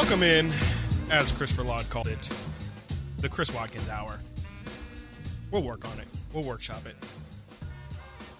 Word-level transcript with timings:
Welcome 0.00 0.22
in, 0.22 0.52
as 1.10 1.32
Christopher 1.32 1.64
Laud 1.64 1.90
called 1.90 2.06
it, 2.06 2.30
the 3.18 3.28
Chris 3.28 3.52
Watkins 3.52 3.88
Hour. 3.88 4.20
We'll 5.50 5.64
work 5.64 5.84
on 5.84 5.98
it. 5.98 6.06
We'll 6.32 6.44
workshop 6.44 6.86
it. 6.86 6.94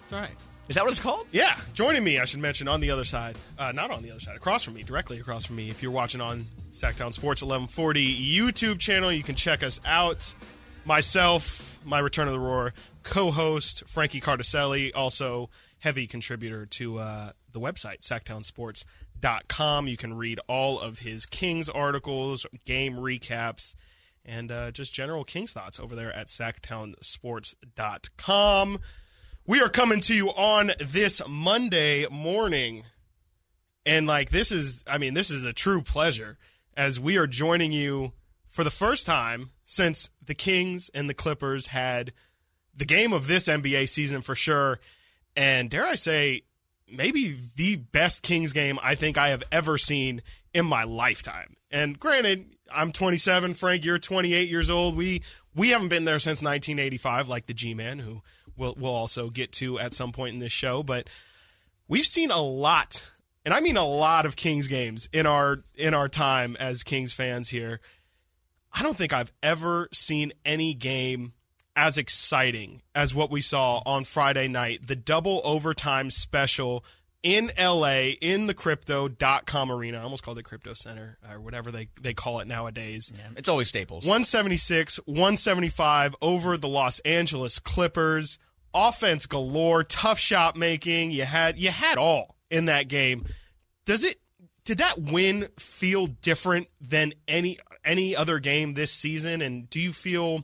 It's 0.03 0.13
all 0.13 0.21
right. 0.21 0.31
Is 0.69 0.77
that 0.77 0.85
what 0.85 0.91
it's 0.91 1.01
called? 1.01 1.25
Yeah, 1.33 1.59
joining 1.73 2.01
me, 2.01 2.17
I 2.17 2.23
should 2.23 2.39
mention, 2.39 2.69
on 2.69 2.79
the 2.79 2.91
other 2.91 3.03
side, 3.03 3.35
uh, 3.57 3.73
not 3.73 3.91
on 3.91 4.03
the 4.03 4.09
other 4.09 4.21
side, 4.21 4.37
across 4.37 4.63
from 4.63 4.75
me, 4.75 4.83
directly 4.83 5.19
across 5.19 5.47
from 5.47 5.57
me. 5.57 5.69
If 5.69 5.83
you're 5.83 5.91
watching 5.91 6.21
on 6.21 6.47
Sactown 6.71 7.11
Sports 7.11 7.43
1140 7.43 8.37
YouTube 8.37 8.79
channel, 8.79 9.11
you 9.11 9.21
can 9.21 9.35
check 9.35 9.61
us 9.61 9.81
out. 9.85 10.33
Myself, 10.85 11.77
my 11.83 11.99
Return 11.99 12.27
of 12.27 12.33
the 12.33 12.39
Roar 12.39 12.73
co-host 13.03 13.83
Frankie 13.85 14.21
Cardicelli, 14.21 14.91
also 14.95 15.49
heavy 15.79 16.07
contributor 16.07 16.65
to 16.67 16.99
uh, 16.99 17.31
the 17.51 17.59
website 17.59 18.01
sactownsports.com. 18.01 19.87
You 19.87 19.97
can 19.97 20.15
read 20.15 20.39
all 20.47 20.79
of 20.79 20.99
his 20.99 21.25
Kings 21.25 21.69
articles, 21.69 22.45
game 22.65 22.93
recaps, 22.95 23.73
and 24.25 24.51
uh, 24.51 24.71
just 24.71 24.93
general 24.93 25.23
Kings 25.23 25.53
thoughts 25.53 25.79
over 25.79 25.95
there 25.95 26.13
at 26.15 26.27
sactownsports.com. 26.27 28.79
We 29.45 29.61
are 29.61 29.69
coming 29.69 30.01
to 30.01 30.13
you 30.13 30.27
on 30.29 30.71
this 30.79 31.21
Monday 31.27 32.05
morning. 32.09 32.83
And 33.85 34.05
like 34.05 34.29
this 34.29 34.51
is 34.51 34.83
I 34.85 34.99
mean, 34.99 35.15
this 35.15 35.31
is 35.31 35.45
a 35.45 35.53
true 35.53 35.81
pleasure 35.81 36.37
as 36.77 36.99
we 36.99 37.17
are 37.17 37.27
joining 37.27 37.71
you 37.71 38.13
for 38.47 38.63
the 38.63 38.69
first 38.69 39.05
time 39.05 39.51
since 39.65 40.09
the 40.23 40.35
Kings 40.35 40.89
and 40.93 41.09
the 41.09 41.13
Clippers 41.13 41.67
had 41.67 42.13
the 42.75 42.85
game 42.85 43.13
of 43.13 43.27
this 43.27 43.47
NBA 43.47 43.89
season 43.89 44.21
for 44.21 44.35
sure. 44.35 44.79
And 45.35 45.69
dare 45.69 45.85
I 45.85 45.95
say, 45.95 46.43
maybe 46.91 47.35
the 47.55 47.77
best 47.77 48.23
Kings 48.23 48.53
game 48.53 48.79
I 48.81 48.95
think 48.95 49.17
I 49.17 49.29
have 49.29 49.43
ever 49.51 49.77
seen 49.77 50.21
in 50.53 50.65
my 50.65 50.83
lifetime. 50.83 51.55
And 51.71 51.99
granted, 51.99 52.45
I'm 52.73 52.91
27, 52.91 53.53
Frank, 53.53 53.85
you're 53.85 53.99
28 53.99 54.49
years 54.49 54.69
old. 54.69 54.95
We 54.97 55.23
we 55.55 55.69
haven't 55.69 55.89
been 55.89 56.05
there 56.05 56.19
since 56.19 56.41
1985 56.41 57.27
like 57.27 57.47
the 57.47 57.53
G-Man 57.53 57.99
who 57.99 58.21
we'll, 58.55 58.75
we'll 58.77 58.93
also 58.93 59.29
get 59.29 59.51
to 59.53 59.79
at 59.79 59.93
some 59.93 60.11
point 60.11 60.33
in 60.33 60.39
this 60.39 60.51
show. 60.51 60.83
But 60.83 61.07
we've 61.87 62.05
seen 62.05 62.31
a 62.31 62.41
lot, 62.41 63.03
and 63.45 63.53
I 63.53 63.59
mean 63.59 63.77
a 63.77 63.85
lot 63.85 64.25
of 64.25 64.35
Kings 64.35 64.67
games 64.67 65.09
in 65.11 65.25
our 65.25 65.63
in 65.75 65.93
our 65.93 66.07
time 66.07 66.55
as 66.59 66.83
Kings 66.83 67.13
fans 67.13 67.49
here. 67.49 67.79
I 68.71 68.83
don't 68.83 68.95
think 68.95 69.13
I've 69.13 69.31
ever 69.41 69.89
seen 69.91 70.31
any 70.45 70.75
game 70.75 71.33
as 71.79 71.97
exciting 71.97 72.81
as 72.93 73.15
what 73.15 73.31
we 73.31 73.39
saw 73.39 73.81
on 73.85 74.03
Friday 74.03 74.49
night, 74.49 74.85
the 74.85 74.97
double 74.97 75.39
overtime 75.45 76.09
special 76.11 76.83
in 77.23 77.49
LA 77.57 78.09
in 78.19 78.47
the 78.47 78.53
crypto.com 78.53 79.71
arena. 79.71 79.99
I 79.99 80.03
almost 80.03 80.21
called 80.21 80.37
it 80.37 80.43
Crypto 80.43 80.73
Center 80.73 81.17
or 81.31 81.39
whatever 81.39 81.71
they, 81.71 81.87
they 82.01 82.13
call 82.13 82.41
it 82.41 82.47
nowadays. 82.47 83.13
Yeah, 83.15 83.21
it's 83.37 83.47
always 83.47 83.69
Staples. 83.69 84.03
176, 84.03 84.97
175 85.05 86.17
over 86.21 86.57
the 86.57 86.67
Los 86.67 86.99
Angeles 86.99 87.59
Clippers 87.59 88.39
offense 88.73 89.25
galore, 89.25 89.83
tough 89.85 90.19
shot 90.19 90.57
making. 90.57 91.11
You 91.11 91.23
had 91.23 91.57
you 91.57 91.69
had 91.69 91.97
all 91.97 92.35
in 92.51 92.65
that 92.65 92.89
game. 92.89 93.23
Does 93.85 94.03
it 94.03 94.19
did 94.65 94.79
that 94.79 94.99
win 94.99 95.47
feel 95.57 96.07
different 96.07 96.67
than 96.81 97.13
any 97.25 97.57
any 97.85 98.17
other 98.17 98.39
game 98.39 98.73
this 98.73 98.91
season 98.91 99.41
and 99.41 99.69
do 99.69 99.79
you 99.79 99.93
feel 99.93 100.43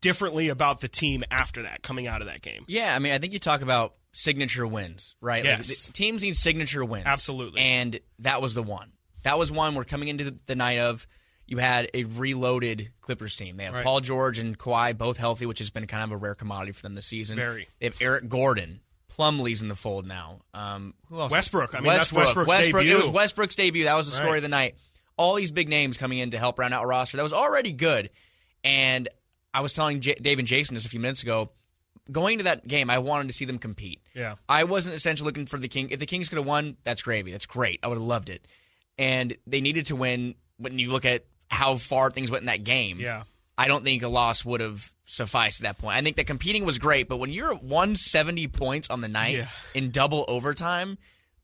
differently 0.00 0.48
about 0.48 0.80
the 0.80 0.88
team 0.88 1.22
after 1.30 1.62
that 1.62 1.82
coming 1.82 2.06
out 2.06 2.20
of 2.20 2.26
that 2.26 2.42
game? 2.42 2.64
Yeah, 2.68 2.94
I 2.94 2.98
mean, 2.98 3.12
I 3.12 3.18
think 3.18 3.32
you 3.32 3.38
talk 3.38 3.62
about 3.62 3.94
signature 4.12 4.66
wins, 4.66 5.14
right? 5.20 5.44
Yes. 5.44 5.88
Like, 5.88 5.94
teams 5.94 6.22
need 6.22 6.36
signature 6.36 6.84
wins. 6.84 7.06
Absolutely. 7.06 7.60
And 7.60 8.00
that 8.20 8.42
was 8.42 8.54
the 8.54 8.62
one. 8.62 8.92
That 9.22 9.38
was 9.38 9.52
one 9.52 9.74
we're 9.74 9.84
coming 9.84 10.08
into 10.08 10.24
the, 10.24 10.36
the 10.46 10.56
night 10.56 10.78
of 10.78 11.06
you 11.46 11.58
had 11.58 11.88
a 11.94 12.04
reloaded 12.04 12.90
Clippers 13.00 13.36
team. 13.36 13.56
They 13.56 13.64
have 13.64 13.74
Right. 13.74 13.84
Paul 13.84 14.00
George 14.00 14.38
and 14.38 14.58
Kawhi 14.58 14.96
both 14.96 15.16
healthy, 15.16 15.46
which 15.46 15.58
has 15.58 15.70
been 15.70 15.86
kind 15.86 16.02
of 16.04 16.12
a 16.12 16.16
rare 16.16 16.34
commodity 16.34 16.72
for 16.72 16.82
them 16.82 16.94
this 16.94 17.06
season. 17.06 17.36
Very. 17.36 17.68
They 17.80 17.86
have 17.86 17.96
Eric 18.00 18.28
Gordon. 18.28 18.80
Plumlee's 19.08 19.60
in 19.60 19.66
the 19.68 19.74
fold 19.74 20.06
now. 20.06 20.38
Um, 20.54 20.94
who 21.08 21.18
else? 21.20 21.32
Westbrook. 21.32 21.74
I 21.74 21.80
mean, 21.80 21.88
that's 21.92 22.12
Westbrook's 22.12 22.48
Westbrook. 22.48 22.84
debut. 22.84 22.96
It 22.96 23.02
was 23.02 23.10
Westbrook's 23.10 23.56
debut. 23.56 23.84
That 23.84 23.96
was 23.96 24.06
the 24.08 24.12
story 24.14 24.30
Right. 24.30 24.36
of 24.36 24.42
the 24.42 24.48
night. 24.48 24.76
All 25.16 25.34
these 25.34 25.50
big 25.52 25.68
names 25.68 25.98
coming 25.98 26.18
in 26.18 26.30
to 26.30 26.38
help 26.38 26.58
round 26.58 26.72
out 26.72 26.84
a 26.84 26.86
roster 26.86 27.16
that 27.16 27.22
was 27.24 27.32
already 27.32 27.72
good. 27.72 28.08
And 28.62 29.08
I 29.52 29.60
was 29.60 29.72
telling 29.72 30.00
J- 30.00 30.14
Dave 30.20 30.38
and 30.38 30.46
Jason 30.48 30.74
just 30.76 30.86
a 30.86 30.90
few 30.90 31.00
minutes 31.00 31.22
ago, 31.22 31.50
going 32.10 32.38
to 32.38 32.44
that 32.44 32.66
game, 32.66 32.90
I 32.90 32.98
wanted 32.98 33.28
to 33.28 33.34
see 33.34 33.44
them 33.44 33.58
compete. 33.58 34.00
Yeah. 34.14 34.36
I 34.48 34.64
wasn't 34.64 34.94
essentially 34.96 35.26
looking 35.26 35.46
for 35.46 35.58
the 35.58 35.68
King. 35.68 35.90
If 35.90 35.98
the 36.00 36.06
Kings 36.06 36.28
could 36.28 36.38
have 36.38 36.46
won, 36.46 36.76
that's 36.84 37.02
gravy. 37.02 37.30
That's 37.32 37.46
great. 37.46 37.80
I 37.82 37.88
would 37.88 37.96
have 37.98 38.02
loved 38.02 38.30
it. 38.30 38.46
And 38.98 39.36
they 39.46 39.60
needed 39.60 39.86
to 39.86 39.96
win. 39.96 40.34
When 40.58 40.78
you 40.78 40.90
look 40.90 41.04
at 41.04 41.24
how 41.50 41.76
far 41.76 42.10
things 42.10 42.30
went 42.30 42.42
in 42.42 42.46
that 42.46 42.64
game, 42.64 42.98
Yeah. 43.00 43.24
I 43.58 43.68
don't 43.68 43.84
think 43.84 44.02
a 44.02 44.08
loss 44.08 44.44
would 44.44 44.60
have 44.60 44.92
sufficed 45.04 45.60
at 45.60 45.64
that 45.64 45.78
point. 45.78 45.96
I 45.96 46.00
think 46.02 46.16
that 46.16 46.26
competing 46.26 46.64
was 46.64 46.78
great, 46.78 47.08
but 47.08 47.18
when 47.18 47.30
you're 47.30 47.52
at 47.54 47.62
170 47.62 48.46
points 48.48 48.88
on 48.88 49.00
the 49.02 49.08
night 49.08 49.36
Yeah. 49.36 49.48
in 49.74 49.90
double 49.90 50.24
overtime, 50.28 50.96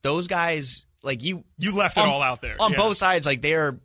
those 0.03 0.27
guys 0.27 0.87
like 1.03 1.22
you 1.22 1.45
You 1.59 1.75
left 1.77 1.97
it 1.99 2.05
all 2.05 2.22
out 2.22 2.41
there. 2.43 2.56
on 2.61 2.72
Yeah. 2.72 2.78
both 2.78 2.97
sides. 2.97 3.27
Like 3.27 3.43
they're 3.43 3.78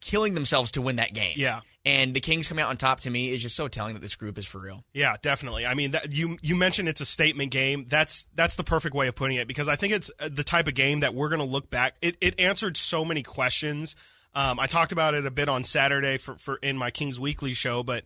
killing 0.00 0.34
themselves 0.34 0.72
to 0.72 0.82
win 0.82 0.96
that 0.96 1.12
game. 1.14 1.34
Yeah. 1.36 1.60
And 1.86 2.12
the 2.14 2.20
Kings 2.20 2.48
coming 2.48 2.64
out 2.64 2.70
on 2.70 2.76
top 2.76 3.00
to 3.02 3.10
me 3.10 3.32
is 3.32 3.40
just 3.40 3.54
so 3.54 3.68
telling 3.68 3.94
that 3.94 4.00
this 4.00 4.16
group 4.16 4.36
is 4.38 4.44
for 4.44 4.58
real. 4.58 4.84
Yeah, 4.92 5.14
definitely. 5.22 5.64
I 5.64 5.74
mean, 5.74 5.92
that, 5.92 6.12
you 6.12 6.36
you 6.42 6.56
mentioned 6.56 6.88
it's 6.88 7.00
a 7.00 7.06
statement 7.06 7.52
game. 7.52 7.86
That's 7.88 8.26
that's 8.34 8.56
the 8.56 8.64
perfect 8.64 8.96
way 8.96 9.06
of 9.06 9.14
putting 9.14 9.36
it 9.36 9.46
because 9.46 9.68
I 9.68 9.76
think 9.76 9.92
it's 9.92 10.10
uh, 10.18 10.28
the 10.30 10.42
type 10.42 10.66
of 10.66 10.74
game 10.74 11.00
that 11.00 11.14
we're 11.14 11.28
going 11.28 11.38
to 11.38 11.46
look 11.46 11.70
back. 11.70 11.94
It 12.02 12.16
it 12.20 12.40
answered 12.40 12.76
so 12.76 13.04
many 13.04 13.22
questions. 13.22 13.94
Um, 14.34 14.58
I 14.58 14.66
talked 14.66 14.90
about 14.90 15.14
it 15.14 15.24
a 15.26 15.30
bit 15.30 15.48
on 15.48 15.62
Saturday 15.62 16.18
for 16.18 16.34
for 16.34 16.56
in 16.56 16.76
my 16.76 16.90
Kings 16.90 17.20
Weekly 17.20 17.54
show, 17.54 17.84
but 17.84 18.02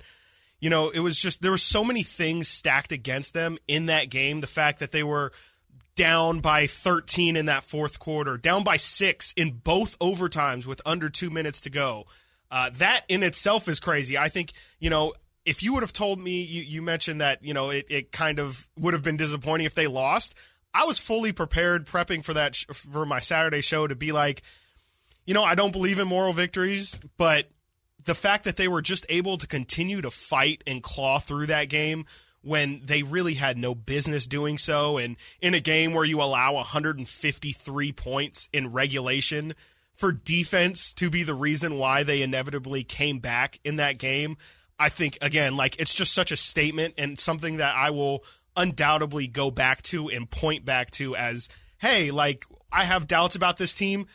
you 0.61 0.69
know, 0.69 0.91
it 0.91 1.01
was 1.01 1.19
just 1.19 1.41
there 1.41 1.51
were 1.51 1.57
so 1.57 1.83
many 1.83 2.03
things 2.03 2.49
stacked 2.49 2.93
against 2.93 3.33
them 3.33 3.57
in 3.67 3.87
that 3.87 4.11
game. 4.11 4.43
The 4.43 4.47
fact 4.47 4.81
that 4.81 4.93
they 4.93 5.03
were 5.03 5.33
down 5.95 6.41
by 6.41 6.67
13 6.67 7.35
in 7.35 7.47
that 7.47 7.65
fourth 7.65 7.99
quarter, 7.99 8.37
down 8.37 8.63
by 8.63 8.77
six 8.77 9.33
in 9.39 9.53
both 9.65 9.99
overtimes 10.01 10.67
with 10.67 10.83
under 10.85 11.09
two 11.09 11.31
minutes 11.31 11.63
to 11.63 11.71
go. 11.71 12.05
Uh, 12.51 12.71
that 12.75 13.03
in 13.09 13.23
itself 13.23 13.69
is 13.69 13.81
crazy. 13.81 14.19
I 14.19 14.29
think, 14.29 14.53
you 14.79 14.91
know, 14.91 15.13
if 15.45 15.63
you 15.63 15.73
would 15.75 15.83
have 15.83 15.93
told 15.93 16.21
me, 16.21 16.43
you, 16.43 16.63
you 16.63 16.83
mentioned 16.83 17.21
that, 17.21 17.45
you 17.45 17.55
know, 17.55 17.71
it, 17.71 17.87
it 17.89 18.13
kind 18.13 18.39
of 18.39 18.69
would 18.77 18.95
have 18.95 19.03
been 19.03 19.17
disappointing 19.17 19.67
if 19.67 19.75
they 19.75 19.87
lost. 19.87 20.35
I 20.75 20.85
was 20.85 20.99
fully 20.99 21.33
prepared 21.33 21.87
prepping 21.87 22.25
for 22.25 22.35
that, 22.35 22.55
sh- 22.55 22.67
for 22.73 23.07
my 23.07 23.21
Saturday 23.21 23.61
show 23.61 23.87
to 23.87 23.95
be 23.95 24.13
like, 24.13 24.43
you 25.27 25.35
know, 25.35 25.45
I 25.45 25.55
don't 25.55 25.73
believe 25.73 25.99
in 25.99 26.09
moral 26.09 26.33
victories, 26.33 27.01
but 27.17 27.49
the 28.05 28.15
fact 28.15 28.45
that 28.45 28.57
they 28.57 28.69
were 28.69 28.83
just 28.83 29.07
able 29.09 29.39
to 29.39 29.47
continue 29.47 30.01
to 30.01 30.11
fight 30.11 30.63
and 30.67 30.83
claw 30.83 31.19
through 31.19 31.47
that 31.47 31.69
game 31.69 32.05
when 32.43 32.81
they 32.85 33.03
really 33.03 33.35
had 33.35 33.59
no 33.59 33.75
business 33.75 34.27
doing 34.27 34.57
so 34.57 34.97
and 34.97 35.17
in 35.41 35.53
a 35.55 35.61
game 35.61 35.93
where 35.93 36.05
you 36.05 36.23
allow 36.23 36.55
153 36.55 37.93
points 37.93 38.49
in 38.53 38.73
regulation 38.73 39.55
for 40.01 40.13
defense 40.13 40.93
to 40.95 41.11
be 41.11 41.23
the 41.23 41.35
reason 41.35 41.77
why 41.77 42.03
they 42.03 42.23
inevitably 42.23 42.83
came 42.83 43.19
back 43.19 43.61
in 43.65 43.77
that 43.77 43.99
game 43.99 44.37
I 44.79 44.89
think 44.89 45.19
again 45.21 45.57
like 45.57 45.79
it's 45.79 45.95
just 45.95 46.15
such 46.15 46.33
a 46.33 46.37
statement 46.37 46.95
and 46.99 47.19
something 47.19 47.59
that 47.59 47.75
I 47.77 47.91
will 47.91 48.25
undoubtedly 48.57 49.27
go 49.27 49.51
back 49.51 49.83
to 49.83 50.09
and 50.09 50.29
point 50.29 50.65
back 50.65 50.91
to 50.93 51.15
as 51.15 51.49
hey 51.79 52.11
like 52.11 52.47
I 52.73 52.85
have 52.85 53.07
doubts 53.07 53.37
about 53.37 53.59
this 53.59 53.75
team 53.75 54.07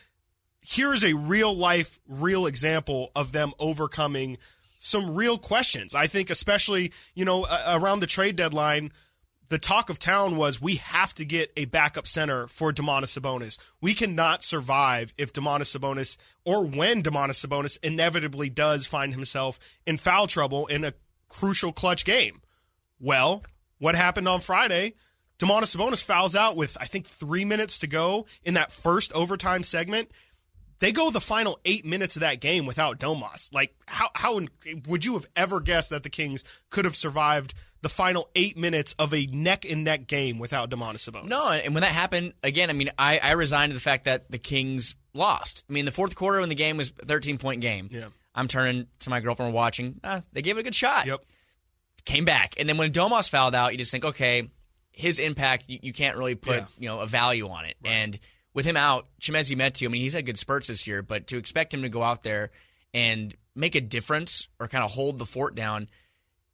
here's 0.66 1.04
a 1.04 1.14
real 1.14 1.54
life, 1.54 2.00
real 2.08 2.46
example 2.46 3.12
of 3.14 3.32
them 3.32 3.52
overcoming 3.58 4.36
some 4.78 5.14
real 5.14 5.38
questions. 5.38 5.94
I 5.94 6.06
think, 6.06 6.28
especially, 6.28 6.92
you 7.14 7.24
know, 7.24 7.46
around 7.68 8.00
the 8.00 8.06
trade 8.06 8.36
deadline, 8.36 8.92
the 9.48 9.58
talk 9.58 9.90
of 9.90 9.98
town 9.98 10.36
was 10.36 10.60
we 10.60 10.76
have 10.76 11.14
to 11.14 11.24
get 11.24 11.52
a 11.56 11.66
backup 11.66 12.06
center 12.06 12.46
for 12.46 12.72
Domantas 12.72 13.18
Sabonis. 13.18 13.58
We 13.80 13.94
cannot 13.94 14.42
survive 14.42 15.14
if 15.16 15.32
Domantas 15.32 15.76
Sabonis 15.76 16.16
or 16.44 16.64
when 16.64 17.02
Domantas 17.02 17.44
Sabonis 17.46 17.78
inevitably 17.82 18.50
does 18.50 18.86
find 18.86 19.14
himself 19.14 19.58
in 19.86 19.96
foul 19.96 20.26
trouble 20.26 20.66
in 20.66 20.84
a 20.84 20.94
crucial 21.28 21.72
clutch 21.72 22.04
game. 22.04 22.40
Well, 22.98 23.44
what 23.78 23.94
happened 23.94 24.28
on 24.28 24.40
Friday? 24.40 24.94
Domantas 25.38 25.76
Sabonis 25.76 26.02
fouls 26.02 26.34
out 26.34 26.56
with 26.56 26.76
I 26.80 26.86
think 26.86 27.06
three 27.06 27.44
minutes 27.44 27.78
to 27.80 27.86
go 27.86 28.26
in 28.42 28.54
that 28.54 28.72
first 28.72 29.12
overtime 29.12 29.62
segment. 29.62 30.10
They 30.78 30.92
go 30.92 31.10
the 31.10 31.20
final 31.20 31.58
eight 31.64 31.86
minutes 31.86 32.16
of 32.16 32.20
that 32.20 32.40
game 32.40 32.66
without 32.66 32.98
Domas. 32.98 33.52
Like 33.52 33.74
how 33.86 34.10
how 34.14 34.40
would 34.88 35.04
you 35.04 35.14
have 35.14 35.26
ever 35.36 35.60
guessed 35.60 35.90
that 35.90 36.02
the 36.02 36.10
Kings 36.10 36.42
could 36.70 36.84
have 36.84 36.96
survived 36.96 37.54
the 37.82 37.88
final 37.88 38.28
eight 38.34 38.56
minutes 38.56 38.94
of 38.98 39.12
a 39.14 39.26
neck 39.26 39.64
and 39.68 39.84
neck 39.84 40.06
game 40.06 40.38
without 40.38 40.70
Domantas 40.70 41.08
Sabonis? 41.08 41.26
No, 41.28 41.50
and 41.50 41.74
when 41.74 41.82
that 41.82 41.92
happened, 41.92 42.32
again, 42.42 42.70
I 42.70 42.72
mean, 42.72 42.88
I, 42.98 43.18
I 43.22 43.32
resigned 43.32 43.70
to 43.70 43.74
the 43.74 43.80
fact 43.80 44.04
that 44.04 44.30
the 44.30 44.38
Kings 44.38 44.94
lost. 45.14 45.64
I 45.68 45.72
mean, 45.72 45.84
the 45.84 45.92
fourth 45.92 46.14
quarter 46.14 46.40
when 46.40 46.48
the 46.48 46.54
game 46.54 46.76
was 46.76 46.92
a 47.00 47.06
13 47.06 47.38
point 47.38 47.60
game. 47.60 47.88
Yeah. 47.90 48.08
I'm 48.34 48.48
turning 48.48 48.86
to 49.00 49.10
my 49.10 49.20
girlfriend, 49.20 49.52
we're 49.52 49.56
watching. 49.56 50.00
Ah, 50.04 50.22
they 50.32 50.42
gave 50.42 50.56
it 50.58 50.60
a 50.60 50.64
good 50.64 50.74
shot. 50.74 51.06
Yep. 51.06 51.24
Came 52.04 52.24
back. 52.24 52.54
And 52.58 52.68
then 52.68 52.76
when 52.76 52.92
Domas 52.92 53.28
fouled 53.30 53.54
out, 53.54 53.72
you 53.72 53.78
just 53.78 53.90
think, 53.90 54.04
okay, 54.04 54.48
his 54.92 55.18
impact, 55.18 55.64
you, 55.68 55.78
you 55.82 55.92
can't 55.92 56.16
really 56.16 56.34
put 56.34 56.56
Yeah. 56.56 56.66
you 56.78 56.88
know 56.88 57.00
a 57.00 57.06
value 57.06 57.48
on 57.48 57.64
it. 57.64 57.76
And 57.84 58.18
with 58.54 58.64
him 58.66 58.76
out, 58.76 59.06
Chimezie 59.20 59.56
Metu, 59.56 59.86
I 59.86 59.88
mean, 59.90 60.02
he's 60.02 60.12
had 60.14 60.24
good 60.26 60.38
spurts 60.38 60.68
this 60.68 60.86
year, 60.86 61.02
but 61.02 61.26
to 61.28 61.36
expect 61.38 61.72
him 61.74 61.82
to 61.82 61.88
go 61.88 62.02
out 62.02 62.22
there 62.22 62.50
and 62.94 63.34
make 63.54 63.74
a 63.74 63.80
difference 63.80 64.48
or 64.60 64.68
kind 64.68 64.84
of 64.84 64.90
hold 64.92 65.18
the 65.18 65.26
fort 65.26 65.54
down, 65.54 65.88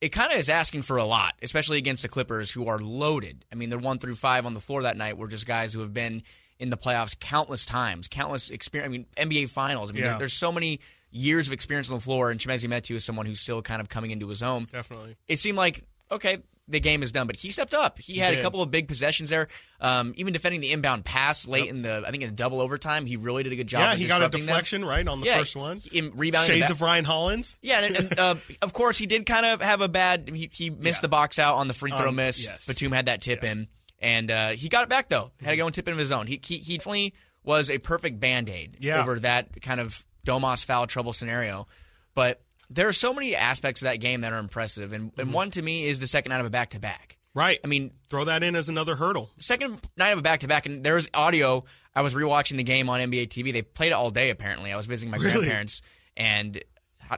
it 0.02 0.10
kind 0.10 0.32
of 0.32 0.38
is 0.38 0.48
asking 0.50 0.82
for 0.82 0.96
a 0.98 1.04
lot, 1.04 1.34
especially 1.42 1.78
against 1.78 2.02
the 2.02 2.08
Clippers, 2.08 2.50
who 2.50 2.66
are 2.66 2.78
loaded. 2.78 3.44
I 3.50 3.54
mean, 3.54 3.70
they're 3.70 3.78
one 3.78 3.98
through 3.98 4.16
five 4.16 4.44
on 4.44 4.52
the 4.52 4.60
floor 4.60 4.82
that 4.82 4.96
night 4.96 5.16
were 5.16 5.28
just 5.28 5.46
guys 5.46 5.72
who 5.72 5.80
have 5.80 5.94
been 5.94 6.22
in 6.58 6.68
the 6.70 6.76
playoffs 6.76 7.18
countless 7.18 7.64
times, 7.64 8.08
countless 8.08 8.50
experience. 8.50 8.88
I 8.88 8.92
mean, 8.92 9.06
NBA 9.16 9.48
Finals. 9.48 9.90
I 9.90 9.94
mean, 9.94 10.02
Yeah. 10.02 10.10
there- 10.10 10.18
there's 10.20 10.34
so 10.34 10.52
many 10.52 10.80
years 11.12 11.46
of 11.46 11.52
experience 11.52 11.88
on 11.90 11.94
the 11.96 12.00
floor, 12.02 12.30
and 12.30 12.40
Chimezie 12.40 12.68
Metu 12.68 12.96
is 12.96 13.04
someone 13.04 13.26
who's 13.26 13.40
still 13.40 13.62
kind 13.62 13.80
of 13.80 13.88
coming 13.88 14.10
into 14.10 14.28
his 14.28 14.42
own 14.42 14.64
Definitely. 14.64 15.16
it 15.28 15.38
seemed 15.38 15.56
like 15.58 15.82
okay 16.10 16.38
the 16.72 16.80
game 16.80 17.02
is 17.02 17.12
done 17.12 17.26
but 17.26 17.36
he 17.36 17.50
stepped 17.50 17.74
up 17.74 17.98
he 17.98 18.18
had 18.18 18.34
a 18.34 18.42
couple 18.42 18.60
of 18.62 18.70
big 18.70 18.88
possessions 18.88 19.30
there 19.30 19.46
um, 19.80 20.12
even 20.16 20.32
defending 20.32 20.60
the 20.60 20.72
inbound 20.72 21.04
pass 21.04 21.46
late 21.46 21.68
in 21.68 21.82
the 21.82 22.02
i 22.06 22.10
think 22.10 22.22
in 22.22 22.28
the 22.30 22.34
double 22.34 22.60
overtime 22.60 23.06
he 23.06 23.16
really 23.16 23.42
did 23.42 23.52
a 23.52 23.56
good 23.56 23.66
job 23.66 23.80
Yeah, 23.80 23.94
he 23.94 24.06
got 24.06 24.16
a 24.16 24.28
disrupting 24.28 24.40
them. 24.40 24.46
deflection 24.48 24.84
right 24.84 25.06
on 25.06 25.20
the 25.20 25.26
yeah, 25.26 25.38
first 25.38 25.54
one. 25.56 25.80
in 25.92 26.12
rebounding 26.16 26.56
Shades 26.56 26.70
of 26.70 26.80
Ryan 26.82 27.04
Hollins. 27.04 27.56
yeah, 27.62 27.80
and, 27.80 27.96
and 27.96 28.18
uh, 28.18 28.34
of 28.62 28.72
course 28.72 28.98
he 28.98 29.06
did 29.06 29.26
kind 29.26 29.46
of 29.46 29.60
have 29.62 29.80
a 29.80 29.88
bad. 29.88 30.28
He, 30.34 30.50
he 30.52 30.70
missed 30.70 30.98
Yeah. 30.98 31.02
the 31.02 31.08
box 31.08 31.38
out 31.38 31.54
on 31.56 31.68
the 31.68 31.74
free 31.74 31.90
throw 31.90 32.08
Um, 32.08 32.16
miss. 32.16 32.48
yes. 32.48 32.66
Batum 32.66 32.92
had 32.92 33.06
that 33.06 33.20
tip 33.20 33.44
in, 33.44 33.68
and 34.00 34.30
uh, 34.30 34.48
he 34.50 34.68
got 34.68 34.82
it 34.84 34.88
back 34.88 35.08
though. 35.08 35.30
Had 35.42 35.50
to 35.52 35.56
go 35.56 35.66
and 35.66 35.74
tip 35.74 35.86
in 35.88 35.92
of 35.92 35.98
his 35.98 36.10
own. 36.12 36.26
He 36.26 36.40
he, 36.44 36.56
he 36.58 36.76
definitely 36.78 37.14
was 37.44 37.70
a 37.70 37.78
perfect 37.78 38.18
band 38.20 38.48
aid 38.48 38.84
over 38.88 39.18
that 39.20 39.60
kind 39.62 39.80
of 39.80 40.04
Domas 40.26 40.64
foul 40.64 40.86
trouble 40.86 41.12
scenario. 41.12 41.66
But 42.14 42.40
there 42.74 42.88
are 42.88 42.92
so 42.92 43.12
many 43.12 43.34
aspects 43.36 43.82
of 43.82 43.86
that 43.86 43.96
game 43.96 44.22
that 44.22 44.32
are 44.32 44.38
impressive, 44.38 44.92
and, 44.92 45.10
Mm-hmm. 45.12 45.20
and 45.20 45.32
one 45.32 45.50
to 45.52 45.62
me 45.62 45.86
is 45.86 46.00
the 46.00 46.06
second 46.06 46.30
night 46.30 46.40
of 46.40 46.46
a 46.46 46.50
back 46.50 46.70
to 46.70 46.80
back. 46.80 47.18
Right. 47.34 47.58
I 47.64 47.66
mean, 47.66 47.92
throw 48.10 48.24
that 48.26 48.42
in 48.42 48.54
as 48.56 48.68
another 48.68 48.94
hurdle. 48.96 49.30
second 49.38 49.80
night 49.96 50.10
of 50.10 50.18
a 50.18 50.22
back 50.22 50.40
to 50.40 50.48
back, 50.48 50.66
and 50.66 50.84
there 50.84 50.96
was 50.96 51.08
audio. 51.14 51.64
I 51.94 52.02
was 52.02 52.14
rewatching 52.14 52.56
the 52.56 52.62
game 52.62 52.88
on 52.90 53.00
NBA 53.00 53.28
TV. 53.28 53.52
They 53.52 53.62
played 53.62 53.88
it 53.88 53.92
all 53.94 54.10
day. 54.10 54.30
Apparently, 54.30 54.72
I 54.72 54.76
was 54.76 54.86
visiting 54.86 55.10
my 55.10 55.16
Really? 55.18 55.32
grandparents, 55.32 55.80
and 56.16 56.62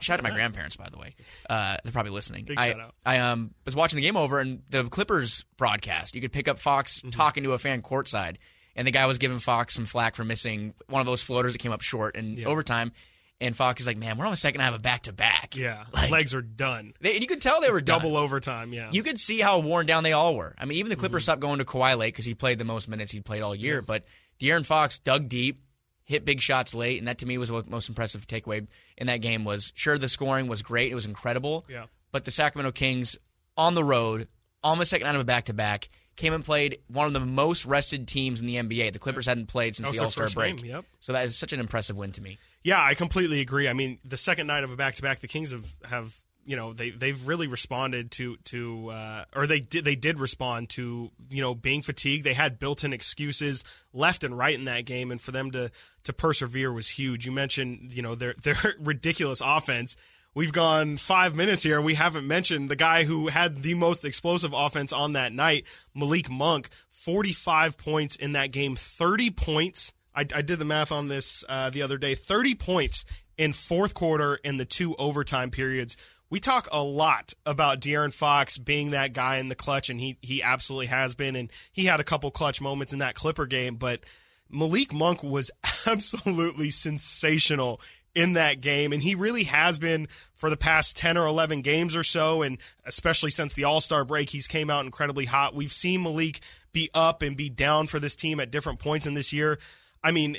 shout 0.01 0.09
out 0.11 0.17
to 0.17 0.23
my 0.23 0.31
grandparents, 0.31 0.75
by 0.77 0.87
the 0.89 0.97
way. 0.97 1.15
Uh, 1.49 1.77
they're 1.83 1.91
probably 1.93 2.11
listening. 2.11 2.45
Big 2.45 2.57
I, 2.57 2.69
shout 2.71 2.79
out. 2.79 2.95
I 3.05 3.17
um 3.19 3.53
was 3.65 3.75
watching 3.75 3.97
the 3.97 4.03
game 4.03 4.15
over, 4.17 4.39
and 4.39 4.61
the 4.69 4.85
Clippers 4.85 5.43
broadcast. 5.57 6.15
You 6.15 6.21
could 6.21 6.31
pick 6.33 6.47
up 6.47 6.59
Fox 6.59 6.99
Mm-hmm. 6.99 7.09
talking 7.09 7.43
to 7.43 7.51
a 7.53 7.57
fan 7.59 7.81
courtside, 7.81 8.37
and 8.75 8.87
the 8.87 8.91
guy 8.91 9.05
was 9.07 9.17
giving 9.17 9.39
Fox 9.39 9.73
some 9.75 9.85
flack 9.85 10.15
for 10.15 10.23
missing 10.23 10.73
one 10.87 11.01
of 11.01 11.07
those 11.07 11.21
floaters 11.23 11.53
that 11.53 11.59
came 11.59 11.71
up 11.73 11.81
short 11.81 12.15
in 12.15 12.41
overtime. 12.45 12.91
And 13.41 13.53
Fox 13.55 13.81
is 13.81 13.87
like, 13.87 13.97
"Man, 13.97 14.17
we're 14.17 14.25
on 14.25 14.31
the 14.31 14.37
second 14.37 14.59
night 14.59 14.69
of 14.69 14.75
a 14.75 14.79
back 14.79 15.03
to 15.03 15.13
back. 15.13 15.55
Yeah. 15.57 15.83
Like, 15.93 16.09
Legs 16.09 16.33
are 16.33 16.41
done. 16.41 16.93
They, 17.01 17.13
and 17.13 17.21
you 17.21 17.27
could 17.27 17.41
tell 17.41 17.59
they 17.59 17.69
were 17.69 17.81
done. 17.81 17.99
Double 17.99 18.15
overtime. 18.17 18.71
Yeah. 18.71 18.89
You 18.91 19.03
could 19.03 19.19
see 19.19 19.39
how 19.39 19.59
worn 19.59 19.85
down 19.85 20.03
they 20.03 20.13
all 20.13 20.35
were. 20.35 20.55
I 20.57 20.63
mean, 20.65 20.77
even 20.77 20.89
the 20.89 20.95
Clippers 20.95 21.23
Mm-hmm. 21.23 21.23
stopped 21.25 21.41
going 21.41 21.59
to 21.59 21.65
Kawhi 21.65 21.97
late 21.97 22.13
because 22.13 22.25
he 22.25 22.33
played 22.33 22.59
the 22.59 22.65
most 22.65 22.87
minutes 22.87 23.11
he'd 23.11 23.25
played 23.25 23.41
all 23.41 23.53
year. 23.53 23.81
But 23.81 24.05
De'Aaron 24.39 24.65
Fox 24.65 24.97
dug 24.99 25.27
deep, 25.27 25.61
hit 26.05 26.23
big 26.23 26.39
shots 26.39 26.73
late, 26.73 26.97
and 26.99 27.07
that 27.09 27.17
to 27.17 27.25
me 27.25 27.37
was 27.37 27.49
the 27.49 27.63
most 27.67 27.89
impressive 27.89 28.25
takeaway 28.25 28.67
in 28.97 29.07
that 29.07 29.17
game 29.21 29.43
was. 29.43 29.73
Sure, 29.75 29.97
the 29.97 30.07
scoring 30.09 30.47
was 30.47 30.61
great; 30.61 30.91
it 30.91 30.95
was 30.95 31.05
incredible. 31.05 31.65
Yeah. 31.67 31.83
But 32.13 32.23
the 32.23 32.31
Sacramento 32.31 32.71
Kings 32.71 33.17
on 33.57 33.73
the 33.73 33.83
road, 33.83 34.29
on 34.63 34.79
the 34.79 34.85
second 34.85 35.07
night 35.07 35.15
of 35.15 35.21
a 35.21 35.25
back 35.25 35.45
to 35.45 35.53
back, 35.53 35.89
came 36.15 36.33
and 36.33 36.43
played 36.43 36.79
one 36.87 37.07
of 37.07 37.13
the 37.13 37.19
most 37.19 37.65
rested 37.65 38.07
teams 38.07 38.39
in 38.39 38.45
the 38.45 38.55
NBA. 38.55 38.93
The 38.93 38.99
Clippers 38.99 39.25
hadn't 39.25 39.47
played 39.47 39.75
since 39.75 39.91
the 39.91 39.99
All 39.99 40.11
Star 40.11 40.29
break. 40.29 40.57
game, 40.57 40.65
yep. 40.65 40.85
So 40.99 41.13
that 41.13 41.25
is 41.25 41.37
such 41.37 41.53
an 41.53 41.59
impressive 41.59 41.97
win 41.97 42.11
to 42.13 42.21
me. 42.21 42.37
Yeah, 42.63 42.81
I 42.81 42.93
completely 42.95 43.41
agree. 43.41 43.67
I 43.67 43.73
mean, 43.73 43.99
the 44.03 44.17
second 44.17 44.47
night 44.47 44.63
of 44.63 44.71
a 44.71 44.75
back 44.75 44.95
to 44.95 45.01
back, 45.01 45.19
the 45.19 45.27
Kings 45.27 45.51
have 45.51 45.65
have 45.83 46.15
you 46.45 46.55
know 46.55 46.73
they 46.73 46.91
they've 46.91 47.27
really 47.27 47.47
responded 47.47 48.11
to 48.11 48.37
to 48.45 48.89
uh, 48.89 49.25
or 49.35 49.47
they 49.47 49.59
did 49.59 49.83
they 49.83 49.95
did 49.95 50.19
respond 50.19 50.69
to 50.69 51.11
you 51.29 51.41
know 51.41 51.55
being 51.55 51.81
fatigued. 51.81 52.23
They 52.23 52.33
had 52.33 52.59
built 52.59 52.83
in 52.83 52.93
excuses 52.93 53.63
left 53.93 54.23
and 54.23 54.37
right 54.37 54.53
in 54.53 54.65
that 54.65 54.85
game, 54.85 55.11
and 55.11 55.19
for 55.19 55.31
them 55.31 55.51
to 55.51 55.71
to 56.03 56.13
persevere 56.13 56.71
was 56.71 56.87
huge. 56.87 57.25
You 57.25 57.31
mentioned 57.31 57.93
you 57.93 58.01
know 58.01 58.15
their 58.15 58.35
their 58.43 58.55
ridiculous 58.79 59.41
offense. 59.43 59.95
We've 60.35 60.51
gone 60.51 60.97
five 60.97 61.33
minutes 61.33 61.63
here, 61.63 61.77
and 61.77 61.85
we 61.85 61.93
haven't 61.93 62.27
mentioned 62.27 62.67
the 62.67 62.75
guy 62.75 63.05
who 63.05 63.29
had 63.29 63.63
the 63.63 63.73
most 63.73 64.03
explosive 64.03 64.51
offense 64.53 64.91
on 64.91 65.13
that 65.13 65.31
night, 65.31 65.65
Malik 65.95 66.29
Monk. 66.29 66.67
Forty-five 66.91 67.77
points 67.77 68.17
in 68.17 68.33
that 68.33 68.51
game, 68.51 68.75
thirty 68.75 69.31
points. 69.31 69.93
I, 70.13 70.25
I 70.35 70.41
did 70.41 70.59
the 70.59 70.65
math 70.65 70.91
on 70.91 71.07
this 71.07 71.45
uh, 71.47 71.69
the 71.69 71.83
other 71.83 71.97
day. 71.97 72.15
Thirty 72.15 72.53
points 72.53 73.05
in 73.37 73.53
fourth 73.53 73.93
quarter 73.93 74.35
in 74.35 74.57
the 74.57 74.65
two 74.65 74.93
overtime 74.95 75.51
periods. 75.51 75.95
We 76.29 76.41
talk 76.41 76.67
a 76.69 76.83
lot 76.83 77.33
about 77.45 77.79
De'Aaron 77.79 78.13
Fox 78.13 78.57
being 78.57 78.91
that 78.91 79.13
guy 79.13 79.37
in 79.37 79.47
the 79.47 79.55
clutch, 79.55 79.89
and 79.89 80.01
he 80.01 80.17
he 80.21 80.43
absolutely 80.43 80.87
has 80.87 81.15
been, 81.15 81.37
and 81.37 81.49
he 81.71 81.85
had 81.85 82.01
a 82.01 82.05
couple 82.05 82.29
clutch 82.29 82.59
moments 82.59 82.91
in 82.91 82.99
that 82.99 83.15
Clipper 83.15 83.45
game, 83.45 83.77
but 83.77 84.01
Malik 84.49 84.93
Monk 84.93 85.23
was 85.23 85.49
absolutely 85.87 86.71
sensational 86.71 87.79
in 88.15 88.33
that 88.33 88.61
game, 88.61 88.93
and 88.93 89.03
he 89.03 89.13
really 89.13 89.43
has 89.43 89.77
been 89.77 90.07
for 90.33 90.49
the 90.49 90.57
past 90.57 90.95
10 90.97 91.17
or 91.17 91.27
11 91.27 91.61
games 91.61 91.95
or 91.95 92.03
so, 92.03 92.41
and 92.41 92.57
especially 92.85 93.29
since 93.29 93.53
the 93.53 93.65
All 93.65 93.81
Star 93.81 94.05
break, 94.05 94.29
he's 94.29 94.47
came 94.47 94.69
out 94.69 94.85
incredibly 94.85 95.25
hot. 95.25 95.53
We've 95.53 95.71
seen 95.71 96.01
Malik 96.01 96.39
be 96.71 96.89
up 96.93 97.21
and 97.21 97.35
be 97.35 97.49
down 97.49 97.87
for 97.87 97.99
this 97.99 98.15
team 98.15 98.39
at 98.39 98.51
different 98.51 98.79
points 98.79 99.05
in 99.05 99.13
this 99.13 99.33
year. 99.33 99.59
I 100.01 100.11
mean, 100.11 100.37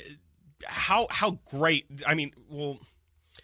how 0.65 1.07
how 1.11 1.39
great, 1.45 1.85
I 2.05 2.15
mean, 2.15 2.31
well, 2.49 2.79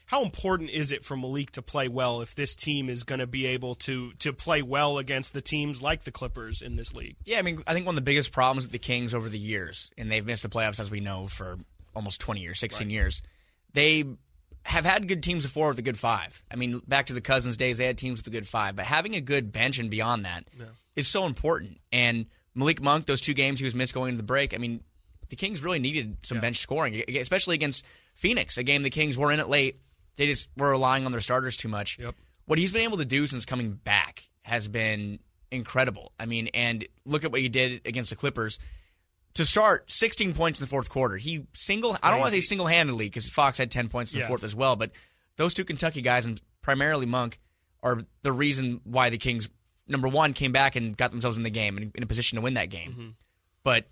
how 0.05 0.23
important 0.23 0.71
is 0.71 0.91
it 0.91 1.05
for 1.05 1.15
Malik 1.15 1.51
to 1.51 1.61
play 1.61 1.87
well 1.87 2.21
if 2.21 2.35
this 2.35 2.55
team 2.55 2.89
is 2.89 3.03
going 3.03 3.19
to 3.19 3.27
be 3.27 3.45
able 3.45 3.75
to 3.75 4.13
to 4.13 4.33
play 4.33 4.61
well 4.63 4.97
against 4.97 5.33
the 5.33 5.41
teams 5.41 5.81
like 5.81 6.03
the 6.03 6.11
Clippers 6.11 6.61
in 6.63 6.75
this 6.75 6.93
league? 6.95 7.17
Yeah, 7.23 7.37
I 7.37 7.43
mean, 7.43 7.63
I 7.67 7.73
think 7.73 7.85
one 7.85 7.93
of 7.93 7.97
the 7.97 8.09
biggest 8.09 8.31
problems 8.31 8.65
with 8.65 8.71
the 8.71 8.79
Kings 8.79 9.13
over 9.13 9.29
the 9.29 9.39
years, 9.39 9.91
and 9.95 10.11
they've 10.11 10.25
missed 10.25 10.43
the 10.43 10.49
playoffs 10.49 10.79
as 10.79 10.89
we 10.89 10.99
know 10.99 11.27
for 11.27 11.57
almost 11.95 12.19
20 12.21 12.41
years, 12.41 12.59
16 12.59 12.89
years, 12.89 13.21
they 13.73 14.05
have 14.65 14.85
had 14.85 15.07
good 15.07 15.23
teams 15.23 15.43
before 15.43 15.69
with 15.69 15.79
a 15.79 15.83
good 15.83 15.97
five. 15.99 16.43
I 16.49 16.55
mean, 16.55 16.81
back 16.87 17.07
to 17.07 17.13
the 17.13 17.21
Cousins 17.21 17.57
days, 17.57 17.77
they 17.77 17.85
had 17.85 17.97
teams 17.97 18.19
with 18.19 18.27
a 18.27 18.31
good 18.31 18.47
five, 18.47 18.75
but 18.75 18.85
having 18.85 19.15
a 19.15 19.21
good 19.21 19.51
bench 19.51 19.79
and 19.79 19.89
beyond 19.89 20.25
that 20.25 20.45
is 20.95 21.07
so 21.07 21.25
important. 21.25 21.79
And 21.91 22.27
Malik 22.55 22.81
Monk, 22.81 23.05
those 23.05 23.21
two 23.21 23.33
games 23.33 23.59
he 23.59 23.65
was 23.65 23.75
missed 23.75 23.93
going 23.93 24.09
into 24.09 24.17
the 24.17 24.23
break, 24.23 24.53
I 24.53 24.57
mean, 24.57 24.81
the 25.29 25.35
Kings 25.35 25.63
really 25.63 25.79
needed 25.79 26.17
some 26.21 26.39
bench 26.39 26.57
scoring, 26.57 27.03
especially 27.17 27.55
against 27.55 27.85
Phoenix, 28.15 28.57
a 28.57 28.63
game 28.63 28.83
the 28.83 28.89
Kings 28.89 29.17
were 29.17 29.31
in 29.31 29.39
it 29.39 29.49
late. 29.49 29.79
They 30.15 30.27
just 30.27 30.47
were 30.55 30.69
relying 30.69 31.05
on 31.05 31.11
their 31.11 31.21
starters 31.21 31.57
too 31.57 31.69
much. 31.69 31.97
Yep. 31.97 32.15
What 32.45 32.59
he's 32.59 32.71
been 32.71 32.83
able 32.83 32.97
to 32.97 33.05
do 33.05 33.25
since 33.25 33.45
coming 33.45 33.71
back 33.71 34.29
has 34.43 34.67
been 34.67 35.19
incredible. 35.49 36.11
I 36.19 36.25
mean, 36.27 36.49
and 36.53 36.85
look 37.05 37.23
at 37.23 37.31
what 37.31 37.41
he 37.41 37.49
did 37.49 37.81
against 37.85 38.11
the 38.11 38.15
Clippers. 38.15 38.59
To 39.35 39.45
start, 39.45 39.89
16 39.91 40.33
points 40.33 40.59
in 40.59 40.63
the 40.63 40.69
fourth 40.69 40.89
quarter. 40.89 41.17
He 41.17 41.47
single, 41.53 41.97
I 42.03 42.11
don't 42.11 42.19
want 42.19 42.31
to 42.31 42.35
say 42.35 42.41
single 42.41 42.67
handedly 42.67 43.05
because 43.07 43.29
Fox 43.29 43.57
had 43.57 43.71
10 43.71 43.89
points 43.89 44.13
in 44.13 44.19
the 44.19 44.23
Yeah. 44.23 44.27
fourth 44.27 44.43
as 44.43 44.55
well, 44.55 44.75
but 44.75 44.91
those 45.37 45.53
two 45.55 45.65
Kentucky 45.65 46.01
guys, 46.01 46.25
and 46.27 46.39
primarily 46.61 47.05
Monk, 47.07 47.39
are 47.81 48.03
the 48.21 48.31
reason 48.31 48.79
why 48.83 49.09
the 49.09 49.17
Kings, 49.17 49.49
number 49.87 50.07
one, 50.07 50.33
came 50.33 50.51
back 50.51 50.75
and 50.75 50.95
got 50.95 51.09
themselves 51.11 51.37
in 51.37 51.43
the 51.43 51.49
game 51.49 51.77
and 51.77 51.91
in 51.95 52.03
a 52.03 52.05
position 52.05 52.35
to 52.35 52.41
win 52.41 52.53
that 52.53 52.69
game. 52.69 52.91
Mm-hmm. 52.91 53.09
But 53.63 53.87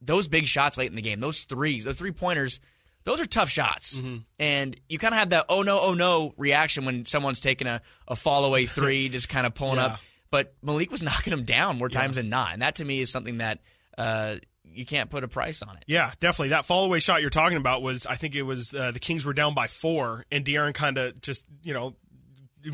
those 0.00 0.28
big 0.28 0.46
shots 0.46 0.78
late 0.78 0.88
in 0.90 0.96
the 0.96 1.02
game, 1.02 1.20
those 1.20 1.44
threes, 1.44 1.84
those 1.84 1.96
three 1.96 2.10
pointers, 2.12 2.58
those 3.04 3.20
are 3.20 3.26
tough 3.26 3.50
shots. 3.50 3.98
Mm-hmm. 3.98 4.16
And 4.38 4.80
you 4.88 4.98
kind 4.98 5.12
of 5.14 5.18
have 5.20 5.30
that 5.30 5.44
oh 5.48 5.62
no, 5.62 5.78
oh 5.80 5.94
no 5.94 6.32
reaction 6.38 6.84
when 6.86 7.04
someone's 7.04 7.40
taking 7.40 7.66
a, 7.66 7.82
a 8.08 8.16
fall 8.16 8.44
away 8.46 8.64
three, 8.66 9.08
just 9.10 9.28
kind 9.28 9.46
of 9.46 9.54
pulling 9.54 9.76
Yeah. 9.76 9.86
up. 9.86 10.00
But 10.30 10.54
Malik 10.62 10.90
was 10.90 11.02
knocking 11.04 11.32
him 11.34 11.44
down 11.44 11.76
more 11.78 11.88
times 11.90 12.16
than 12.16 12.30
not. 12.30 12.52
And 12.54 12.62
that 12.62 12.76
to 12.76 12.84
me 12.84 13.00
is 13.00 13.10
something 13.12 13.38
that 13.38 13.60
uh, 13.98 14.36
you 14.76 14.86
can't 14.86 15.10
put 15.10 15.24
a 15.24 15.28
price 15.28 15.62
on 15.62 15.76
it. 15.76 15.84
Yeah, 15.86 16.12
definitely. 16.20 16.50
That 16.50 16.66
fall 16.66 16.84
away 16.84 16.98
shot 16.98 17.20
you're 17.20 17.30
talking 17.30 17.56
about 17.56 17.82
was, 17.82 18.06
I 18.06 18.16
think 18.16 18.34
it 18.34 18.42
was 18.42 18.74
uh, 18.74 18.90
the 18.90 19.00
Kings 19.00 19.24
were 19.24 19.32
down 19.32 19.54
by 19.54 19.66
four, 19.66 20.24
and 20.30 20.44
De'Aaron 20.44 20.74
kind 20.74 20.98
of 20.98 21.20
just, 21.20 21.46
you 21.62 21.74
know, 21.74 21.96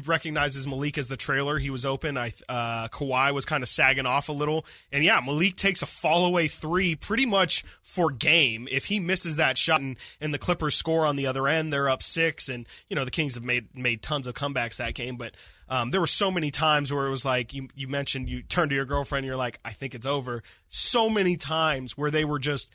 recognizes 0.07 0.67
Malik 0.67 0.99
as 0.99 1.09
the 1.09 1.17
trailer. 1.17 1.59
He 1.59 1.71
was 1.71 1.87
open. 1.87 2.17
I 2.17 2.33
uh, 2.49 2.89
Kawhi 2.89 3.33
was 3.33 3.45
kind 3.45 3.63
of 3.63 3.69
sagging 3.69 4.07
off 4.07 4.29
a 4.29 4.33
little, 4.33 4.65
and 4.91 5.05
yeah, 5.05 5.21
Malik 5.25 5.57
takes 5.57 5.83
a 5.83 5.87
fall 5.87 6.27
away 6.27 6.49
three 6.49 6.95
pretty 6.95 7.27
much 7.27 7.63
for 7.83 8.11
game. 8.11 8.69
If 8.71 8.87
he 8.87 9.01
misses 9.01 9.37
that 9.37 9.59
shot 9.59 9.81
and, 9.81 9.97
and 10.21 10.33
the 10.33 10.39
Clippers 10.39 10.75
score 10.75 11.07
on 11.07 11.17
the 11.17 11.27
other 11.27 11.49
end, 11.49 11.73
they're 11.73 11.89
up 11.89 12.03
six, 12.03 12.49
and 12.49 12.67
you 12.89 12.97
know 12.97 13.05
the 13.05 13.11
Kings 13.11 13.35
have 13.35 13.45
made 13.45 13.75
made 13.77 14.03
tons 14.03 14.27
of 14.27 14.35
comebacks 14.35 14.77
that 14.77 14.95
game, 14.95 15.17
but. 15.17 15.35
Um, 15.69 15.91
there 15.91 16.01
were 16.01 16.07
so 16.07 16.31
many 16.31 16.51
times 16.51 16.93
where 16.93 17.07
it 17.07 17.11
was 17.11 17.25
like 17.25 17.55
you, 17.55 17.67
you 17.75 17.89
mentioned 17.89 18.29
you 18.29 18.43
turn 18.43 18.69
to 18.69 18.75
your 18.75 18.85
girlfriend 18.85 19.25
and 19.25 19.27
you're 19.29 19.39
like 19.39 19.59
I 19.65 19.71
think 19.71 19.95
it's 19.95 20.05
over. 20.05 20.43
So 20.69 21.09
many 21.09 21.39
times 21.39 21.97
where 21.97 22.11
they 22.11 22.27
were 22.27 22.39
just 22.39 22.71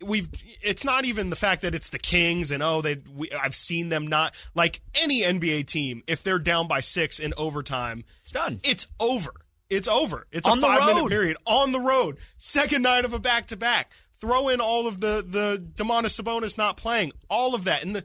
we've 0.00 0.28
it's 0.62 0.84
not 0.84 1.04
even 1.04 1.30
the 1.30 1.36
fact 1.36 1.62
that 1.62 1.74
it's 1.74 1.90
the 1.90 1.98
Kings 1.98 2.50
and 2.50 2.62
oh 2.62 2.80
they 2.80 3.00
we, 3.14 3.30
I've 3.32 3.54
seen 3.54 3.88
them 3.88 4.06
not 4.06 4.34
like 4.54 4.80
any 5.02 5.22
NBA 5.22 5.66
team 5.66 6.02
if 6.06 6.22
they're 6.22 6.38
down 6.38 6.68
by 6.68 6.80
6 6.80 7.18
in 7.18 7.34
overtime 7.36 8.04
It's 8.20 8.32
done. 8.32 8.60
it's 8.64 8.86
over. 9.00 9.32
It's 9.70 9.88
over. 9.88 10.26
It's 10.32 10.48
On 10.48 10.58
a 10.58 10.62
5 10.62 10.86
minute 10.86 11.08
period. 11.10 11.36
On 11.44 11.72
the 11.72 11.80
road. 11.80 12.18
Second 12.38 12.82
night 12.82 13.04
of 13.04 13.12
a 13.12 13.18
back 13.18 13.46
to 13.46 13.56
back 13.56 13.92
throw 14.20 14.48
in 14.48 14.60
all 14.60 14.86
of 14.86 15.00
the 15.00 15.24
the 15.26 15.64
Domantas 15.74 16.20
Sabonis 16.20 16.56
not 16.56 16.76
playing. 16.76 17.12
All 17.28 17.54
of 17.54 17.64
that. 17.64 17.82
And 17.82 17.96
the 17.96 18.04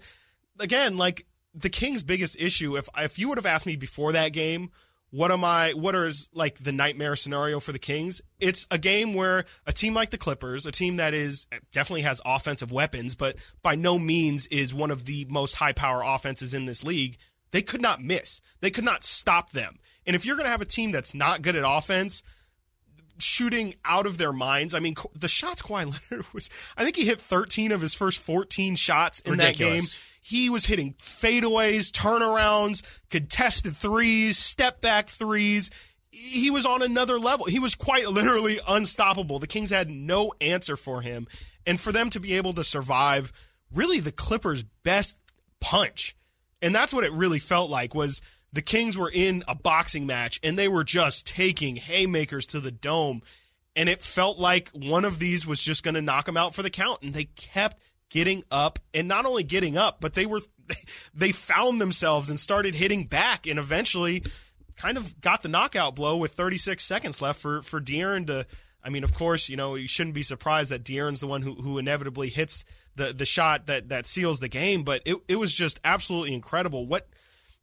again 0.59 0.97
like 0.97 1.25
the 1.53 1.69
Kings 1.69 2.03
biggest 2.03 2.35
issue 2.39 2.77
if 2.77 2.89
if 2.97 3.19
you 3.19 3.29
would 3.29 3.37
have 3.37 3.45
asked 3.45 3.65
me 3.65 3.75
before 3.75 4.11
that 4.13 4.33
game 4.33 4.71
what 5.13 5.29
am 5.29 5.43
I? 5.43 5.73
What 5.73 5.93
is 5.93 6.27
like 6.33 6.57
the 6.57 6.71
nightmare 6.71 7.15
scenario 7.15 7.59
for 7.59 7.71
the 7.71 7.77
Kings? 7.77 8.19
It's 8.39 8.65
a 8.71 8.79
game 8.79 9.13
where 9.13 9.45
a 9.67 9.71
team 9.71 9.93
like 9.93 10.09
the 10.09 10.17
Clippers, 10.17 10.65
a 10.65 10.71
team 10.71 10.95
that 10.95 11.13
is 11.13 11.45
definitely 11.71 12.01
has 12.01 12.19
offensive 12.25 12.71
weapons, 12.71 13.13
but 13.13 13.35
by 13.61 13.75
no 13.75 13.99
means 13.99 14.47
is 14.47 14.73
one 14.73 14.89
of 14.89 15.05
the 15.05 15.27
most 15.29 15.53
high 15.53 15.71
power 15.71 16.01
offenses 16.03 16.55
in 16.55 16.65
this 16.65 16.83
league. 16.83 17.17
They 17.51 17.61
could 17.61 17.79
not 17.79 18.01
miss. 18.01 18.41
They 18.61 18.71
could 18.71 18.85
not 18.85 19.03
stop 19.03 19.51
them. 19.51 19.77
And 20.07 20.15
if 20.15 20.25
you're 20.25 20.35
going 20.35 20.47
to 20.47 20.51
have 20.51 20.61
a 20.61 20.65
team 20.65 20.91
that's 20.91 21.13
not 21.13 21.43
good 21.43 21.55
at 21.55 21.63
offense, 21.63 22.23
shooting 23.19 23.75
out 23.85 24.07
of 24.07 24.17
their 24.17 24.33
minds. 24.33 24.73
I 24.73 24.79
mean, 24.79 24.95
the 25.13 25.27
shots 25.27 25.61
Kawhi 25.61 25.85
Leonard 26.11 26.25
was, 26.33 26.49
I 26.75 26.83
think 26.83 26.95
he 26.95 27.05
hit 27.05 27.21
13 27.21 27.71
of 27.71 27.81
his 27.81 27.93
first 27.93 28.19
14 28.19 28.75
shots 28.75 29.19
in 29.19 29.33
Ridiculous. 29.33 29.91
that 29.91 29.97
game. 29.99 30.09
He 30.25 30.49
was 30.49 30.65
hitting 30.65 30.93
fadeaways, 30.93 31.91
turnarounds, 31.91 33.01
contested 33.09 33.75
threes, 33.75 34.37
step 34.37 34.79
back 34.79 35.09
threes. 35.09 35.69
He 36.11 36.49
was 36.49 36.65
on 36.65 36.81
another 36.81 37.19
level. 37.19 37.45
He 37.45 37.59
was 37.59 37.75
quite 37.75 38.07
literally 38.09 38.57
unstoppable. 38.65 39.39
The 39.39 39.47
Kings 39.47 39.69
had 39.69 39.89
no 39.89 40.31
answer 40.39 40.77
for 40.77 41.01
him. 41.01 41.27
And 41.67 41.77
for 41.77 41.91
them 41.91 42.09
to 42.11 42.21
be 42.21 42.35
able 42.35 42.53
to 42.53 42.63
survive 42.63 43.33
really 43.73 43.99
the 43.99 44.13
Clippers' 44.13 44.63
best 44.63 45.17
punch. 45.59 46.15
And 46.61 46.73
that's 46.73 46.93
what 46.93 47.03
it 47.03 47.11
really 47.11 47.39
felt 47.39 47.69
like 47.69 47.93
was 47.93 48.21
the 48.53 48.61
Kings 48.61 48.97
were 48.97 49.11
in 49.13 49.43
a 49.45 49.55
boxing 49.55 50.05
match 50.05 50.39
and 50.41 50.57
they 50.57 50.69
were 50.69 50.85
just 50.85 51.27
taking 51.27 51.75
haymakers 51.75 52.45
to 52.47 52.61
the 52.61 52.71
dome. 52.71 53.23
And 53.75 53.89
it 53.89 54.01
felt 54.01 54.39
like 54.39 54.69
one 54.69 55.03
of 55.03 55.19
these 55.19 55.45
was 55.45 55.61
just 55.61 55.83
going 55.83 55.95
to 55.95 56.01
knock 56.01 56.27
them 56.27 56.37
out 56.37 56.55
for 56.55 56.63
the 56.63 56.69
count. 56.69 57.01
And 57.01 57.13
they 57.13 57.25
kept 57.25 57.77
getting 58.13 58.43
up 58.51 58.77
and 58.93 59.07
not 59.07 59.25
only 59.25 59.41
getting 59.41 59.75
up, 59.75 59.99
but 59.99 60.13
they 60.13 60.27
were 60.27 60.39
they 61.13 61.31
found 61.31 61.81
themselves 61.81 62.29
and 62.29 62.39
started 62.39 62.75
hitting 62.75 63.05
back 63.05 63.47
and 63.47 63.57
eventually 63.57 64.23
kind 64.77 64.97
of 64.97 65.19
got 65.19 65.41
the 65.41 65.49
knockout 65.49 65.95
blow 65.95 66.15
with 66.15 66.31
36 66.31 66.83
seconds 66.83 67.21
left 67.21 67.41
for 67.41 67.63
for 67.63 67.81
De'Aaron 67.81 68.27
to 68.27 68.45
I 68.85 68.89
mean, 68.89 69.03
of 69.03 69.13
course, 69.13 69.49
you 69.49 69.55
know, 69.55 69.75
you 69.75 69.87
shouldn't 69.87 70.13
be 70.13 70.23
surprised 70.23 70.69
that 70.69 70.83
De'Aaron's 70.83 71.21
the 71.21 71.27
one 71.27 71.41
who, 71.41 71.55
who 71.55 71.77
inevitably 71.77 72.27
hits 72.27 72.65
the, 72.97 73.13
the 73.13 73.25
shot 73.25 73.67
that, 73.67 73.89
that 73.89 74.05
seals 74.05 74.41
the 74.41 74.49
game, 74.49 74.83
but 74.83 75.01
it, 75.05 75.15
it 75.29 75.37
was 75.37 75.53
just 75.53 75.79
absolutely 75.85 76.33
incredible. 76.33 76.85
What 76.85 77.07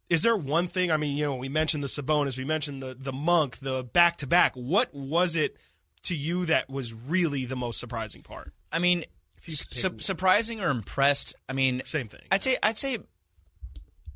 is 0.09 0.23
there 0.23 0.35
one 0.35 0.65
thing? 0.67 0.91
I 0.91 0.97
mean, 0.97 1.15
you 1.15 1.25
know, 1.25 1.35
we 1.35 1.47
mentioned 1.47 1.83
the 1.83 1.87
Sabonis, 1.87 2.37
we 2.37 2.43
mentioned 2.43 2.81
the 2.81 2.97
the 2.99 3.13
Monk, 3.13 3.57
the 3.57 3.83
back 3.83 4.17
to 4.17 4.27
back. 4.27 4.55
What 4.55 4.93
was 4.93 5.35
it 5.35 5.55
to 6.03 6.15
you 6.15 6.45
that 6.45 6.69
was 6.69 6.93
really 6.93 7.45
the 7.45 7.55
most 7.55 7.79
surprising 7.79 8.21
part? 8.21 8.51
I 8.71 8.79
mean, 8.79 9.05
Su- 9.41 9.99
surprising 9.99 10.61
or 10.61 10.69
impressed? 10.69 11.35
I 11.49 11.53
mean, 11.53 11.81
same 11.85 12.07
thing. 12.07 12.21
I'd 12.31 12.43
say 12.43 12.57
I'd 12.61 12.77
say 12.77 12.99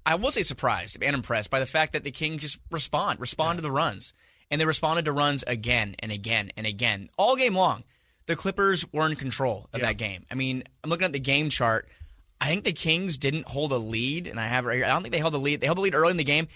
I 0.06 0.16
will 0.16 0.32
say 0.32 0.44
surprised 0.44 1.02
and 1.02 1.16
impressed 1.16 1.50
by 1.50 1.60
the 1.60 1.66
fact 1.66 1.94
that 1.94 2.04
the 2.04 2.12
Kings 2.12 2.42
just 2.42 2.60
respond 2.70 3.20
respond 3.20 3.58
yeah. 3.58 3.58
to 3.58 3.62
the 3.64 3.72
runs, 3.72 4.14
and 4.52 4.62
they 4.62 4.66
responded 4.66 5.06
to 5.06 5.12
runs 5.12 5.44
again 5.48 5.96
and 6.00 6.12
again 6.12 6.52
and 6.56 6.68
again 6.68 7.10
all 7.18 7.36
game 7.36 7.56
long. 7.56 7.84
The 8.28 8.36
Clippers 8.36 8.86
were 8.92 9.08
in 9.08 9.16
control 9.16 9.70
of 9.74 9.80
yeah. 9.80 9.88
that 9.88 9.98
game. 9.98 10.26
I 10.32 10.36
mean, 10.36 10.64
I'm 10.84 10.90
looking 10.90 11.06
at 11.06 11.14
the 11.14 11.20
game 11.20 11.50
chart. 11.50 11.88
I 12.42 12.48
think 12.48 12.64
the 12.64 12.74
Kings 12.74 13.18
didn't 13.18 13.48
hold 13.48 13.72
a 13.72 13.78
lead, 13.78 14.28
and 14.28 14.40
I 14.40 14.48
have 14.48 14.66
right 14.66 14.78
here. 14.78 14.86
I 14.86 14.90
don't 14.90 15.04
think 15.04 15.14
they 15.14 15.20
held 15.20 15.34
the 15.34 15.40
lead. 15.40 15.62
They 15.62 15.68
held 15.68 15.78
the 15.78 15.84
lead 15.84 15.96
early 15.96 16.12
in 16.12 16.18
the 16.18 16.24
game. 16.24 16.48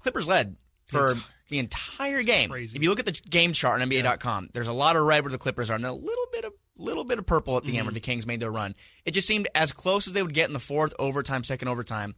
Clippers 0.00 0.28
led 0.28 0.56
for 0.86 1.12
the 1.50 1.58
entire 1.58 2.22
game. 2.22 2.52
If 2.52 2.82
you 2.82 2.88
look 2.88 3.00
at 3.00 3.06
the 3.06 3.12
game 3.12 3.52
chart 3.52 3.80
on 3.80 3.88
NBA.com, 3.88 4.44
yeah. 4.44 4.50
there's 4.52 4.68
a 4.68 4.72
lot 4.72 4.96
of 4.96 5.04
red 5.04 5.22
where 5.24 5.32
the 5.32 5.38
Clippers 5.38 5.70
are, 5.70 5.74
and 5.74 5.84
a 5.84 5.92
little 5.92 6.26
bit 6.32 6.44
of 6.44 6.52
little 6.78 7.04
bit 7.04 7.18
of 7.18 7.26
purple 7.26 7.56
at 7.56 7.64
the 7.64 7.70
mm-hmm. 7.70 7.78
end 7.78 7.86
where 7.86 7.94
the 7.94 8.00
Kings 8.00 8.26
made 8.26 8.40
their 8.40 8.50
run. 8.50 8.74
It 9.04 9.12
just 9.12 9.28
seemed 9.28 9.48
as 9.54 9.72
close 9.72 10.06
as 10.06 10.12
they 10.12 10.22
would 10.22 10.34
get 10.34 10.48
in 10.48 10.52
the 10.52 10.60
fourth 10.60 10.94
overtime, 10.98 11.44
second 11.44 11.68
overtime. 11.68 12.14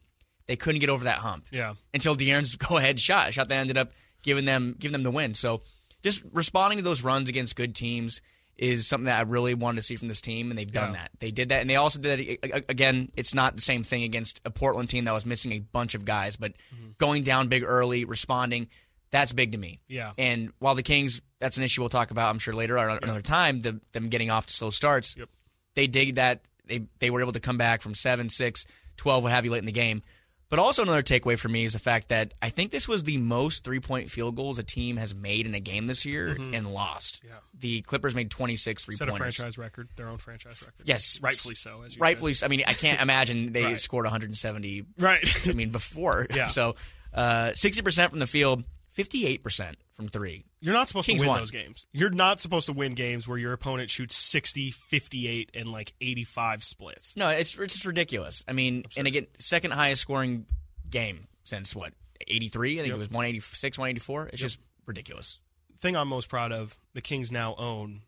They 0.47 0.57
couldn't 0.57 0.81
get 0.81 0.91
over 0.91 1.05
that 1.05 1.19
hump. 1.19 1.47
Yeah. 1.51 1.75
Until 1.95 2.17
De'Aaron's 2.17 2.57
go 2.57 2.77
ahead 2.77 3.01
shot, 3.01 3.33
shot 3.33 3.49
that 3.49 3.57
ended 3.57 3.79
up 3.79 3.93
giving 4.23 4.45
them 4.45 4.77
giving 4.79 4.93
them 4.93 5.03
the 5.03 5.11
win. 5.11 5.35
So 5.35 5.63
just 6.03 6.23
responding 6.33 6.79
to 6.79 6.85
those 6.85 7.03
runs 7.03 7.29
against 7.29 7.57
good 7.57 7.75
teams 7.75 8.21
is 8.61 8.87
something 8.87 9.07
that 9.07 9.19
I 9.19 9.23
really 9.23 9.55
wanted 9.55 9.77
to 9.77 9.83
see 9.83 9.97
from 9.97 10.09
this 10.09 10.21
team, 10.21 10.51
and 10.51 10.59
they've 10.59 10.71
done 10.71 10.93
yeah. 10.93 11.01
that. 11.01 11.11
They 11.19 11.31
did 11.31 11.49
that, 11.49 11.63
and 11.63 11.71
they 11.71 11.77
also 11.77 11.99
did 11.99 12.41
that 12.43 12.65
again. 12.69 13.11
It's 13.17 13.33
not 13.33 13.57
the 13.57 13.63
same 13.63 13.83
thing 13.83 14.03
against 14.03 14.41
a 14.45 14.51
Portland 14.51 14.91
team 14.91 15.07
that 15.07 15.15
was 15.15 15.25
missing 15.25 15.53
a 15.53 15.61
bunch 15.61 15.95
of 15.95 16.05
guys, 16.05 16.37
but 16.37 16.53
mm-hmm. 16.75 16.91
going 16.99 17.23
down 17.23 17.49
big 17.49 17.65
early, 17.65 18.05
responding. 18.05 18.69
That's 19.11 19.33
big 19.33 19.53
to 19.53 19.59
me. 19.59 19.81
Yeah. 19.89 20.13
And 20.19 20.53
while 20.59 20.75
the 20.75 20.83
Kings, 20.83 21.23
that's 21.41 21.57
an 21.57 21.65
issue 21.65 21.83
we'll 21.83 21.89
talk 21.89 22.11
about, 22.11 22.31
I'm 22.31 22.39
sure 22.39 22.55
later 22.55 22.79
or 22.79 22.89
another 22.89 23.23
time, 23.23 23.63
the, 23.63 23.81
them 23.93 24.09
getting 24.09 24.31
off 24.31 24.47
to 24.47 24.53
slow 24.53 24.71
starts. 24.71 25.17
Yep. 25.17 25.29
They 25.75 25.87
dig 25.87 26.17
that. 26.17 26.43
They 26.67 26.87
they 27.01 27.11
were 27.11 27.21
able 27.21 27.33
to 27.33 27.41
come 27.41 27.57
back 27.57 27.83
from 27.83 27.95
7, 27.95 28.29
6, 28.29 28.67
12, 28.97 29.23
what 29.25 29.33
have 29.33 29.45
you 29.45 29.51
late 29.51 29.59
in 29.59 29.67
the 29.67 29.73
game. 29.73 30.03
But 30.51 30.59
also 30.59 30.83
another 30.83 31.03
takeaway 31.03 31.39
for 31.39 31.49
me 31.49 31.65
is 31.65 31.75
the 31.75 31.79
fact 31.79 32.09
that 32.09 32.35
I 32.43 32.49
think 32.49 32.73
this 32.73 32.89
was 32.89 33.05
the 33.05 33.19
most 33.19 33.63
three 33.63 33.79
point 33.79 34.11
field 34.11 34.35
goals 34.35 34.59
a 34.59 34.65
team 34.65 34.97
has 34.97 35.15
made 35.15 35.47
in 35.47 35.55
a 35.55 35.61
game 35.61 35.87
this 35.87 36.05
year 36.05 36.35
mm-hmm. 36.35 36.55
and 36.55 36.75
lost. 36.75 37.23
Yeah. 37.25 37.35
The 37.57 37.83
Clippers 37.83 38.17
made 38.17 38.33
26 38.33 38.85
three 38.85 38.97
pointers. 38.97 39.15
Set 39.15 39.15
a 39.15 39.17
franchise 39.17 39.59
record, 39.59 39.89
their 39.95 40.09
own 40.09 40.19
franchise 40.19 40.61
record. 40.63 40.87
Yes, 40.87 41.21
rightfully 41.23 41.55
so. 41.55 41.83
As 41.83 41.99
rightfully, 42.01 42.35
so. 42.35 42.47
I 42.47 42.49
mean, 42.49 42.65
I 42.67 42.73
can't 42.73 43.01
imagine 43.03 43.53
they 43.53 43.65
right. 43.65 43.81
scored 43.81 44.07
170. 44.07 44.87
Right. 44.99 45.49
I 45.49 45.53
mean, 45.53 45.71
before. 45.71 46.27
Yeah. 46.35 46.47
So, 46.47 46.77
uh, 47.13 47.51
60% 47.51 48.11
from 48.11 48.19
the 48.19 48.27
field, 48.27 48.65
58% 48.97 49.75
from 50.01 50.09
three. 50.09 50.45
You're 50.61 50.73
not 50.73 50.89
supposed 50.89 51.07
Kings 51.07 51.21
to 51.21 51.27
win 51.27 51.33
won. 51.33 51.41
those 51.41 51.51
games. 51.51 51.87
You're 51.93 52.09
not 52.09 52.41
supposed 52.41 52.67
to 52.67 52.73
win 52.73 52.95
games 52.95 53.29
where 53.29 53.37
your 53.37 53.53
opponent 53.53 53.91
shoots 53.91 54.17
60, 54.17 54.71
58, 54.71 55.51
and 55.53 55.69
like 55.71 55.93
85 56.01 56.65
splits. 56.65 57.17
No, 57.17 57.29
it's 57.29 57.59
it's 57.59 57.75
just 57.75 57.85
ridiculous. 57.85 58.43
I 58.49 58.53
mean, 58.53 58.83
Absurd. 58.87 59.01
and 59.01 59.07
again, 59.07 59.27
second 59.39 59.73
highest 59.73 60.01
scoring 60.01 60.47
game 60.89 61.29
since 61.45 61.77
what 61.77 61.93
83? 62.27 62.73
I 62.73 62.77
think 62.77 62.87
yep. 62.89 62.97
it 62.97 62.99
was 62.99 63.11
186, 63.11 63.79
184. 63.79 64.27
It's 64.29 64.33
yep. 64.33 64.41
just 64.41 64.59
ridiculous. 64.87 65.39
Thing 65.81 65.97
I'm 65.97 66.09
most 66.09 66.31
proud 66.31 66.51
of: 66.51 66.79
the 66.95 67.03
Kings 67.03 67.31
now 67.31 67.55
own 67.59 68.01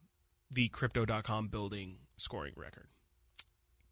the 0.51 0.69
Crypto.com 0.69 1.49
building 1.49 1.97
scoring 2.17 2.55
record. 2.57 2.87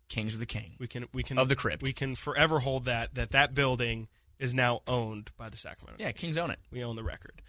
Kings 0.09 0.33
of 0.33 0.41
the 0.41 0.47
King. 0.47 0.77
We 0.79 0.87
can 0.87 1.07
we 1.13 1.23
can 1.23 1.39
of 1.39 1.51
the 1.51 1.57
crypt. 1.57 1.83
We 1.83 1.93
can 1.93 2.15
forever 2.15 2.61
hold 2.61 2.87
that 2.87 3.15
that 3.15 3.33
that 3.33 3.55
building 3.55 4.09
is 4.39 4.55
now 4.55 4.81
owned 4.89 5.31
by 5.37 5.51
the 5.51 5.57
Sacramento. 5.57 6.03
Yeah, 6.03 6.13
Kings 6.13 6.39
own 6.39 6.51
it. 6.51 6.59
We 6.73 6.83
own 6.83 6.97
the 6.97 7.05
record. 7.05 7.43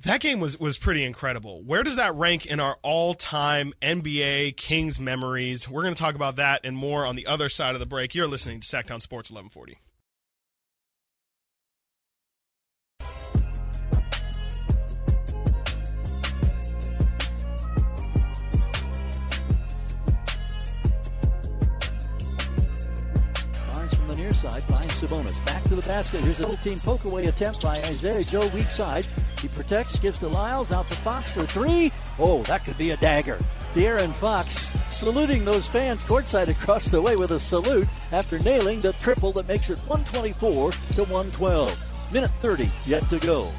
That 0.00 0.20
game 0.20 0.40
was 0.40 0.58
was 0.58 0.78
pretty 0.78 1.04
incredible. 1.04 1.62
Where 1.62 1.82
does 1.82 1.96
that 1.96 2.14
rank 2.14 2.46
in 2.46 2.60
our 2.60 2.78
all-time 2.82 3.72
NBA 3.82 4.56
Kings 4.56 4.98
memories? 4.98 5.68
We're 5.68 5.82
going 5.82 5.94
to 5.94 6.02
talk 6.02 6.14
about 6.14 6.36
that 6.36 6.62
and 6.64 6.76
more 6.76 7.04
on 7.04 7.14
the 7.14 7.26
other 7.26 7.48
side 7.48 7.74
of 7.74 7.80
the 7.80 7.86
break. 7.86 8.14
You're 8.14 8.26
listening 8.26 8.60
to 8.60 8.66
Sactown 8.66 9.00
Sports 9.00 9.30
1140. 9.30 9.78
near 24.22 24.30
side 24.30 24.62
finds 24.68 25.00
Sabonis. 25.00 25.44
Back 25.44 25.64
to 25.64 25.74
the 25.74 25.82
basket. 25.82 26.20
Here's 26.20 26.38
a 26.38 26.42
little 26.42 26.58
team 26.58 26.78
poke 26.78 27.04
away 27.06 27.26
attempt 27.26 27.62
by 27.62 27.78
Isaiah 27.78 28.22
Joe 28.22 28.46
weak 28.54 28.70
side. 28.70 29.06
He 29.42 29.48
protects, 29.48 29.98
gives 29.98 30.20
to 30.20 30.28
Lyles, 30.28 30.70
out 30.70 30.88
to 30.88 30.94
Fox 30.98 31.32
for 31.32 31.42
three. 31.42 31.90
Oh, 32.20 32.44
that 32.44 32.62
could 32.62 32.78
be 32.78 32.92
a 32.92 32.96
dagger. 32.96 33.38
De'Aaron 33.74 34.14
Fox 34.14 34.70
saluting 34.88 35.44
those 35.44 35.66
fans 35.66 36.04
courtside 36.04 36.46
across 36.46 36.88
the 36.88 37.02
way 37.02 37.16
with 37.16 37.32
a 37.32 37.40
salute 37.40 37.88
after 38.12 38.38
nailing 38.38 38.78
the 38.78 38.92
triple 38.92 39.32
that 39.32 39.48
makes 39.48 39.68
it 39.68 39.78
124 39.88 40.70
to 40.70 41.02
112. 41.06 42.12
Minute 42.12 42.30
30 42.40 42.70
yet 42.86 43.02
to 43.10 43.18
go. 43.18 43.52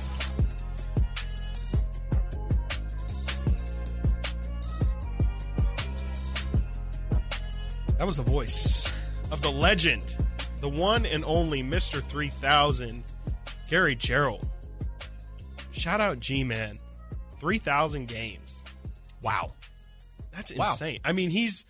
That 7.98 8.08
was 8.08 8.16
the 8.16 8.24
voice 8.24 8.90
of 9.34 9.42
the 9.42 9.52
legend, 9.52 10.16
the 10.62 10.70
one 10.70 11.06
and 11.06 11.26
only 11.26 11.62
Mr. 11.62 12.02
3000, 12.02 13.04
Gary 13.70 13.98
Gerould. 13.98 14.48
Shout 15.84 16.00
out 16.00 16.18
G 16.18 16.46
Man. 16.46 16.76
3,000 17.42 18.08
games. 18.08 18.64
Wow. 19.22 19.52
That's 20.32 20.50
insane. 20.50 21.02
Wow. 21.04 21.10
I 21.10 21.12
mean, 21.12 21.30
he's 21.30 21.66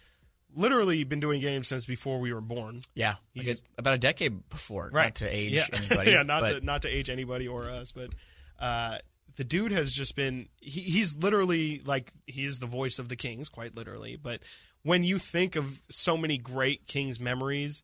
literally 0.55 1.03
been 1.03 1.19
doing 1.19 1.41
games 1.41 1.67
since 1.67 1.87
before 1.87 2.19
we 2.19 2.31
were 2.31 2.39
born. 2.39 2.81
Yeah, 2.93 3.15
like 3.35 3.47
about 3.75 3.95
a 3.95 3.97
decade 3.97 4.47
before. 4.49 4.91
Right. 4.93 5.05
Not 5.05 5.15
to 5.15 5.35
age 5.35 5.53
yeah. 5.53 5.65
anybody. 5.73 6.11
yeah, 6.11 6.21
not 6.21 6.41
but... 6.41 6.59
to 6.59 6.63
not 6.63 6.83
to 6.83 6.89
age 6.89 7.09
anybody 7.09 7.47
or 7.47 7.67
us, 7.67 7.91
but 7.91 8.13
uh, 8.59 8.99
the 9.35 9.43
dude 9.43 9.71
has 9.71 9.91
just 9.91 10.15
been. 10.15 10.47
He, 10.61 10.81
he's 10.81 11.17
literally 11.17 11.81
like 11.83 12.11
he's 12.27 12.59
the 12.59 12.67
voice 12.67 12.99
of 12.99 13.09
the 13.09 13.15
Kings, 13.15 13.49
quite 13.49 13.75
literally. 13.75 14.15
But 14.15 14.41
when 14.83 15.03
you 15.03 15.17
think 15.17 15.55
of 15.55 15.81
so 15.89 16.17
many 16.17 16.37
great 16.37 16.85
Kings 16.85 17.19
memories, 17.19 17.81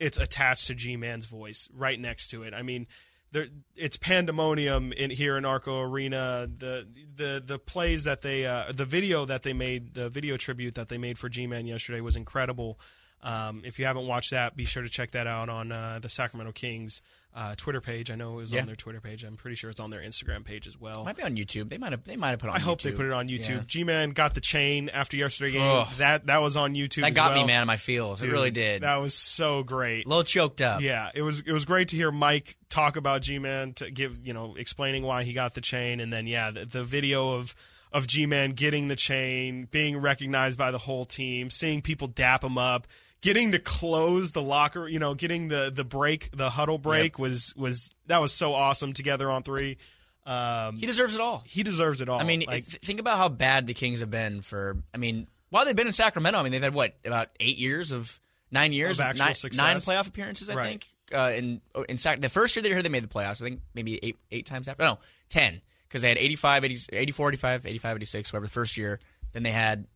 it's 0.00 0.16
attached 0.16 0.68
to 0.68 0.74
G 0.74 0.96
Man's 0.96 1.26
voice 1.26 1.68
right 1.74 2.00
next 2.00 2.28
to 2.28 2.44
it. 2.44 2.54
I 2.54 2.62
mean, 2.62 2.86
there, 3.36 3.48
it's 3.76 3.98
pandemonium 3.98 4.92
in 4.92 5.10
here 5.10 5.36
in 5.36 5.44
Arco 5.44 5.82
Arena. 5.82 6.48
The 6.56 6.88
the 7.14 7.42
the 7.44 7.58
plays 7.58 8.04
that 8.04 8.22
they 8.22 8.46
uh, 8.46 8.72
the 8.72 8.86
video 8.86 9.26
that 9.26 9.42
they 9.42 9.52
made, 9.52 9.92
the 9.92 10.08
video 10.08 10.38
tribute 10.38 10.74
that 10.76 10.88
they 10.88 10.96
made 10.96 11.18
for 11.18 11.28
G 11.28 11.46
Man 11.46 11.66
yesterday 11.66 12.00
was 12.00 12.16
incredible. 12.16 12.80
Um, 13.22 13.62
if 13.64 13.78
you 13.78 13.86
haven't 13.86 14.06
watched 14.06 14.30
that, 14.30 14.56
be 14.56 14.64
sure 14.66 14.82
to 14.82 14.88
check 14.88 15.12
that 15.12 15.26
out 15.26 15.48
on 15.48 15.72
uh, 15.72 15.98
the 16.00 16.08
Sacramento 16.08 16.52
Kings 16.52 17.02
uh, 17.34 17.54
Twitter 17.56 17.80
page. 17.80 18.10
I 18.10 18.14
know 18.14 18.34
it 18.34 18.36
was 18.36 18.52
Yeah. 18.52 18.60
on 18.60 18.66
their 18.66 18.76
Twitter 18.76 19.00
page. 19.00 19.24
I'm 19.24 19.36
pretty 19.36 19.56
sure 19.56 19.68
it's 19.68 19.80
on 19.80 19.90
their 19.90 20.00
Instagram 20.00 20.44
page 20.44 20.66
as 20.66 20.80
well. 20.80 21.04
Might 21.04 21.16
be 21.16 21.22
on 21.22 21.36
YouTube. 21.36 21.68
They 21.68 21.76
might 21.76 21.90
have. 21.92 22.04
They 22.04 22.16
might 22.16 22.30
have 22.30 22.38
put 22.38 22.46
it 22.46 22.50
on. 22.50 22.56
I 22.56 22.60
hope 22.60 22.80
they 22.82 22.92
put 22.92 23.04
it 23.04 23.12
on 23.12 23.28
Yeah. 23.28 23.38
YouTube. 23.38 23.66
G-Man 23.66 24.10
got 24.10 24.34
the 24.34 24.40
chain 24.40 24.88
after 24.90 25.16
yesterday 25.16 25.52
game. 25.52 25.62
Ugh. 25.62 25.88
That 25.98 26.26
that 26.28 26.38
was 26.40 26.56
on 26.56 26.74
YouTube. 26.74 27.02
That 27.02 27.14
got 27.14 27.32
well. 27.32 27.42
me, 27.42 27.46
man, 27.48 27.62
in 27.62 27.66
my 27.66 27.76
feels. 27.76 28.22
it 28.22 28.30
really 28.30 28.50
did. 28.52 28.82
That 28.82 28.96
was 28.98 29.12
so 29.14 29.62
great. 29.64 30.06
a 30.06 30.08
little 30.08 30.24
choked 30.24 30.60
up. 30.62 30.80
Yeah, 30.80 31.10
it 31.14 31.22
was 31.22 31.40
it 31.40 31.52
was 31.52 31.64
great 31.64 31.88
to 31.88 31.96
hear 31.96 32.10
Mike 32.12 32.56
talk 32.70 32.96
about 32.96 33.22
G-Man 33.22 33.72
to 33.74 33.90
give 33.90 34.24
you 34.24 34.32
know 34.32 34.54
explaining 34.56 35.02
why 35.02 35.24
he 35.24 35.32
got 35.32 35.52
the 35.54 35.60
chain, 35.60 36.00
and 36.00 36.10
then 36.12 36.26
yeah, 36.26 36.50
the, 36.52 36.64
the 36.64 36.84
video 36.84 37.34
of 37.34 37.54
of 37.92 38.06
G-Man 38.06 38.52
getting 38.52 38.88
the 38.88 38.96
chain, 38.96 39.68
being 39.70 39.98
recognized 39.98 40.56
by 40.58 40.70
the 40.70 40.78
whole 40.78 41.04
team, 41.04 41.50
seeing 41.50 41.82
people 41.82 42.08
dap 42.08 42.42
him 42.44 42.56
up, 42.58 42.86
getting 43.20 43.52
to 43.52 43.58
close 43.58 44.32
the 44.32 44.42
locker, 44.42 44.88
you 44.88 44.98
know, 44.98 45.14
getting 45.14 45.48
the 45.48 45.70
the 45.74 45.84
break, 45.84 46.30
the 46.36 46.50
huddle 46.50 46.78
break 46.78 47.18
was 47.18 47.54
was 47.56 47.94
that 48.06 48.18
was 48.20 48.32
so 48.32 48.54
awesome 48.54 48.92
together 48.92 49.30
on 49.30 49.42
three. 49.42 49.78
Um, 50.24 50.76
He 50.76 50.86
deserves 50.86 51.14
it 51.14 51.20
all. 51.20 51.42
he 51.46 51.62
deserves 51.62 52.00
it 52.00 52.08
all. 52.08 52.18
I 52.20 52.24
mean, 52.24 52.40
like, 52.48 52.66
th- 52.66 52.80
think 52.82 52.98
about 52.98 53.16
how 53.18 53.28
bad 53.28 53.66
the 53.68 53.74
Kings 53.74 54.00
have 54.00 54.10
been 54.10 54.42
for. 54.42 54.76
I 54.92 54.98
mean, 54.98 55.28
while 55.50 55.64
they've 55.64 55.76
been 55.76 55.86
in 55.86 55.92
Sacramento, 55.92 56.38
I 56.38 56.42
mean, 56.42 56.50
they've 56.52 56.62
had 56.62 56.74
what 56.74 56.96
about 57.04 57.28
eight 57.38 57.58
years 57.58 57.92
of 57.92 58.18
nine 58.50 58.72
years 58.72 58.98
Of 58.98 59.06
actual 59.06 59.26
nine, 59.26 59.34
success. 59.34 59.58
nine 59.60 59.76
playoff 59.76 60.08
appearances. 60.08 60.48
I 60.48 60.54
Right. 60.56 60.66
think. 60.68 60.86
Uh, 61.12 61.32
in 61.36 61.60
in 61.88 61.98
Sac- 61.98 62.18
the 62.20 62.28
first 62.28 62.56
year 62.56 62.62
they 62.64 62.70
were 62.70 62.74
here, 62.74 62.82
they 62.82 62.88
made 62.88 63.04
the 63.04 63.08
playoffs. 63.08 63.40
I 63.40 63.44
think 63.44 63.60
maybe 63.74 64.00
eight 64.02 64.16
eight 64.32 64.46
times 64.46 64.66
after. 64.66 64.82
No, 64.82 64.98
ten 65.28 65.60
because 65.88 66.02
they 66.02 66.08
had 66.08 66.18
85, 66.18 66.64
80, 66.64 66.76
84, 66.92 67.28
85, 67.28 67.64
85, 67.66 67.96
86, 67.96 68.32
whatever 68.32 68.46
the 68.46 68.52
first 68.52 68.76
year. 68.76 68.98
Then 69.30 69.44
they 69.44 69.52
had 69.52 69.86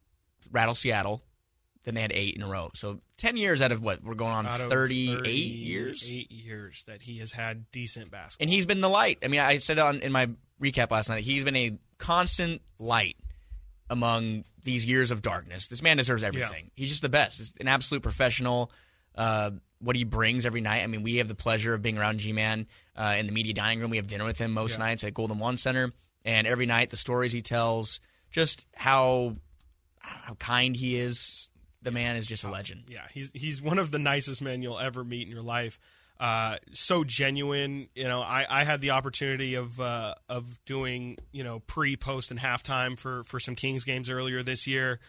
Rattle 0.52 0.76
Seattle. 0.76 1.20
Then 1.84 1.94
they 1.94 2.02
had 2.02 2.12
eight 2.12 2.36
in 2.36 2.42
a 2.42 2.48
row. 2.48 2.70
So 2.74 3.00
ten 3.16 3.36
years 3.36 3.62
out 3.62 3.72
of 3.72 3.82
what 3.82 4.02
we're 4.04 4.14
going 4.14 4.32
on 4.34 4.44
thirty 4.46 5.12
eight 5.12 5.18
38 5.18 5.32
years. 5.32 6.10
eight 6.10 6.30
years 6.30 6.84
that 6.84 7.02
he 7.02 7.18
has 7.18 7.32
had 7.32 7.70
decent 7.72 8.10
basketball. 8.10 8.44
and 8.44 8.50
he's 8.50 8.66
been 8.66 8.80
the 8.80 8.88
light. 8.88 9.18
I 9.22 9.28
mean, 9.28 9.40
I 9.40 9.56
said 9.56 9.78
on 9.78 10.00
in 10.00 10.12
my 10.12 10.28
recap 10.60 10.90
last 10.90 11.08
night, 11.08 11.24
he's 11.24 11.44
been 11.44 11.56
a 11.56 11.78
constant 11.98 12.60
light 12.78 13.16
among 13.88 14.44
these 14.62 14.84
years 14.86 15.10
of 15.10 15.22
darkness. 15.22 15.68
This 15.68 15.82
man 15.82 15.96
deserves 15.96 16.22
everything. 16.22 16.70
He's 16.74 16.90
just 16.90 17.02
the 17.02 17.08
best. 17.08 17.38
He's 17.38 17.52
an 17.60 17.68
absolute 17.68 18.02
professional. 18.02 18.70
Uh, 19.14 19.52
what 19.80 19.96
he 19.96 20.04
brings 20.04 20.44
every 20.44 20.60
night. 20.60 20.82
I 20.82 20.86
mean, 20.86 21.02
we 21.02 21.16
have 21.16 21.28
the 21.28 21.34
pleasure 21.34 21.72
of 21.74 21.80
being 21.82 21.96
around 21.98 22.18
G 22.20 22.32
Man 22.32 22.66
uh, 22.94 23.16
in 23.18 23.26
the 23.26 23.32
media 23.32 23.54
dining 23.54 23.80
room. 23.80 23.90
We 23.90 23.96
have 23.96 24.06
dinner 24.06 24.24
with 24.26 24.38
him 24.38 24.52
most 24.52 24.72
Yeah. 24.72 24.84
nights 24.84 25.04
at 25.04 25.14
Golden 25.14 25.38
One 25.38 25.56
Center, 25.56 25.92
and 26.24 26.46
every 26.46 26.66
night 26.66 26.90
the 26.90 26.96
stories 26.98 27.32
he 27.32 27.40
tells, 27.40 28.00
just 28.30 28.66
how 28.76 29.32
how 29.98 30.34
kind 30.34 30.76
he 30.76 30.96
is. 30.96 31.48
The 31.82 31.90
man 31.90 32.16
is 32.16 32.26
just 32.26 32.44
a 32.44 32.50
legend. 32.50 32.84
Yeah, 32.88 33.06
he's 33.12 33.30
he's 33.32 33.62
one 33.62 33.78
of 33.78 33.90
the 33.90 33.98
nicest 33.98 34.42
men 34.42 34.62
you'll 34.62 34.78
ever 34.78 35.02
meet 35.02 35.26
in 35.26 35.32
your 35.32 35.42
life. 35.42 35.78
Uh, 36.20 36.56
so 36.72 37.02
genuine. 37.02 37.88
You 37.94 38.04
know, 38.04 38.20
I, 38.20 38.44
I 38.48 38.64
had 38.64 38.82
the 38.82 38.90
opportunity 38.90 39.54
of 39.54 39.80
uh, 39.80 40.14
of 40.28 40.62
doing 40.66 41.16
you 41.32 41.42
know 41.42 41.60
pre, 41.60 41.96
post, 41.96 42.30
and 42.30 42.38
halftime 42.38 42.98
for 42.98 43.24
for 43.24 43.40
some 43.40 43.54
Kings 43.54 43.84
games 43.84 44.10
earlier 44.10 44.42
this 44.42 44.66
year. 44.66 45.00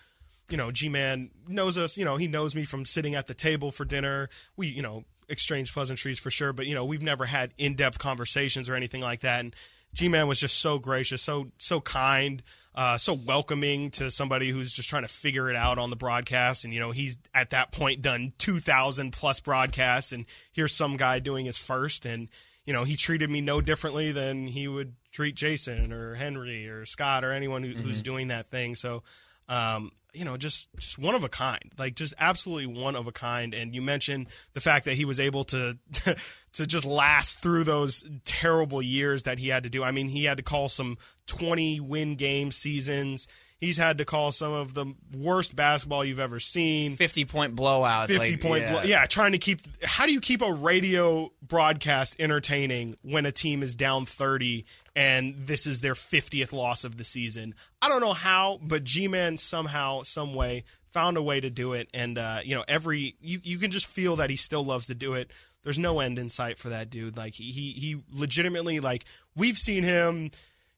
You 0.49 0.55
know, 0.55 0.71
G 0.71 0.87
Man 0.87 1.29
knows 1.47 1.77
us. 1.77 1.97
You 1.97 2.05
know, 2.05 2.15
he 2.15 2.27
knows 2.27 2.55
me 2.55 2.63
from 2.63 2.85
sitting 2.85 3.15
at 3.15 3.27
the 3.27 3.33
table 3.33 3.71
for 3.71 3.83
dinner. 3.83 4.29
We 4.55 4.67
you 4.67 4.81
know 4.81 5.03
exchange 5.27 5.73
pleasantries 5.73 6.19
for 6.19 6.31
sure, 6.31 6.53
but 6.53 6.65
you 6.65 6.75
know 6.75 6.85
we've 6.85 7.01
never 7.01 7.25
had 7.25 7.51
in 7.57 7.75
depth 7.75 7.99
conversations 7.99 8.69
or 8.69 8.75
anything 8.75 9.01
like 9.01 9.19
that. 9.19 9.41
And 9.41 9.55
G 9.93 10.07
Man 10.07 10.27
was 10.27 10.39
just 10.39 10.59
so 10.59 10.79
gracious, 10.79 11.21
so 11.21 11.51
so 11.57 11.81
kind, 11.81 12.41
uh, 12.73 12.97
so 12.97 13.13
welcoming 13.13 13.91
to 13.91 14.09
somebody 14.09 14.49
who's 14.49 14.71
just 14.71 14.89
trying 14.89 15.03
to 15.03 15.07
figure 15.07 15.49
it 15.49 15.55
out 15.55 15.77
on 15.77 15.89
the 15.89 15.95
broadcast. 15.95 16.63
And 16.63 16.73
you 16.73 16.79
know, 16.79 16.91
he's 16.91 17.17
at 17.33 17.49
that 17.51 17.71
point 17.71 18.01
done 18.01 18.33
two 18.37 18.59
thousand 18.59 19.11
plus 19.11 19.39
broadcasts, 19.39 20.11
and 20.11 20.25
here's 20.51 20.73
some 20.73 20.97
guy 20.97 21.19
doing 21.19 21.45
his 21.45 21.57
first, 21.57 22.05
and 22.05 22.29
you 22.65 22.73
know, 22.73 22.83
he 22.83 22.95
treated 22.95 23.29
me 23.29 23.41
no 23.41 23.59
differently 23.59 24.11
than 24.11 24.47
he 24.47 24.67
would 24.67 24.93
treat 25.11 25.35
Jason 25.35 25.91
or 25.91 26.15
Henry 26.15 26.69
or 26.69 26.85
Scott 26.85 27.23
or 27.23 27.31
anyone 27.31 27.63
who, 27.63 27.71
who's 27.71 28.01
doing 28.01 28.29
that 28.29 28.49
thing. 28.49 28.75
So. 28.75 29.03
Um, 29.49 29.91
you 30.13 30.25
know, 30.25 30.37
just 30.37 30.69
just 30.77 30.97
one 30.97 31.15
of 31.15 31.23
a 31.23 31.29
kind, 31.29 31.71
like 31.77 31.95
just 31.95 32.13
absolutely 32.19 32.67
one 32.67 32.95
of 32.95 33.07
a 33.07 33.11
kind. 33.11 33.53
And 33.53 33.73
you 33.73 33.81
mentioned 33.81 34.27
the 34.53 34.61
fact 34.61 34.85
that 34.85 34.95
he 34.95 35.05
was 35.05 35.19
able 35.19 35.43
to 35.45 35.77
to 36.53 36.65
just 36.65 36.85
last 36.85 37.41
through 37.41 37.63
those 37.63 38.03
terrible 38.25 38.81
years 38.81 39.23
that 39.23 39.39
he 39.39 39.49
had 39.49 39.63
to 39.63 39.69
do. 39.69 39.83
I 39.83 39.91
mean, 39.91 40.07
he 40.07 40.25
had 40.25 40.37
to 40.37 40.43
call 40.43 40.69
some 40.69 40.97
twenty 41.27 41.79
win 41.79 42.15
game 42.15 42.51
seasons. 42.51 43.27
He's 43.61 43.77
had 43.77 43.99
to 43.99 44.05
call 44.05 44.31
some 44.31 44.51
of 44.51 44.73
the 44.73 44.95
worst 45.15 45.55
basketball 45.55 46.03
you've 46.03 46.19
ever 46.19 46.39
seen. 46.39 46.95
Fifty 46.95 47.25
point 47.25 47.55
blowouts. 47.55 48.07
50 48.07 48.31
like, 48.31 48.41
point 48.41 48.63
yeah. 48.63 48.71
blow- 48.71 48.81
yeah 48.83 49.05
trying 49.05 49.33
to 49.33 49.37
keep 49.37 49.61
how 49.83 50.07
do 50.07 50.11
you 50.11 50.19
keep 50.19 50.41
a 50.41 50.51
radio 50.51 51.31
broadcast 51.47 52.15
entertaining 52.19 52.97
when 53.03 53.25
a 53.25 53.31
team 53.31 53.61
is 53.61 53.75
down 53.75 54.05
30 54.05 54.65
and 54.95 55.35
this 55.37 55.67
is 55.67 55.81
their 55.81 55.93
50th 55.93 56.53
loss 56.53 56.83
of 56.83 56.97
the 56.97 57.03
season 57.03 57.53
i 57.81 57.89
don't 57.89 58.01
know 58.01 58.13
how 58.13 58.59
but 58.63 58.83
g-man 58.83 59.37
somehow 59.37 60.01
some 60.01 60.33
way 60.33 60.63
found 60.91 61.17
a 61.17 61.21
way 61.21 61.39
to 61.39 61.49
do 61.49 61.73
it 61.73 61.87
and 61.93 62.17
uh, 62.17 62.39
you 62.43 62.55
know 62.55 62.63
every 62.67 63.15
you, 63.21 63.39
you 63.43 63.57
can 63.57 63.71
just 63.71 63.85
feel 63.85 64.15
that 64.17 64.29
he 64.29 64.35
still 64.35 64.63
loves 64.63 64.87
to 64.87 64.95
do 64.95 65.13
it 65.13 65.31
there's 65.63 65.79
no 65.79 65.99
end 65.99 66.17
in 66.17 66.29
sight 66.29 66.57
for 66.57 66.69
that 66.69 66.89
dude 66.89 67.17
like 67.17 67.33
he 67.33 67.51
he, 67.51 67.71
he 67.71 68.03
legitimately 68.13 68.79
like 68.79 69.05
we've 69.35 69.57
seen 69.57 69.83
him 69.83 70.29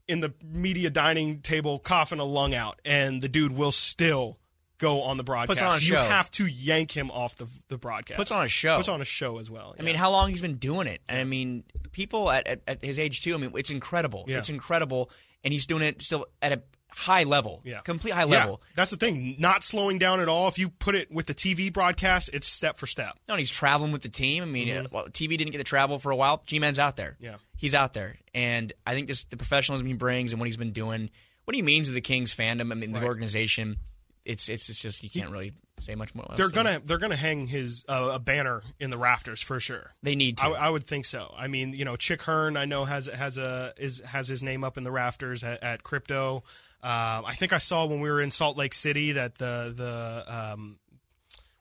in 0.07 0.19
the 0.19 0.33
media 0.43 0.89
dining 0.89 1.39
table 1.41 1.79
coughing 1.79 2.19
a 2.19 2.23
lung 2.23 2.53
out 2.53 2.79
and 2.83 3.21
the 3.21 3.29
dude 3.29 3.51
will 3.53 3.71
still 3.71 4.37
go 4.79 5.01
on 5.03 5.15
the 5.17 5.23
broadcast 5.23 5.61
on 5.61 5.79
you 5.81 5.95
have 5.95 6.29
to 6.31 6.45
yank 6.45 6.91
him 6.91 7.09
off 7.11 7.37
the 7.37 7.47
the 7.69 7.77
broadcast. 7.77 8.17
Puts 8.17 8.31
on 8.31 8.43
a 8.43 8.47
show. 8.49 8.75
Puts 8.77 8.89
on 8.89 9.01
a 9.01 9.05
show 9.05 9.37
as 9.39 9.49
well. 9.49 9.75
I 9.79 9.83
mean, 9.83 9.95
how 9.95 10.11
long 10.11 10.29
he's 10.29 10.41
been 10.41 10.55
doing 10.57 10.87
it? 10.87 11.01
And 11.07 11.19
I 11.19 11.23
mean, 11.23 11.63
people 11.91 12.29
at, 12.29 12.45
at, 12.47 12.61
at 12.67 12.83
his 12.83 12.99
age 12.99 13.21
too. 13.21 13.33
I 13.33 13.37
mean, 13.37 13.51
it's 13.55 13.69
incredible. 13.71 14.25
Yeah. 14.27 14.39
It's 14.39 14.49
incredible, 14.49 15.09
and 15.43 15.53
he's 15.53 15.65
doing 15.67 15.83
it 15.83 16.01
still 16.01 16.25
at 16.41 16.51
a 16.51 16.61
high 16.95 17.23
level. 17.23 17.61
yeah, 17.63 17.79
complete 17.79 18.11
high 18.13 18.21
Yeah, 18.25 18.39
level. 18.39 18.61
That's 18.75 18.91
the 18.91 18.97
thing. 18.97 19.35
Not 19.39 19.63
slowing 19.63 19.99
down 19.99 20.19
at 20.19 20.27
all. 20.27 20.47
If 20.49 20.59
you 20.59 20.69
put 20.69 20.95
it 20.95 21.09
with 21.11 21.27
the 21.27 21.33
TV 21.33 21.71
broadcast, 21.71 22.29
it's 22.33 22.45
step 22.47 22.75
for 22.77 22.85
step. 22.85 23.17
No, 23.27 23.35
and 23.35 23.39
he's 23.39 23.49
traveling 23.49 23.91
with 23.93 24.01
the 24.01 24.09
team. 24.09 24.43
I 24.43 24.47
mean, 24.47 24.69
uh, 24.75 24.83
well, 24.91 25.05
TV 25.07 25.37
didn't 25.37 25.51
get 25.53 25.59
to 25.59 25.63
travel 25.63 25.97
for 25.97 26.11
a 26.11 26.15
while. 26.15 26.43
G 26.45 26.59
Man's 26.59 26.77
out 26.77 26.97
there. 26.97 27.11
Mm-hmm. 27.21 27.25
Yeah. 27.25 27.35
He's 27.63 27.73
out 27.73 27.93
there, 27.93 28.17
and 28.35 28.71
I 28.85 28.93
think 28.93 29.07
this 29.07 29.23
the 29.23 29.37
professionalism 29.37 29.87
he 29.87 29.93
brings 29.93 30.33
and 30.33 30.39
what 30.41 30.47
he's 30.47 30.57
been 30.57 30.73
doing, 30.73 31.09
what 31.45 31.55
he 31.55 31.61
means 31.61 31.87
to 31.87 31.93
the 31.93 32.01
Kings 32.01 32.35
fandom. 32.35 32.71
I 32.71 32.75
mean, 32.75 32.91
the 32.91 32.99
Right. 32.99 33.07
organization. 33.07 33.77
It's 34.25 34.49
it's 34.49 34.69
it's 34.69 34.79
just 34.81 35.03
you 35.03 35.09
can't 35.09 35.31
really 35.31 35.53
say 35.79 35.95
much 35.95 36.13
more. 36.15 36.25
They're 36.35 36.49
gonna 36.49 36.79
they're 36.83 36.97
gonna 36.97 37.15
hang 37.15 37.47
his 37.47 37.83
uh, 37.89 38.11
a 38.13 38.19
banner 38.19 38.61
in 38.79 38.89
the 38.89 38.97
rafters 38.97 39.41
for 39.41 39.59
sure. 39.59 39.91
They 40.01 40.15
need 40.15 40.37
to. 40.39 40.45
I, 40.45 40.67
I 40.67 40.69
would 40.69 40.83
think 40.83 41.05
so. 41.05 41.33
I 41.37 41.47
mean, 41.47 41.73
you 41.73 41.83
know, 41.83 41.95
Chick 41.95 42.21
Hearn, 42.21 42.55
I 42.57 42.65
know 42.65 42.85
has 42.85 43.07
has 43.07 43.37
a 43.37 43.73
is 43.77 43.99
has 44.05 44.27
his 44.27 44.41
name 44.43 44.63
up 44.63 44.77
in 44.77 44.83
the 44.83 44.91
rafters 44.91 45.43
at, 45.43 45.61
at 45.63 45.83
Crypto. 45.83 46.43
Um, 46.83 47.25
I 47.25 47.33
think 47.33 47.53
I 47.53 47.57
saw 47.59 47.85
when 47.85 47.99
we 48.01 48.09
were 48.11 48.21
in 48.21 48.29
Salt 48.31 48.55
Lake 48.57 48.73
City 48.73 49.13
that 49.13 49.37
the 49.37 49.73
the 49.75 50.51
um, 50.53 50.79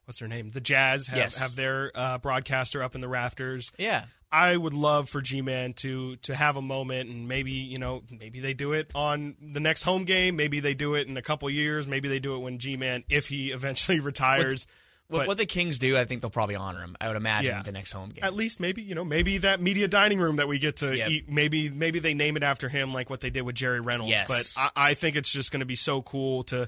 what's 0.05 0.19
their 0.19 0.27
name, 0.29 0.51
the 0.51 0.61
Jazz 0.61 1.07
have, 1.07 1.17
Yes. 1.17 1.37
have 1.39 1.55
their 1.55 1.91
uh, 1.95 2.17
broadcaster 2.17 2.81
up 2.83 2.95
in 2.95 3.01
the 3.01 3.09
rafters. 3.09 3.71
yeah. 3.77 4.05
I 4.35 4.57
would 4.57 4.73
love 4.73 5.09
for 5.09 5.21
G 5.21 5.43
Man 5.43 5.73
to 5.73 6.15
to 6.23 6.33
have 6.33 6.57
a 6.57 6.61
moment 6.63 7.07
and 7.07 7.27
maybe 7.27 7.51
you 7.51 7.77
know 7.77 8.01
maybe 8.19 8.39
they 8.39 8.55
do 8.55 8.73
it 8.73 8.89
on 8.95 9.35
the 9.39 9.59
next 9.59 9.83
home 9.83 10.05
game, 10.05 10.35
maybe 10.35 10.59
they 10.59 10.73
do 10.73 10.95
it 10.95 11.07
in 11.07 11.17
a 11.17 11.21
couple 11.21 11.47
years, 11.51 11.85
maybe 11.85 12.07
they 12.09 12.17
do 12.17 12.33
it 12.35 12.39
when 12.39 12.57
G 12.57 12.75
Man 12.75 13.03
if 13.09 13.27
he 13.27 13.51
eventually 13.51 13.99
retires. 14.11 14.65
What, 15.07 15.19
But- 15.19 15.27
what 15.27 15.37
the 15.37 15.45
Kings 15.45 15.77
do, 15.77 15.95
I 15.97 16.05
think 16.05 16.21
they'll 16.23 16.31
probably 16.31 16.55
honor 16.55 16.79
him. 16.79 16.95
I 16.99 17.09
would 17.09 17.17
imagine 17.17 17.51
Yeah. 17.51 17.61
the 17.61 17.71
next 17.73 17.91
home 17.91 18.09
game. 18.09 18.23
At 18.23 18.33
least 18.33 18.59
maybe 18.59 18.81
you 18.81 18.95
know 18.95 19.03
maybe 19.05 19.37
that 19.37 19.61
media 19.61 19.87
dining 19.87 20.17
room 20.17 20.37
that 20.37 20.47
we 20.47 20.57
get 20.57 20.77
to 20.77 20.97
Yep. 20.97 21.09
eat 21.11 21.29
maybe 21.29 21.69
maybe 21.69 21.99
they 21.99 22.15
name 22.15 22.35
it 22.35 22.41
after 22.41 22.69
him 22.69 22.91
like 22.91 23.11
what 23.11 23.21
they 23.21 23.29
did 23.29 23.43
with 23.43 23.53
Jerry 23.53 23.81
Reynolds. 23.81 24.09
Yes. 24.13 24.27
But 24.55 24.71
I, 24.75 24.89
I 24.89 24.93
think 24.95 25.15
it's 25.15 25.31
just 25.31 25.51
going 25.51 25.59
to 25.59 25.67
be 25.67 25.75
so 25.75 26.01
cool 26.01 26.43
to. 26.45 26.67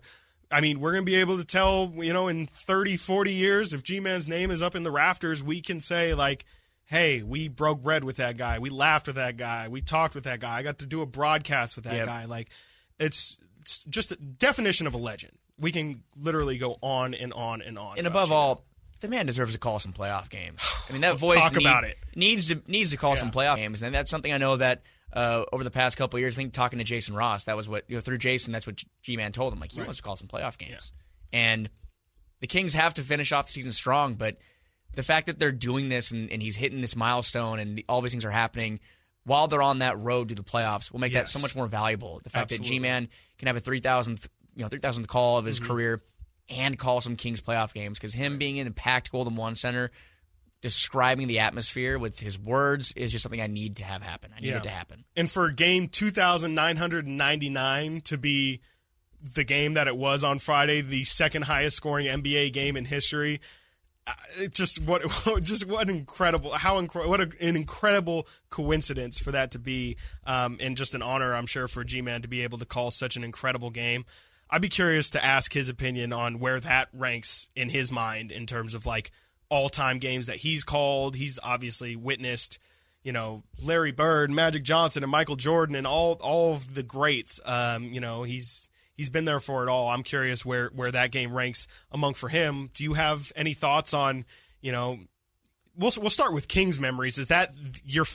I 0.52 0.62
mean, 0.62 0.80
we're 0.80 0.92
going 0.92 1.04
to 1.04 1.06
be 1.12 1.16
able 1.16 1.38
to 1.38 1.44
tell, 1.46 1.92
you 1.96 2.14
know, 2.14 2.28
in 2.28 2.46
30, 2.46 2.98
40 2.98 3.34
years, 3.34 3.74
if 3.74 3.84
G 3.84 4.00
Man's 4.00 4.28
name 4.28 4.52
is 4.52 4.62
up 4.62 4.76
in 4.76 4.84
the 4.84 4.92
rafters, 4.92 5.42
we 5.44 5.62
can 5.62 5.80
say, 5.80 6.14
like, 6.14 6.46
hey, 6.86 7.24
we 7.24 7.48
broke 7.48 7.82
bread 7.82 8.04
with 8.04 8.18
that 8.18 8.38
guy. 8.38 8.60
We 8.60 8.70
laughed 8.70 9.08
with 9.08 9.16
that 9.16 9.38
guy. 9.38 9.68
We 9.70 9.82
talked 9.82 10.14
with 10.16 10.26
that 10.26 10.40
guy. 10.40 10.58
I 10.58 10.64
got 10.64 10.80
to 10.80 10.86
do 10.86 11.02
a 11.02 11.06
broadcast 11.06 11.76
with 11.76 11.86
that 11.86 11.96
Yep. 11.96 12.06
guy. 12.06 12.26
Like, 12.26 12.50
it's, 13.00 13.40
it's 13.62 13.84
just 13.86 14.12
a 14.12 14.16
definition 14.18 14.86
of 14.88 14.94
a 14.94 14.98
legend. 14.98 15.34
We 15.60 15.72
can 15.72 16.04
literally 16.20 16.58
go 16.58 16.78
on 16.82 17.14
and 17.14 17.34
on 17.34 17.62
and 17.62 17.80
on. 17.80 17.98
and 17.98 18.06
above 18.06 18.28
G-Man. 18.28 18.40
all, 18.40 18.64
the 19.02 19.08
man 19.08 19.26
deserves 19.26 19.54
to 19.54 19.60
call 19.60 19.80
some 19.80 19.94
playoff 19.94 20.30
games. 20.30 20.62
I 20.90 20.92
mean, 20.94 21.02
that 21.02 21.16
voice 21.18 21.40
Talk 21.40 21.56
need- 21.56 21.66
about 21.66 21.84
it. 21.86 21.98
needs 22.16 22.46
to 22.48 22.62
needs 22.68 22.92
to 22.92 22.98
call 22.98 23.16
some 23.16 23.32
playoff 23.32 23.56
games, 23.58 23.82
and 23.82 23.94
that's 23.94 24.10
something 24.12 24.32
I 24.32 24.38
know 24.38 24.56
that 24.58 24.82
uh, 25.16 25.46
over 25.54 25.64
the 25.64 25.72
past 25.72 25.98
couple 25.98 26.18
of 26.18 26.22
years, 26.22 26.36
I 26.38 26.42
think 26.42 26.54
talking 26.54 26.80
to 26.80 26.86
Jason 26.86 27.16
Ross, 27.16 27.46
that 27.46 27.56
was 27.58 27.70
what 27.70 27.86
you 27.88 27.96
know 27.96 28.02
through 28.02 28.18
Jason, 28.18 28.52
that's 28.52 28.68
what 28.68 28.84
G 29.02 29.18
Man 29.18 29.32
told 29.32 29.54
him. 29.54 29.60
Like 29.60 29.72
he 29.72 29.82
wants 29.82 29.98
to 29.98 30.04
call 30.04 30.18
some 30.18 30.28
playoff 30.28 30.58
games, 30.58 30.92
and 31.32 31.70
the 32.42 32.48
Kings 32.48 32.74
have 32.74 32.94
to 32.96 33.02
finish 33.02 33.32
off 33.32 33.48
the 33.48 33.54
season 33.54 33.72
strong. 33.72 34.16
But 34.16 34.38
the 34.94 35.04
fact 35.04 35.28
that 35.28 35.40
they're 35.40 35.52
doing 35.52 35.90
this 35.90 36.12
and, 36.12 36.30
and 36.32 36.42
he's 36.42 36.58
hitting 36.58 36.82
this 36.82 36.96
milestone, 36.96 37.60
and 37.60 37.78
the, 37.78 37.86
all 37.88 38.02
these 38.02 38.12
things 38.12 38.26
are 38.26 38.32
happening 38.32 38.80
while 39.24 39.48
they're 39.48 39.62
on 39.62 39.80
that 39.80 39.98
road 40.00 40.30
to 40.30 40.36
the 40.36 40.44
playoffs, 40.44 40.92
will 40.92 41.00
make 41.00 41.14
that 41.14 41.28
so 41.28 41.40
much 41.40 41.56
more 41.56 41.66
valuable. 41.68 42.20
The 42.24 42.30
fact 42.30 42.52
Absolutely. 42.52 42.68
that 42.68 42.74
G 42.74 42.80
Man 42.80 43.08
can 43.38 43.48
have 43.48 43.56
a 43.56 43.60
three 43.62 43.80
thousandth 43.80 44.30
you 44.56 44.64
know 44.64 44.68
three 44.68 44.80
thousandth 44.80 45.08
call 45.08 45.38
of 45.38 45.46
his 45.46 45.60
Mm-hmm. 45.60 45.72
career 45.72 46.04
and 46.50 46.78
call 46.78 47.02
some 47.02 47.16
Kings 47.16 47.42
playoff 47.42 47.74
games 47.74 47.98
because 47.98 48.14
him 48.14 48.38
being 48.38 48.58
in 48.58 48.68
the 48.68 48.74
packed 48.74 49.12
Golden 49.12 49.36
One 49.36 49.56
Center, 49.56 49.90
describing 50.66 51.28
the 51.28 51.38
atmosphere 51.38 52.00
with 52.00 52.20
his 52.20 52.40
words 52.40 52.92
is 52.94 53.12
just 53.12 53.22
something 53.22 53.40
I 53.40 53.46
need 53.46 53.76
to 53.76 53.84
have 53.84 54.02
happen. 54.02 54.32
I 54.36 54.40
need 54.40 54.48
Yeah. 54.48 54.58
it 54.58 54.64
to 54.64 54.70
happen. 54.70 55.06
And 55.16 55.30
for 55.30 55.52
game 55.52 55.88
2,999 56.80 58.02
to 58.02 58.18
be 58.18 58.62
the 59.36 59.44
game 59.44 59.74
that 59.76 59.88
it 59.88 59.96
was 59.96 60.24
on 60.24 60.40
Friday, 60.40 60.82
the 60.82 61.04
second 61.04 61.44
highest 61.44 61.78
scoring 61.78 62.08
NBA 62.08 62.52
game 62.52 62.76
in 62.76 62.86
history, 62.86 63.42
uh, 64.08 64.14
it 64.40 64.54
just 64.56 64.82
what 64.88 65.04
just 65.44 65.68
what 65.68 65.88
incredible 65.90 66.52
how 66.52 66.82
incre- 66.82 67.08
what 67.08 67.22
a, 67.22 67.30
an 67.40 67.56
incredible 67.56 68.28
coincidence 68.50 69.20
for 69.20 69.32
that 69.32 69.52
to 69.52 69.60
be 69.60 69.98
um, 70.26 70.58
and 70.60 70.78
just 70.78 70.96
an 70.96 71.02
honor 71.04 71.34
I'm 71.36 71.46
sure 71.48 71.68
for 71.68 71.84
G-Man 71.84 72.22
to 72.24 72.28
be 72.28 72.42
able 72.42 72.58
to 72.60 72.66
call 72.66 72.90
such 72.92 73.16
an 73.16 73.24
incredible 73.24 73.70
game. 73.70 74.04
I'd 74.50 74.62
be 74.62 74.70
curious 74.70 75.10
to 75.12 75.24
ask 75.24 75.54
his 75.54 75.70
opinion 75.70 76.14
on 76.14 76.40
where 76.40 76.60
that 76.60 76.90
ranks 76.94 77.48
in 77.56 77.70
his 77.70 77.92
mind 77.92 78.32
in 78.32 78.46
terms 78.46 78.74
of 78.76 78.86
like 78.86 79.12
all-time 79.50 80.00
games 80.00 80.28
that 80.28 80.38
he's 80.38 80.64
called. 80.64 81.16
He's 81.16 81.40
obviously 81.42 81.96
witnessed 81.96 82.60
you 83.04 83.12
know 83.12 83.44
Larry 83.62 83.92
Bird, 83.92 84.32
Magic 84.32 84.64
Johnson, 84.64 85.04
and 85.04 85.12
Michael 85.12 85.36
Jordan, 85.36 85.76
and 85.76 85.88
all 85.88 86.14
all 86.22 86.54
of 86.54 86.74
the 86.74 86.84
greats. 86.84 87.40
Um, 87.46 87.94
you 87.94 88.02
know 88.02 88.24
he's 88.24 88.68
he's 88.96 89.10
been 89.10 89.26
there 89.26 89.40
for 89.40 89.64
it 89.64 89.70
all. 89.70 89.88
I'm 89.88 90.04
curious 90.04 90.44
where 90.44 90.70
where 90.70 90.92
that 90.92 91.12
game 91.12 91.34
ranks 91.34 91.68
among 91.92 92.16
for 92.16 92.28
him. 92.28 92.70
Do 92.74 92.84
you 92.84 92.94
have 92.94 93.32
any 93.36 93.54
thoughts 93.54 93.94
on 93.94 94.26
you 94.62 94.72
know? 94.72 95.00
We'll 95.78 95.92
we'll 96.00 96.10
start 96.10 96.34
with 96.34 96.48
Kings 96.48 96.80
memories. 96.80 97.18
Is 97.18 97.28
that 97.28 97.52
your 97.84 98.06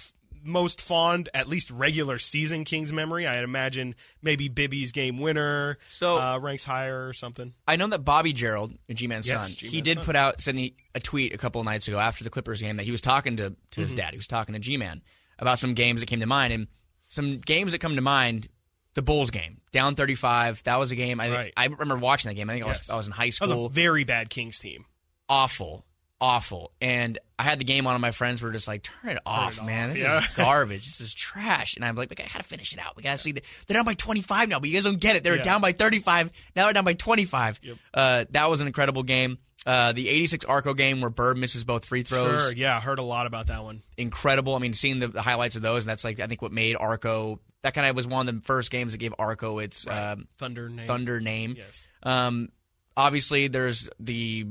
most 0.42 0.80
fond, 0.80 1.28
at 1.34 1.46
least 1.48 1.70
regular 1.70 2.18
season 2.18 2.64
Kings 2.64 2.92
memory? 2.92 3.26
I'd 3.26 3.44
imagine 3.44 3.94
maybe 4.22 4.48
Bibby's 4.48 4.92
game 4.92 5.18
winner 5.18 5.78
So- 5.88 6.18
uh, 6.20 6.38
ranks 6.38 6.64
higher 6.64 7.06
or 7.08 7.12
something. 7.12 7.54
I 7.68 7.76
know 7.76 7.86
that 7.88 8.04
Bobby 8.04 8.32
Gerould, 8.32 8.76
G 8.92 9.06
Man's 9.06 9.26
Yes, 9.26 9.48
son, 9.48 9.56
G-Man's 9.56 9.74
he 9.74 9.80
did 9.80 9.98
son. 9.98 10.04
put 10.06 10.16
out 10.16 10.40
send 10.40 10.58
a 10.58 11.00
tweet 11.00 11.34
a 11.34 11.38
couple 11.38 11.60
of 11.60 11.64
nights 11.64 11.88
ago 11.88 11.98
after 11.98 12.24
the 12.24 12.30
Clippers 12.30 12.60
game 12.62 12.76
that 12.78 12.84
he 12.84 12.90
was 12.92 13.00
talking 13.00 13.36
to, 13.36 13.50
to 13.50 13.54
Mm-hmm. 13.56 13.82
his 13.82 13.92
dad. 13.92 14.10
He 14.12 14.16
was 14.16 14.26
talking 14.26 14.52
to 14.54 14.58
G 14.58 14.76
Man 14.76 15.02
about 15.38 15.58
some 15.58 15.74
games 15.74 16.00
that 16.00 16.06
came 16.06 16.20
to 16.20 16.26
mind. 16.26 16.52
And 16.52 16.66
some 17.08 17.38
games 17.38 17.72
that 17.72 17.80
come 17.80 17.94
to 17.96 18.00
mind 18.02 18.48
the 18.94 19.02
Bulls 19.02 19.30
game, 19.30 19.60
down 19.72 19.94
35. 19.94 20.62
That 20.64 20.78
was 20.78 20.92
a 20.92 20.96
game. 20.96 21.20
I, 21.20 21.30
Right. 21.30 21.52
I 21.56 21.66
remember 21.66 21.96
watching 21.96 22.28
that 22.28 22.34
game. 22.34 22.48
I 22.50 22.54
think 22.54 22.64
I, 22.64 22.68
was, 22.68 22.90
I 22.90 22.96
was 22.96 23.06
in 23.06 23.12
high 23.12 23.30
school. 23.30 23.48
That 23.48 23.56
was 23.56 23.70
a 23.70 23.74
very 23.74 24.04
bad 24.04 24.30
Kings 24.30 24.58
team. 24.58 24.84
awful, 25.28 25.84
awful. 26.20 26.72
And 26.80 27.18
I 27.38 27.42
had 27.44 27.58
the 27.60 27.64
game 27.64 27.86
on, 27.86 27.94
and 27.94 28.02
my 28.02 28.10
friends 28.10 28.42
were 28.42 28.50
just 28.52 28.68
like, 28.68 28.82
"Turn 28.82 29.12
it 29.12 29.18
off, 29.24 29.58
it 29.58 29.64
man! 29.64 29.88
off, 29.90 29.94
This 29.94 30.02
yeah. 30.02 30.18
is 30.18 30.36
garbage. 30.36 30.84
this 30.84 31.00
is 31.00 31.14
trash." 31.14 31.76
And 31.76 31.84
I'm 31.84 31.96
like, 31.96 32.10
"We 32.10 32.16
gotta 32.16 32.42
finish 32.42 32.72
it 32.72 32.78
out. 32.78 32.96
We 32.96 33.02
gotta 33.02 33.18
see 33.18 33.32
that 33.32 33.44
they're 33.66 33.76
down 33.76 33.84
by 33.86 33.94
25 33.94 34.48
now, 34.48 34.60
but 34.60 34.68
you 34.68 34.74
guys 34.74 34.84
don't 34.84 35.00
get 35.00 35.16
it. 35.16 35.24
They 35.24 35.30
were 35.30 35.36
Yeah. 35.36 35.42
down 35.42 35.60
by 35.60 35.72
35. 35.72 36.30
Now 36.54 36.64
they're 36.64 36.74
down 36.74 36.84
by 36.84 36.94
25. 36.94 37.60
Uh, 37.94 38.24
that 38.30 38.50
was 38.50 38.60
an 38.60 38.66
incredible 38.66 39.02
game. 39.02 39.38
Uh, 39.66 39.92
the 39.92 40.08
86 40.08 40.46
Arco 40.46 40.72
game 40.72 41.02
where 41.02 41.10
Bird 41.10 41.36
misses 41.36 41.64
both 41.64 41.84
free 41.84 42.00
throws, 42.02 42.44
Sure, 42.44 42.52
yeah, 42.54 42.74
I 42.78 42.80
heard 42.80 42.98
a 42.98 43.02
lot 43.02 43.26
about 43.26 43.48
that 43.48 43.62
one. 43.62 43.82
incredible. 43.98 44.54
I 44.54 44.58
mean, 44.58 44.72
seeing 44.72 45.00
the, 45.00 45.08
the 45.08 45.20
highlights 45.20 45.54
of 45.54 45.60
those, 45.60 45.84
and 45.84 45.90
that's 45.90 46.02
like 46.02 46.18
I 46.18 46.26
think 46.26 46.40
what 46.40 46.50
made 46.52 46.76
Arco. 46.76 47.40
That 47.62 47.74
kind 47.74 47.86
of 47.86 47.94
was 47.94 48.06
one 48.06 48.26
of 48.26 48.34
the 48.34 48.40
first 48.42 48.70
games 48.70 48.92
that 48.92 48.98
gave 48.98 49.12
Arco 49.18 49.58
its 49.58 49.86
um, 49.86 50.28
Thunder 50.38 50.70
name. 50.70 50.86
Thunder 50.86 51.20
name. 51.20 51.54
Yes. 51.58 51.88
Um, 52.02 52.48
obviously, 52.96 53.48
there's 53.48 53.90
the. 53.98 54.46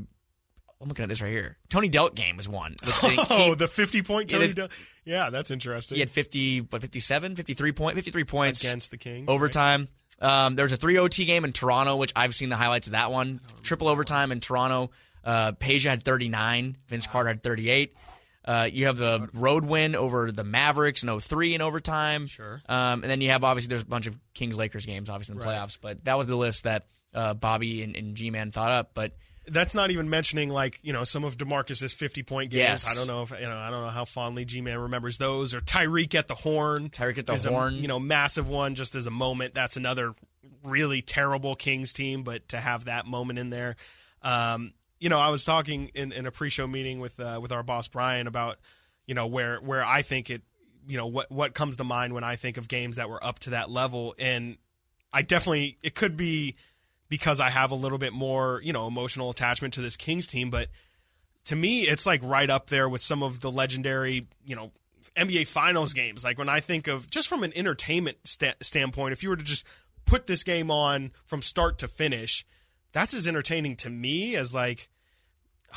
I'm 0.81 0.87
looking 0.87 1.03
at 1.03 1.09
this 1.09 1.21
right 1.21 1.29
here. 1.31 1.57
Tony 1.69 1.89
Delk 1.89 2.15
game 2.15 2.37
was 2.37 2.47
one. 2.47 2.75
Oh, 3.03 3.49
he- 3.49 3.55
the 3.55 3.67
50 3.67 4.01
point 4.03 4.29
Tony 4.29 4.47
they- 4.47 4.53
Del- 4.53 4.69
Yeah, 5.03 5.29
that's 5.29 5.51
interesting. 5.51 5.95
he 5.95 5.99
had 5.99 6.09
50, 6.09 6.61
what, 6.61 6.81
57, 6.81 7.35
53 7.35 7.71
point, 7.73 7.95
53 7.95 8.23
points 8.23 8.63
against 8.63 8.91
the 8.91 8.97
Kings. 8.97 9.29
overtime. 9.29 9.87
Um, 10.21 10.55
there 10.55 10.63
was 10.63 10.71
a 10.73 10.77
3 10.77 10.97
OT 10.97 11.25
game 11.25 11.43
in 11.45 11.51
Toronto, 11.53 11.95
which 11.97 12.11
I've 12.15 12.33
seen 12.35 12.49
the 12.49 12.55
highlights 12.55 12.87
of 12.87 12.93
that 12.93 13.11
one. 13.11 13.39
Triple 13.63 13.87
overtime 13.87 14.31
in 14.31 14.39
Toronto. 14.39 14.91
Uh, 15.23 15.51
Peja 15.53 15.89
had 15.89 16.03
39. 16.03 16.75
Vince 16.87 17.07
Carter 17.07 17.29
had 17.29 17.43
38. 17.43 17.93
Uh, 18.45 18.67
you 18.71 18.85
have 18.87 18.97
the 18.97 19.29
road 19.33 19.63
win 19.65 19.95
over 19.95 20.31
the 20.31 20.43
Mavericks 20.45 21.03
in 21.03 21.19
03 21.19 21.55
in 21.55 21.61
overtime. 21.61 22.25
Sure. 22.25 22.61
Um, 22.67 23.01
and 23.03 23.11
then 23.11 23.21
you 23.21 23.29
have 23.29 23.43
obviously 23.43 23.69
there's 23.69 23.81
a 23.81 23.85
bunch 23.85 24.07
of 24.07 24.17
Kings 24.33 24.57
Lakers 24.57 24.85
games 24.85 25.09
obviously 25.09 25.33
in 25.33 25.39
the 25.39 25.45
Right. 25.45 25.57
playoffs, 25.59 25.77
but 25.79 26.03
that 26.05 26.17
was 26.17 26.25
the 26.27 26.35
list 26.37 26.63
that 26.63 26.87
uh, 27.13 27.33
Bobby 27.33 27.83
and, 27.83 27.95
and 27.95 28.15
G 28.15 28.29
Man 28.31 28.51
thought 28.51 28.71
up. 28.71 28.91
But 28.93 29.13
That's 29.51 29.75
not 29.75 29.91
even 29.91 30.09
mentioning 30.09 30.49
like 30.49 30.79
you 30.81 30.93
know 30.93 31.03
some 31.03 31.23
of 31.23 31.37
Demarcus's 31.37 31.93
50 31.93 32.23
point 32.23 32.51
games. 32.51 32.59
Yes. 32.59 32.91
I 32.91 32.95
don't 32.95 33.07
know 33.07 33.21
if 33.21 33.31
you 33.31 33.47
know 33.47 33.57
I 33.57 33.69
don't 33.69 33.83
know 33.83 33.89
how 33.89 34.05
fondly 34.05 34.45
G 34.45 34.61
Man 34.61 34.77
remembers 34.77 35.17
those 35.17 35.53
or 35.53 35.59
Tyreke 35.59 36.15
at 36.15 36.27
the 36.27 36.35
horn. 36.35 36.89
Tyreke 36.89 37.19
at 37.19 37.27
the 37.27 37.33
is 37.33 37.45
a, 37.45 37.49
horn. 37.49 37.75
you 37.75 37.87
know, 37.87 37.99
massive 37.99 38.47
one 38.47 38.75
just 38.75 38.95
as 38.95 39.07
a 39.07 39.11
moment. 39.11 39.53
That's 39.53 39.77
another 39.77 40.13
really 40.63 41.01
terrible 41.01 41.55
Kings 41.55 41.93
team, 41.93 42.23
but 42.23 42.49
to 42.49 42.57
have 42.57 42.85
that 42.85 43.05
moment 43.05 43.39
in 43.39 43.49
there. 43.49 43.75
Um, 44.21 44.73
you 44.99 45.09
know, 45.09 45.19
I 45.19 45.29
was 45.29 45.45
talking 45.45 45.91
in, 45.93 46.11
in 46.11 46.25
a 46.25 46.31
pre-show 46.31 46.67
meeting 46.67 46.99
with 46.99 47.19
uh, 47.19 47.39
with 47.41 47.51
our 47.51 47.63
boss 47.63 47.87
Brian 47.87 48.27
about 48.27 48.57
you 49.05 49.15
know 49.15 49.27
where 49.27 49.57
where 49.57 49.83
I 49.83 50.01
think 50.01 50.29
it 50.29 50.41
you 50.87 50.97
know 50.97 51.07
what 51.07 51.31
what 51.31 51.53
comes 51.53 51.77
to 51.77 51.83
mind 51.83 52.13
when 52.13 52.23
I 52.23 52.35
think 52.35 52.57
of 52.57 52.67
games 52.67 52.97
that 52.97 53.09
were 53.09 53.23
up 53.23 53.39
to 53.39 53.51
that 53.51 53.69
level 53.69 54.15
and 54.19 54.57
I 55.13 55.21
definitely 55.21 55.77
it 55.81 55.95
could 55.95 56.17
be 56.17 56.55
because 57.09 57.39
I 57.39 57.49
have 57.49 57.71
a 57.71 57.75
little 57.75 57.97
bit 57.97 58.13
more, 58.13 58.61
you 58.63 58.71
know, 58.71 58.87
emotional 58.87 59.29
attachment 59.29 59.73
to 59.75 59.81
this 59.81 59.97
Kings 59.97 60.27
team, 60.27 60.49
but 60.49 60.69
to 61.45 61.55
me 61.55 61.81
it's 61.81 62.05
like 62.05 62.21
right 62.23 62.49
up 62.49 62.67
there 62.67 62.87
with 62.87 63.01
some 63.01 63.23
of 63.23 63.41
the 63.41 63.51
legendary, 63.51 64.27
you 64.45 64.55
know, 64.55 64.71
NBA 65.15 65.47
finals 65.47 65.93
games. 65.93 66.23
Like 66.23 66.37
when 66.37 66.49
I 66.49 66.59
think 66.59 66.87
of 66.87 67.09
just 67.09 67.27
from 67.27 67.43
an 67.43 67.51
entertainment 67.55 68.17
sta- 68.23 68.55
standpoint, 68.61 69.13
if 69.13 69.23
you 69.23 69.29
were 69.29 69.37
to 69.37 69.43
just 69.43 69.65
put 70.05 70.27
this 70.27 70.43
game 70.43 70.69
on 70.71 71.11
from 71.25 71.41
start 71.41 71.79
to 71.79 71.87
finish, 71.87 72.45
that's 72.91 73.13
as 73.13 73.27
entertaining 73.27 73.75
to 73.77 73.89
me 73.89 74.35
as 74.35 74.53
like 74.53 74.89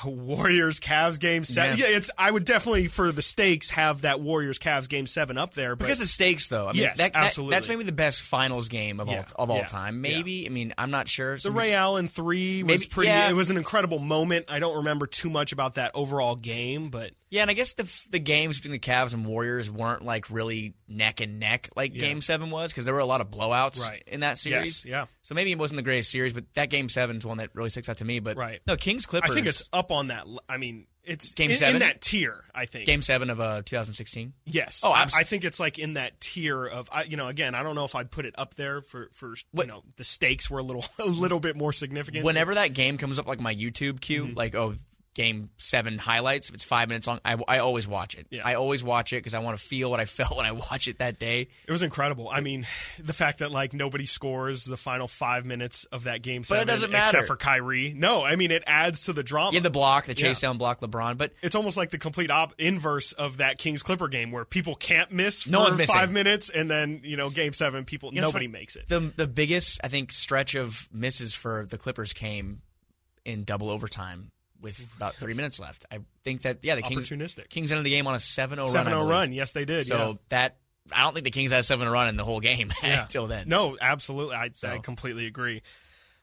Warriors 0.05 0.81
Cavs 0.81 1.19
game 1.21 1.45
seven. 1.45 1.79
Yeah. 1.79 1.89
Yeah. 1.89 1.97
it's 1.97 2.11
I 2.17 2.31
would 2.31 2.45
definitely 2.45 2.89
for 2.89 3.13
the 3.13 3.23
stakes 3.23 3.71
have 3.71 4.03
that 4.03 4.21
Warriors 4.21 4.59
Cavs 4.59 4.89
game 4.89 5.07
seven 5.07 5.39
up 5.39 5.55
there, 5.55 5.77
but 5.77 5.85
because 5.85 6.01
of 6.01 6.09
stakes, 6.09 6.49
though, 6.49 6.69
I 6.69 6.73
mean, 6.73 6.83
Yes, 6.83 6.99
that, 6.99 7.13
that- 7.13 7.25
absolutely. 7.25 7.55
that's 7.55 7.69
maybe 7.69 7.85
the 7.85 7.93
best 7.93 8.23
finals 8.23 8.69
game 8.69 9.01
of 9.01 9.09
Yeah, 9.09 9.25
all 9.37 9.45
of 9.45 9.51
all 9.51 9.57
yeah, 9.59 9.67
time. 9.67 10.01
Maybe. 10.01 10.47
I 10.47 10.49
mean, 10.51 10.73
I'm 10.79 10.91
not 10.91 11.09
sure. 11.09 11.37
The 11.39 11.51
Ray 11.53 11.73
Allen 11.75 12.09
three 12.09 12.63
was 12.63 12.81
Maybe- 12.83 12.89
pretty. 12.89 13.09
yeah. 13.09 13.31
It 13.31 13.35
was 13.35 13.51
an 13.51 13.57
incredible 13.57 13.99
moment. 13.99 14.47
I 14.49 14.59
don't 14.59 14.77
remember 14.79 15.07
too 15.07 15.31
much 15.31 15.53
about 15.53 15.75
that 15.75 15.93
overall 15.95 16.37
game, 16.37 16.89
but 16.89 17.13
Yeah, 17.31 17.43
and 17.43 17.51
I 17.51 17.55
guess 17.55 17.75
the 17.75 17.91
the 18.11 18.19
games 18.19 18.59
between 18.59 18.73
the 18.73 18.79
Cavs 18.79 19.15
and 19.15 19.25
Warriors 19.27 19.71
weren't 19.71 20.03
like 20.05 20.31
really 20.31 20.75
neck 20.89 21.21
and 21.21 21.39
neck 21.41 21.69
like. 21.77 21.93
Game 21.95 22.21
Seven 22.21 22.51
was 22.51 22.73
because 22.73 22.85
there 22.85 22.93
were 22.95 23.01
a 23.01 23.07
lot 23.07 23.21
of 23.21 23.31
blowouts 23.31 23.81
Right. 23.81 24.03
in 24.07 24.21
that 24.21 24.37
series. 24.39 24.85
Yes, 24.85 24.87
yeah. 24.87 25.05
So 25.33 25.35
maybe 25.35 25.51
it 25.51 25.59
wasn't 25.59 25.77
the 25.79 25.83
greatest 25.83 26.11
series, 26.11 26.35
but 26.35 26.45
that 26.53 26.68
Game 26.68 26.90
Seven 26.90 27.16
is 27.16 27.25
one 27.25 27.38
that 27.38 27.49
really 27.55 27.71
sticks 27.71 27.88
out 27.88 27.97
to 27.97 28.05
me. 28.05 28.21
But 28.21 28.37
Right. 28.37 28.61
no, 28.66 28.77
Kings 28.77 29.07
Clippers. 29.07 29.31
I 29.31 29.35
think 29.35 29.47
it's 29.47 29.62
up 29.73 29.90
on 29.90 30.09
that. 30.09 30.27
I 30.47 30.59
mean, 30.59 30.87
it's 31.05 31.33
Game 31.33 31.51
in, 31.51 31.57
seven? 31.57 31.77
in 31.77 31.81
that 31.81 32.03
tier. 32.03 32.45
I 32.55 32.66
think 32.66 32.85
Game 32.85 33.01
Seven 33.01 33.31
of 33.31 33.40
uh 33.40 33.62
2016. 33.64 34.35
Yes. 34.45 34.83
Oh, 34.85 34.92
I, 34.92 35.05
I 35.05 35.25
think 35.25 35.45
it's 35.45 35.59
like 35.59 35.79
in 35.79 35.95
that 35.95 36.21
tier 36.21 36.66
of. 36.66 36.90
I, 36.92 37.05
you 37.05 37.16
know, 37.16 37.29
again, 37.29 37.55
I 37.55 37.62
don't 37.62 37.75
know 37.75 37.87
if 37.87 37.95
I'd 37.95 38.11
put 38.11 38.27
it 38.27 38.35
up 38.37 38.57
there 38.57 38.83
for 38.83 39.09
for 39.14 39.35
What- 39.53 39.66
you 39.68 39.73
know 39.73 39.83
the 39.97 40.05
stakes 40.05 40.51
were 40.51 40.59
a 40.59 40.62
little 40.62 40.85
a 40.99 41.07
little 41.07 41.40
bit 41.40 41.57
more 41.57 41.73
significant. 41.73 42.27
Whenever 42.27 42.55
that 42.57 42.75
game 42.75 42.99
comes 42.99 43.18
up, 43.18 43.27
like 43.27 43.40
my 43.40 43.55
YouTube 43.55 44.03
queue, 44.03 44.27
Mm-hmm. 44.27 44.37
like 44.37 44.55
oh. 44.55 44.75
Game 45.14 45.51
seven 45.59 45.98
highlights. 45.98 46.48
If 46.48 46.55
it's 46.55 46.64
five 46.64 46.88
minutes 46.88 47.07
long, 47.07 47.20
I, 47.22 47.37
I 47.46 47.59
always 47.59 47.87
watch 47.87 48.14
it. 48.14 48.27
Yeah. 48.31 48.40
I 48.46 48.55
always 48.55 48.83
watch 48.83 49.12
it 49.12 49.16
because 49.16 49.35
I 49.35 49.40
want 49.40 49.59
to 49.59 49.62
feel 49.62 49.90
what 49.90 50.01
I 50.01 50.05
felt 50.07 50.35
when 50.38 50.46
I 50.46 50.53
watch 50.53 50.88
it 50.88 51.01
that 51.01 51.18
day. 51.18 51.48
It 51.68 51.70
was 51.70 51.83
incredible. 51.83 52.31
I 52.31 52.40
mean, 52.40 52.66
the 52.98 53.12
fact 53.12 53.40
that 53.40 53.51
like 53.51 53.75
nobody 53.75 54.07
scores 54.07 54.64
the 54.64 54.79
final 54.79 55.07
five 55.07 55.44
minutes 55.44 55.85
of 55.92 56.05
that 56.05 56.22
game 56.22 56.44
seven, 56.44 56.62
it 56.62 56.64
doesn't 56.72 56.90
matter. 56.90 57.09
except 57.18 57.27
for 57.27 57.37
Kyrie. 57.37 57.92
No, 57.94 58.22
I 58.25 58.37
mean 58.37 58.51
it 58.51 58.62
adds 58.66 59.05
to 59.05 59.12
the 59.12 59.22
drama. 59.22 59.53
Have 59.53 59.62
the 59.62 59.68
block, 59.70 60.07
the 60.07 60.14
chase 60.14 60.42
Yeah. 60.42 60.48
down 60.48 60.57
block, 60.57 60.81
LeBron, 60.81 61.18
but 61.18 61.33
it's 61.42 61.55
almost 61.55 61.77
like 61.77 61.90
the 61.90 61.98
complete 61.98 62.31
op- 62.31 62.55
inverse 62.59 63.12
of 63.12 63.37
that 63.37 63.59
Kings 63.59 63.83
Clipper 63.83 64.09
game 64.09 64.31
where 64.31 64.46
people 64.46 64.75
can't 64.75 65.12
miss 65.12 65.42
for 65.42 65.51
No 65.51 65.61
one's 65.61 65.77
missing. 65.77 65.94
five 65.94 66.11
minutes, 66.11 66.48
and 66.48 66.70
then 66.70 67.03
you 67.05 67.18
know 67.18 67.29
game 67.29 67.53
seven, 67.53 67.85
people 67.85 68.14
You 68.14 68.22
know, 68.22 68.29
nobody 68.29 68.48
makes 68.48 68.77
it. 68.77 68.88
The 68.88 69.01
the 69.01 69.27
biggest 69.27 69.79
I 69.85 69.88
think 69.88 70.11
stretch 70.11 70.55
of 70.55 70.88
misses 70.90 71.35
for 71.35 71.66
the 71.68 71.77
Clippers 71.77 72.14
came 72.14 72.62
in 73.27 73.44
double 73.44 73.68
overtime 73.68 74.31
with 74.62 74.88
about 74.96 75.14
three 75.14 75.35
minutes 75.35 75.61
left. 75.61 75.85
I 75.90 75.98
think 76.25 76.42
that 76.42 76.59
yeah, 76.62 76.77
the 76.77 76.83
Kings. 76.83 77.09
Kings 77.51 77.72
ended 77.72 77.85
the 77.85 77.90
game 77.90 78.07
on 78.07 78.14
a 78.14 78.18
7-0 78.18 78.57
run. 78.57 78.66
I 78.66 78.68
Seven 78.68 78.92
zero 78.92 79.09
run, 79.09 79.33
yes 79.33 79.53
they 79.53 79.64
did. 79.64 79.87
So 79.87 79.96
yeah. 79.96 80.14
that 80.31 80.57
I 80.90 81.05
don't 81.05 81.12
think 81.12 81.25
the 81.25 81.31
Kings 81.31 81.51
had 81.53 81.61
a 81.61 81.64
7 81.64 81.88
run 81.88 82.09
in 82.09 82.16
the 82.16 82.25
whole 82.25 82.40
game 82.40 82.72
yeah. 82.83 83.03
until 83.03 83.27
then. 83.27 83.48
No, 83.48 83.77
absolutely. 83.81 84.37
I, 84.37 84.51
I 84.64 84.79
completely 84.79 85.27
agree. 85.27 85.62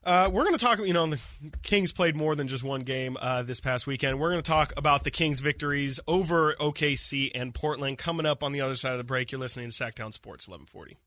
Uh, 0.04 0.30
we're 0.32 0.43
going 0.43 0.58
to 0.58 0.63
talk, 0.63 0.80
you 0.80 0.93
know, 0.93 1.06
the 1.08 1.19
Kings 1.62 1.91
played 1.91 2.15
more 2.15 2.34
than 2.34 2.47
just 2.47 2.63
one 2.63 2.82
game 2.82 3.17
uh, 3.19 3.43
this 3.43 3.60
past 3.60 3.86
weekend. 3.86 4.17
We're 4.17 4.32
going 4.32 4.41
to 4.41 4.49
talk 4.49 4.71
about 4.78 5.04
the 5.04 5.12
Kings' 5.12 5.41
victories 5.41 5.99
over 6.08 6.56
OKC 6.56 7.32
and 7.36 7.54
Portland 7.54 7.97
coming 7.97 8.25
up 8.25 8.41
on 8.41 8.54
the 8.54 8.62
other 8.62 8.75
side 8.75 8.93
of 8.93 8.97
the 8.97 9.04
break. 9.04 9.32
You're 9.32 9.41
listening 9.41 9.69
to 9.69 9.75
Sactown 9.75 10.13
Sports 10.13 10.47
1140. 10.47 10.97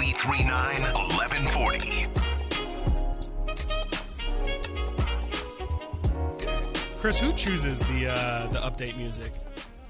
339 0.00 0.82
1140. 0.82 2.06
Chris, 6.98 7.18
who 7.18 7.32
chooses 7.32 7.80
the 7.86 8.06
uh, 8.08 8.46
the 8.48 8.58
update 8.60 8.96
music? 8.96 9.32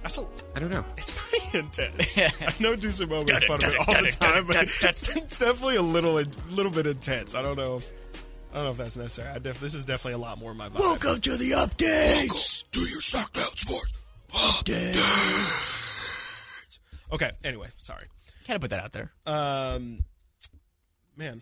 That's 0.03 0.19
a, 0.19 0.27
I 0.57 0.61
don't 0.61 0.71
know. 0.71 0.85
it's 0.97 1.11
pretty 1.13 1.59
intense. 1.59 2.19
I 2.19 2.53
know 2.61 2.75
Deuce 2.75 2.99
and 3.01 3.11
Mo 3.11 3.23
make 3.25 3.45
fun 3.45 3.63
of 3.63 3.71
it 3.73 3.79
all 3.79 4.03
the 4.03 4.17
time, 4.19 4.47
but 4.47 4.57
it's, 4.57 4.83
it's 4.85 5.39
definitely 5.39 5.77
a 5.77 5.83
little 5.83 6.19
a 6.19 6.27
little 6.51 6.73
bit 6.73 6.87
intense. 6.87 7.35
I 7.37 7.43
don't 7.43 7.57
know 7.57 7.77
if 7.77 7.93
I 8.53 8.57
don't 8.57 8.65
know 8.65 8.71
if 8.71 8.79
that's 8.79 8.97
necessary. 8.97 9.29
I 9.29 9.39
def, 9.39 9.61
this 9.61 9.75
is 9.75 9.85
definitely 9.85 10.15
a 10.15 10.19
lot 10.19 10.39
more 10.39 10.55
my 10.55 10.69
vibe. 10.69 10.81
Welcome 10.81 11.21
to 11.21 11.37
the 11.37 11.53
updates. 11.53 12.65
to 12.73 12.81
your 12.81 13.01
Sactown 13.01 13.57
Sports 13.57 13.93
updates. 14.33 15.71
Okay. 17.13 17.31
Anyway, 17.45 17.69
sorry. 17.79 18.07
Had 18.51 18.55
to 18.55 18.61
put 18.63 18.71
that 18.71 18.83
out 18.83 18.91
there. 18.91 19.13
Um, 19.27 20.01
man, 21.17 21.41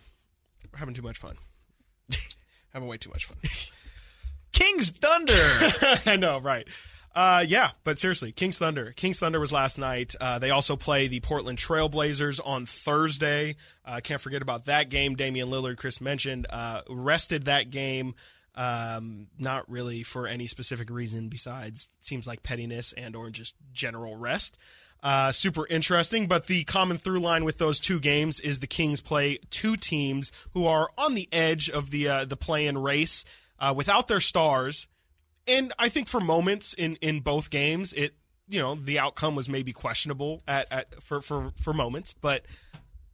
we're 0.71 0.77
having 0.77 0.93
too 0.93 1.01
much 1.01 1.17
fun. 1.17 1.33
having 2.71 2.87
way 2.87 2.97
too 2.97 3.09
much 3.09 3.25
fun. 3.25 3.37
King's 4.51 4.91
Thunder. 4.91 5.33
I 6.05 6.17
know, 6.17 6.39
right? 6.39 6.67
Uh, 7.15 7.43
yeah, 7.47 7.71
but 7.83 7.97
seriously, 7.97 8.31
Kings 8.31 8.59
Thunder. 8.59 8.93
Kings 8.95 9.17
Thunder 9.17 9.39
was 9.39 9.51
last 9.51 9.79
night. 9.79 10.13
Uh, 10.21 10.37
they 10.37 10.51
also 10.51 10.75
play 10.75 11.07
the 11.07 11.19
Portland 11.19 11.57
Trailblazers 11.57 12.39
on 12.45 12.67
Thursday. 12.67 13.55
Uh, 13.83 14.01
can't 14.03 14.21
forget 14.21 14.43
about 14.43 14.65
that 14.65 14.89
game. 14.89 15.15
Damian 15.15 15.49
Lillard, 15.49 15.77
Chris 15.77 15.99
mentioned, 15.99 16.45
uh, 16.51 16.81
rested 16.87 17.45
that 17.45 17.71
game. 17.71 18.13
Um, 18.53 19.29
not 19.39 19.67
really 19.67 20.03
for 20.03 20.27
any 20.27 20.45
specific 20.45 20.91
reason 20.91 21.29
besides 21.29 21.87
seems 22.01 22.27
like 22.27 22.43
pettiness 22.43 22.93
and 22.93 23.15
or 23.15 23.31
just 23.31 23.55
general 23.73 24.15
rest. 24.15 24.59
Uh, 25.01 25.31
super 25.31 25.65
interesting, 25.67 26.27
but 26.27 26.47
the 26.47 26.63
common 26.65 26.97
through 26.97 27.19
line 27.19 27.45
with 27.45 27.57
those 27.57 27.79
two 27.79 27.99
games 27.99 28.39
is 28.41 28.59
the 28.59 28.67
Kings 28.67 28.99
play 28.99 29.39
two 29.49 29.77
teams 29.77 30.31
who 30.53 30.65
are 30.65 30.89
on 30.97 31.15
the 31.15 31.29
edge 31.31 31.69
of 31.69 31.89
the 31.89 32.07
uh, 32.07 32.25
the 32.25 32.35
play-in 32.35 32.77
race 32.77 33.23
uh, 33.59 33.73
without 33.75 34.07
their 34.09 34.19
stars 34.19 34.87
and 35.49 35.73
I 35.79 35.89
think 35.89 36.07
for 36.07 36.21
moments 36.21 36.73
in 36.73 36.95
in 36.97 37.19
both 37.21 37.49
games, 37.49 37.91
it 37.93 38.13
you 38.47 38.59
know 38.59 38.75
the 38.75 38.99
outcome 38.99 39.35
was 39.35 39.49
maybe 39.49 39.73
questionable 39.73 40.41
at, 40.47 40.67
at 40.71 41.03
for 41.03 41.21
for 41.21 41.49
for 41.59 41.73
moments, 41.73 42.13
but 42.13 42.45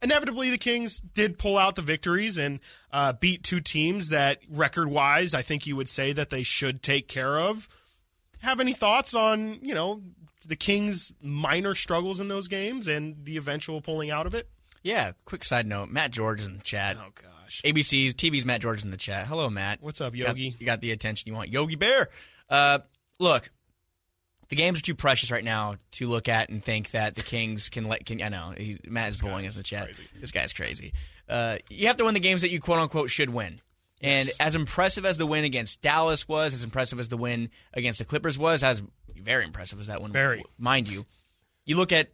inevitably 0.02 0.50
the 0.50 0.58
Kings 0.58 1.00
did 1.00 1.38
pull 1.38 1.56
out 1.56 1.74
the 1.74 1.82
victories 1.82 2.36
and 2.36 2.60
uh, 2.92 3.14
beat 3.14 3.42
two 3.42 3.60
teams 3.60 4.10
that 4.10 4.40
record 4.50 4.88
wise 4.88 5.34
I 5.34 5.42
think 5.42 5.66
you 5.66 5.76
would 5.76 5.88
say 5.88 6.12
that 6.12 6.30
they 6.30 6.42
should 6.42 6.82
take 6.82 7.08
care 7.08 7.38
of. 7.38 7.68
Have 8.40 8.60
any 8.60 8.74
thoughts 8.74 9.14
on 9.14 9.58
you 9.62 9.74
know 9.74 10.02
the 10.46 10.56
Kings' 10.56 11.12
minor 11.22 11.74
struggles 11.74 12.20
in 12.20 12.28
those 12.28 12.48
games 12.48 12.88
and 12.88 13.24
the 13.24 13.36
eventual 13.36 13.80
pulling 13.80 14.10
out 14.10 14.26
of 14.26 14.34
it? 14.34 14.48
yeah. 14.82 15.12
Quick 15.24 15.42
side 15.44 15.66
note: 15.66 15.88
Matt 15.90 16.10
George 16.12 16.40
is 16.40 16.46
in 16.46 16.58
the 16.58 16.62
chat. 16.62 16.96
Oh 16.98 17.10
gosh, 17.14 17.62
ABC's 17.64 18.14
TV's 18.14 18.44
Matt 18.44 18.60
George 18.62 18.78
is 18.78 18.84
in 18.84 18.90
the 18.90 18.96
chat. 18.96 19.26
Hello, 19.26 19.50
Matt. 19.50 19.78
what's 19.82 20.00
up, 20.00 20.14
You 20.14 20.24
got- 20.24 20.36
Yogi? 20.36 20.54
You 20.58 20.66
got 20.66 20.80
the 20.80 20.92
attention 20.92 21.28
you 21.28 21.34
want. 21.34 21.50
Yogi 21.50 21.74
Bear. 21.76 22.08
Uh, 22.48 22.78
look, 23.18 23.50
the 24.48 24.56
games 24.56 24.78
are 24.78 24.82
too 24.82 24.94
precious 24.94 25.32
right 25.32 25.42
now 25.42 25.74
to 25.92 26.06
look 26.06 26.28
at 26.28 26.48
and 26.50 26.62
think 26.62 26.92
that 26.92 27.16
the 27.16 27.22
Kings 27.22 27.68
can 27.68 27.86
let. 27.88 28.06
Can 28.06 28.22
I 28.22 28.28
know 28.28 28.52
he's, 28.56 28.78
Matt 28.86 29.10
is 29.10 29.20
pulling 29.20 29.46
us 29.46 29.56
in 29.56 29.60
the 29.60 29.64
chat. 29.64 29.86
crazy. 29.86 30.02
This 30.20 30.30
guy's 30.30 30.52
crazy. 30.52 30.92
Uh, 31.28 31.56
you 31.68 31.88
have 31.88 31.96
to 31.96 32.04
win 32.04 32.14
the 32.14 32.20
games 32.20 32.42
that 32.42 32.50
you 32.50 32.60
quote 32.60 32.78
unquote 32.78 33.10
should 33.10 33.30
win. 33.30 33.60
And 34.02 34.28
as 34.38 34.54
impressive 34.54 35.04
as 35.04 35.16
the 35.18 35.26
win 35.26 35.42
against 35.44 35.80
Dallas 35.82 36.28
was, 36.28 36.52
as 36.54 36.62
impressive 36.62 37.00
as 37.00 37.08
the 37.08 37.16
win 37.16 37.48
against 37.72 37.98
the 37.98 38.04
Clippers 38.04 38.38
was, 38.38 38.62
as 38.62 38.82
very 39.22 39.44
impressive 39.44 39.80
as 39.80 39.86
that 39.88 40.00
one, 40.00 40.12
Very. 40.12 40.44
mind 40.58 40.88
you. 40.88 41.06
You 41.64 41.76
look 41.76 41.92
at 41.92 42.10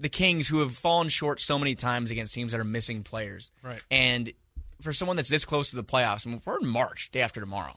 the 0.00 0.08
Kings 0.08 0.48
who 0.48 0.60
have 0.60 0.74
fallen 0.74 1.08
short 1.08 1.40
so 1.40 1.58
many 1.58 1.74
times 1.74 2.10
against 2.10 2.34
teams 2.34 2.52
that 2.52 2.60
are 2.60 2.64
missing 2.64 3.02
players. 3.02 3.50
Right. 3.62 3.82
And 3.90 4.32
for 4.80 4.92
someone 4.92 5.16
that's 5.16 5.28
this 5.28 5.44
close 5.44 5.70
to 5.70 5.76
the 5.76 5.84
playoffs, 5.84 6.26
I 6.26 6.30
mean, 6.30 6.42
we're 6.44 6.58
in 6.58 6.66
March, 6.66 7.10
day 7.10 7.20
after 7.20 7.40
tomorrow. 7.40 7.74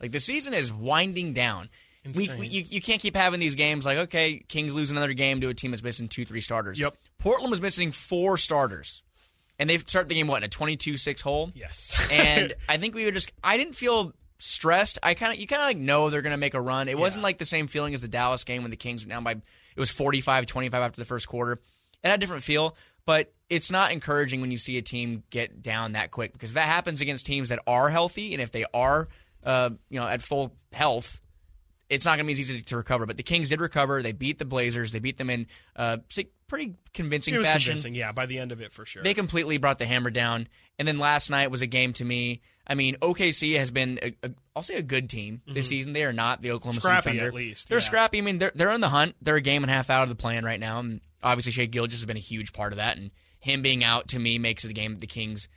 Like 0.00 0.12
the 0.12 0.20
season 0.20 0.54
is 0.54 0.72
winding 0.72 1.32
down. 1.32 1.68
We, 2.16 2.30
we, 2.38 2.46
you, 2.46 2.64
you 2.66 2.80
can't 2.80 3.00
keep 3.00 3.14
having 3.14 3.40
these 3.40 3.54
games 3.54 3.84
like, 3.84 3.98
okay, 3.98 4.42
Kings 4.48 4.74
lose 4.74 4.90
another 4.90 5.12
game 5.12 5.42
to 5.42 5.48
a 5.50 5.54
team 5.54 5.70
that's 5.70 5.82
missing 5.82 6.08
two, 6.08 6.24
three 6.24 6.40
starters. 6.40 6.80
Yep. 6.80 6.96
Portland 7.18 7.50
was 7.50 7.60
missing 7.60 7.92
four 7.92 8.38
starters. 8.38 9.02
And 9.58 9.68
they 9.68 9.76
start 9.76 10.08
the 10.08 10.14
game, 10.14 10.26
what, 10.26 10.38
in 10.38 10.44
a 10.44 10.48
22 10.48 10.96
6 10.96 11.20
hole? 11.20 11.52
Yes, 11.54 12.10
and 12.10 12.54
I 12.68 12.78
think 12.78 12.94
we 12.94 13.04
were 13.04 13.10
just 13.10 13.30
I 13.44 13.58
didn't 13.58 13.74
feel 13.74 14.14
stressed. 14.40 14.98
I 15.02 15.14
kind 15.14 15.32
of 15.32 15.38
you 15.38 15.46
kind 15.46 15.62
of 15.62 15.66
like 15.66 15.78
know 15.78 16.10
they're 16.10 16.22
going 16.22 16.32
to 16.32 16.36
make 16.36 16.54
a 16.54 16.60
run. 16.60 16.88
It 16.88 16.98
wasn't 16.98 17.22
like 17.22 17.38
the 17.38 17.44
same 17.44 17.66
feeling 17.66 17.94
as 17.94 18.02
the 18.02 18.08
Dallas 18.08 18.44
game 18.44 18.62
when 18.62 18.70
the 18.70 18.76
Kings 18.76 19.04
went 19.04 19.12
down 19.12 19.24
by 19.24 19.32
it 19.32 19.78
was 19.80 19.90
45-25 19.90 20.72
after 20.74 21.00
the 21.00 21.04
first 21.04 21.28
quarter. 21.28 21.52
It 22.02 22.08
had 22.08 22.18
a 22.18 22.18
different 22.18 22.42
feel, 22.42 22.76
but 23.06 23.32
it's 23.48 23.70
not 23.70 23.92
encouraging 23.92 24.40
when 24.40 24.50
you 24.50 24.58
see 24.58 24.78
a 24.78 24.82
team 24.82 25.22
get 25.30 25.62
down 25.62 25.92
that 25.92 26.10
quick 26.10 26.32
because 26.32 26.54
that 26.54 26.66
happens 26.66 27.00
against 27.00 27.26
teams 27.26 27.50
that 27.50 27.60
are 27.66 27.88
healthy 27.88 28.32
and 28.32 28.42
if 28.42 28.50
they 28.50 28.64
are 28.72 29.08
uh, 29.44 29.70
you 29.88 29.98
know 30.00 30.06
at 30.06 30.22
full 30.22 30.54
health 30.72 31.20
it's 31.90 32.06
not 32.06 32.12
going 32.12 32.24
to 32.24 32.26
be 32.26 32.32
as 32.32 32.40
easy 32.40 32.62
to 32.62 32.76
recover. 32.76 33.04
But 33.04 33.16
the 33.16 33.24
Kings 33.24 33.50
did 33.50 33.60
recover. 33.60 34.00
They 34.00 34.12
beat 34.12 34.38
the 34.38 34.44
Blazers. 34.44 34.92
They 34.92 35.00
beat 35.00 35.18
them 35.18 35.28
in 35.28 35.48
uh, 35.74 35.98
pretty 36.46 36.76
convincing 36.94 37.34
fashion. 37.34 37.72
convincing. 37.72 37.94
Yeah, 37.96 38.12
by 38.12 38.26
the 38.26 38.38
end 38.38 38.52
of 38.52 38.62
it, 38.62 38.72
for 38.72 38.86
sure. 38.86 39.02
They 39.02 39.12
completely 39.12 39.58
brought 39.58 39.78
the 39.80 39.86
hammer 39.86 40.10
down. 40.10 40.46
And 40.78 40.86
then 40.86 40.98
last 40.98 41.30
night 41.30 41.50
was 41.50 41.62
a 41.62 41.66
game 41.66 41.92
to 41.94 42.04
me. 42.04 42.40
I 42.66 42.74
mean, 42.74 42.96
OKC 43.02 43.56
has 43.56 43.70
been, 43.70 43.98
a, 44.02 44.14
a, 44.22 44.30
I'll 44.54 44.62
say, 44.62 44.74
a 44.76 44.82
good 44.82 45.10
team 45.10 45.42
this 45.46 45.68
season. 45.68 45.92
They 45.92 46.04
are 46.04 46.12
not 46.12 46.40
the 46.40 46.52
Oklahoma 46.52 46.78
Mm-hmm. 46.78 46.86
Scrappy, 46.86 47.02
City 47.04 47.18
Thunder. 47.18 47.28
at 47.28 47.34
least, 47.34 47.68
They're 47.68 47.78
yeah. 47.78 47.82
scrappy. 47.84 48.18
I 48.18 48.20
mean, 48.20 48.38
they're 48.38 48.52
they're 48.54 48.70
in 48.70 48.80
the 48.80 48.88
hunt. 48.90 49.16
They're 49.20 49.36
a 49.36 49.40
game 49.40 49.64
and 49.64 49.70
a 49.70 49.74
half 49.74 49.90
out 49.90 50.04
of 50.04 50.08
the 50.08 50.14
play-in 50.14 50.44
right 50.44 50.60
now. 50.60 50.78
And 50.78 51.00
obviously, 51.22 51.52
Shai 51.52 51.64
Gilgeous 51.66 52.00
has 52.00 52.06
been 52.06 52.16
a 52.16 52.20
huge 52.20 52.52
part 52.52 52.72
of 52.72 52.76
that. 52.76 52.96
And 52.96 53.10
him 53.40 53.62
being 53.62 53.82
out 53.82 54.08
to 54.08 54.18
me 54.18 54.38
makes 54.38 54.64
it 54.64 54.70
a 54.70 54.74
game 54.74 54.92
that 54.94 55.00
the 55.00 55.06
Kings 55.06 55.48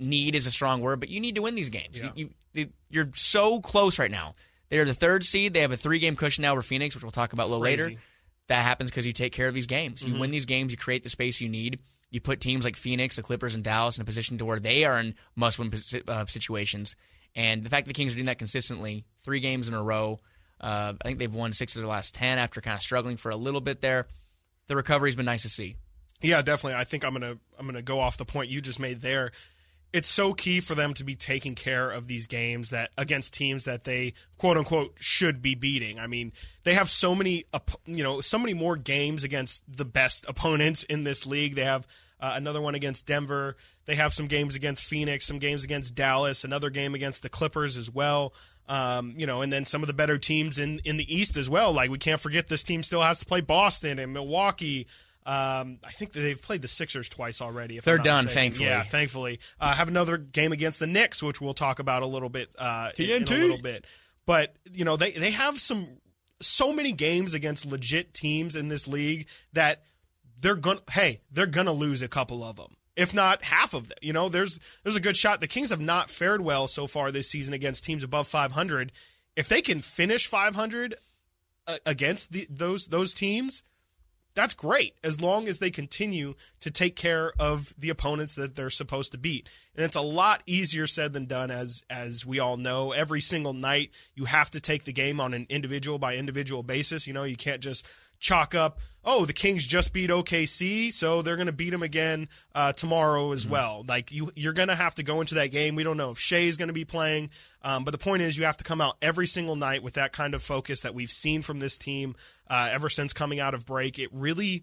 need 0.00 0.34
is 0.34 0.46
a 0.46 0.50
strong 0.50 0.80
word, 0.80 1.00
but 1.00 1.08
you 1.08 1.20
need 1.20 1.34
to 1.34 1.42
win 1.42 1.54
these 1.54 1.68
games. 1.70 2.00
Yeah. 2.00 2.10
You, 2.14 2.30
you, 2.52 2.68
you're 2.90 3.10
so 3.14 3.60
close 3.60 3.98
right 3.98 4.10
now. 4.10 4.34
They're 4.70 4.84
the 4.84 4.94
third 4.94 5.24
seed. 5.24 5.54
They 5.54 5.60
have 5.60 5.72
a 5.72 5.76
three 5.76 5.98
game 5.98 6.14
cushion 6.16 6.42
now 6.42 6.52
over 6.52 6.62
Phoenix, 6.62 6.94
which 6.94 7.02
we'll 7.04 7.10
talk 7.10 7.32
about 7.32 7.44
a 7.44 7.50
little 7.50 7.62
Crazy. 7.62 7.82
later. 7.82 8.00
That 8.48 8.62
happens 8.62 8.90
because 8.90 9.06
you 9.06 9.12
take 9.12 9.32
care 9.32 9.48
of 9.48 9.54
these 9.54 9.66
games. 9.66 10.02
Mm-hmm. 10.02 10.14
You 10.14 10.20
win 10.20 10.30
these 10.30 10.46
games, 10.46 10.72
you 10.72 10.78
create 10.78 11.02
the 11.02 11.08
space 11.10 11.40
you 11.40 11.48
need. 11.48 11.80
You 12.10 12.20
put 12.20 12.40
teams 12.40 12.64
like 12.64 12.76
Phoenix, 12.76 13.16
the 13.16 13.22
Clippers, 13.22 13.54
and 13.54 13.62
Dallas 13.62 13.98
in 13.98 14.02
a 14.02 14.04
position 14.06 14.38
to 14.38 14.44
where 14.44 14.60
they 14.60 14.84
are 14.84 14.98
in 14.98 15.14
must 15.36 15.58
win 15.58 15.70
uh, 16.08 16.26
situations. 16.26 16.96
And 17.34 17.62
the 17.62 17.70
fact 17.70 17.86
that 17.86 17.92
the 17.92 17.94
Kings 17.94 18.12
are 18.12 18.16
doing 18.16 18.26
that 18.26 18.38
consistently, 18.38 19.04
three 19.22 19.40
games 19.40 19.68
in 19.68 19.74
a 19.74 19.82
row, 19.82 20.18
uh, 20.60 20.94
I 21.00 21.04
think 21.04 21.18
they've 21.18 21.34
won 21.34 21.52
six 21.52 21.76
of 21.76 21.82
their 21.82 21.88
last 21.88 22.14
10 22.14 22.38
after 22.38 22.60
kind 22.60 22.74
of 22.74 22.80
struggling 22.80 23.16
for 23.16 23.30
a 23.30 23.36
little 23.36 23.60
bit 23.60 23.80
there. 23.80 24.06
The 24.66 24.76
recovery's 24.76 25.16
been 25.16 25.26
nice 25.26 25.42
to 25.42 25.48
see. 25.48 25.76
Yeah, 26.20 26.42
definitely. 26.42 26.78
I 26.78 26.84
think 26.84 27.04
I'm 27.04 27.12
gonna 27.12 27.36
I'm 27.58 27.66
gonna 27.66 27.82
go 27.82 28.00
off 28.00 28.16
the 28.16 28.24
point 28.24 28.50
you 28.50 28.60
just 28.60 28.80
made 28.80 29.00
there. 29.00 29.30
It's 29.92 30.08
so 30.08 30.34
key 30.34 30.60
for 30.60 30.74
them 30.74 30.92
to 30.94 31.04
be 31.04 31.14
taking 31.14 31.54
care 31.54 31.90
of 31.90 32.08
these 32.08 32.26
games 32.26 32.70
that 32.70 32.90
against 32.98 33.32
teams 33.32 33.64
that 33.64 33.84
they 33.84 34.12
quote 34.36 34.56
unquote 34.56 34.94
should 35.00 35.40
be 35.40 35.54
beating. 35.54 35.98
I 35.98 36.06
mean, 36.06 36.32
they 36.64 36.74
have 36.74 36.88
so 36.88 37.14
many 37.14 37.44
you 37.86 38.02
know 38.02 38.20
so 38.20 38.38
many 38.38 38.54
more 38.54 38.76
games 38.76 39.24
against 39.24 39.62
the 39.68 39.84
best 39.84 40.28
opponents 40.28 40.82
in 40.84 41.04
this 41.04 41.24
league. 41.24 41.54
They 41.54 41.64
have 41.64 41.86
uh, 42.20 42.32
another 42.34 42.60
one 42.60 42.74
against 42.74 43.06
Denver. 43.06 43.56
They 43.86 43.94
have 43.94 44.12
some 44.12 44.26
games 44.26 44.54
against 44.54 44.84
Phoenix, 44.84 45.24
some 45.24 45.38
games 45.38 45.64
against 45.64 45.94
Dallas, 45.94 46.44
another 46.44 46.68
game 46.70 46.94
against 46.94 47.22
the 47.22 47.28
Clippers 47.28 47.76
as 47.76 47.90
well. 47.90 48.34
Um, 48.68 49.14
you 49.16 49.26
know, 49.26 49.40
and 49.40 49.50
then 49.50 49.64
some 49.64 49.82
of 49.82 49.86
the 49.86 49.94
better 49.94 50.18
teams 50.18 50.58
in 50.58 50.80
in 50.84 50.98
the 50.98 51.14
East 51.14 51.38
as 51.38 51.48
well. 51.48 51.72
Like 51.72 51.90
we 51.90 51.98
can't 51.98 52.20
forget 52.20 52.48
this 52.48 52.62
team 52.62 52.82
still 52.82 53.00
has 53.00 53.18
to 53.20 53.26
play 53.26 53.40
Boston 53.40 53.98
and 53.98 54.12
Milwaukee. 54.12 54.86
Um, 55.26 55.78
I 55.84 55.90
think 55.92 56.12
they've 56.12 56.40
played 56.40 56.62
the 56.62 56.68
Sixers 56.68 57.08
twice 57.08 57.42
already. 57.42 57.76
If 57.76 57.84
They're 57.84 57.98
done, 57.98 58.24
mistaken. 58.24 58.42
thankfully. 58.52 58.68
Yeah, 58.68 58.82
thankfully. 58.82 59.40
Uh, 59.60 59.74
have 59.74 59.88
another 59.88 60.16
game 60.16 60.52
against 60.52 60.80
the 60.80 60.86
Knicks, 60.86 61.22
which 61.22 61.40
we'll 61.40 61.54
talk 61.54 61.78
about 61.78 62.02
a 62.02 62.06
little 62.06 62.30
bit. 62.30 62.54
Uh, 62.58 62.90
in- 62.98 63.10
in, 63.10 63.22
a 63.24 63.26
little 63.26 63.58
bit. 63.60 63.84
But 64.24 64.54
you 64.72 64.84
know, 64.84 64.96
they 64.96 65.10
they 65.12 65.30
have 65.32 65.60
some 65.60 65.86
so 66.40 66.72
many 66.72 66.92
games 66.92 67.34
against 67.34 67.66
legit 67.66 68.14
teams 68.14 68.56
in 68.56 68.68
this 68.68 68.86
league 68.88 69.26
that 69.52 69.82
they're 70.40 70.54
gonna. 70.54 70.80
Hey, 70.90 71.20
they're 71.32 71.46
gonna 71.46 71.72
lose 71.72 72.02
a 72.02 72.08
couple 72.08 72.42
of 72.44 72.56
them. 72.56 72.74
If 72.96 73.14
not 73.14 73.44
half 73.44 73.74
of 73.74 73.88
them, 73.88 73.98
you 74.02 74.12
know, 74.12 74.28
there's 74.28 74.58
there's 74.82 74.96
a 74.96 75.00
good 75.00 75.16
shot. 75.16 75.40
The 75.40 75.46
Kings 75.46 75.70
have 75.70 75.80
not 75.80 76.10
fared 76.10 76.40
well 76.40 76.68
so 76.68 76.86
far 76.86 77.10
this 77.12 77.30
season 77.30 77.54
against 77.54 77.84
teams 77.84 78.02
above 78.02 78.26
500. 78.28 78.92
If 79.36 79.48
they 79.48 79.62
can 79.62 79.80
finish 79.80 80.26
500 80.26 80.96
uh, 81.66 81.76
against 81.86 82.32
the, 82.32 82.46
those 82.50 82.88
those 82.88 83.14
teams, 83.14 83.62
that's 84.38 84.54
great 84.54 84.94
as 85.02 85.20
long 85.20 85.48
as 85.48 85.58
they 85.58 85.70
continue 85.70 86.34
to 86.60 86.70
take 86.70 86.94
care 86.94 87.32
of 87.40 87.74
the 87.76 87.90
opponents 87.90 88.36
that 88.36 88.54
they're 88.54 88.70
supposed 88.70 89.10
to 89.10 89.18
beat. 89.18 89.48
And 89.74 89.84
it's 89.84 89.96
a 89.96 90.00
lot 90.00 90.44
easier 90.46 90.86
said 90.86 91.12
than 91.12 91.26
done 91.26 91.50
as 91.50 91.82
as 91.90 92.24
we 92.24 92.38
all 92.38 92.56
know. 92.56 92.92
Every 92.92 93.20
single 93.20 93.52
night 93.52 93.90
you 94.14 94.26
have 94.26 94.48
to 94.52 94.60
take 94.60 94.84
the 94.84 94.92
game 94.92 95.20
on 95.20 95.34
an 95.34 95.46
individual 95.48 95.98
by 95.98 96.14
individual 96.14 96.62
basis. 96.62 97.08
You 97.08 97.14
know, 97.14 97.24
you 97.24 97.36
can't 97.36 97.60
just 97.60 97.84
chalk 98.18 98.54
up, 98.54 98.80
oh, 99.04 99.24
the 99.24 99.32
Kings 99.32 99.66
just 99.66 99.92
beat 99.92 100.10
OKC, 100.10 100.92
so 100.92 101.22
they're 101.22 101.36
going 101.36 101.46
to 101.46 101.52
beat 101.52 101.70
them 101.70 101.82
again 101.82 102.28
uh, 102.54 102.72
tomorrow 102.72 103.32
as 103.32 103.46
well. 103.46 103.84
Like 103.88 104.12
you, 104.12 104.30
you're 104.36 104.52
going 104.52 104.68
to 104.68 104.74
have 104.74 104.94
to 104.96 105.02
go 105.02 105.20
into 105.20 105.36
that 105.36 105.50
game. 105.50 105.76
We 105.76 105.82
don't 105.82 105.96
know 105.96 106.10
if 106.10 106.18
Shai 106.18 106.40
is 106.40 106.56
going 106.56 106.68
to 106.68 106.74
be 106.74 106.84
playing, 106.84 107.30
um, 107.62 107.84
but 107.84 107.92
the 107.92 107.98
point 107.98 108.22
is, 108.22 108.36
you 108.36 108.44
have 108.44 108.58
to 108.58 108.64
come 108.64 108.80
out 108.80 108.96
every 109.00 109.26
single 109.26 109.56
night 109.56 109.82
with 109.82 109.94
that 109.94 110.12
kind 110.12 110.34
of 110.34 110.42
focus 110.42 110.82
that 110.82 110.94
we've 110.94 111.10
seen 111.10 111.42
from 111.42 111.60
this 111.60 111.78
team 111.78 112.16
uh, 112.48 112.68
ever 112.70 112.88
since 112.88 113.12
coming 113.12 113.40
out 113.40 113.54
of 113.54 113.66
break. 113.66 113.98
It 113.98 114.10
really, 114.12 114.62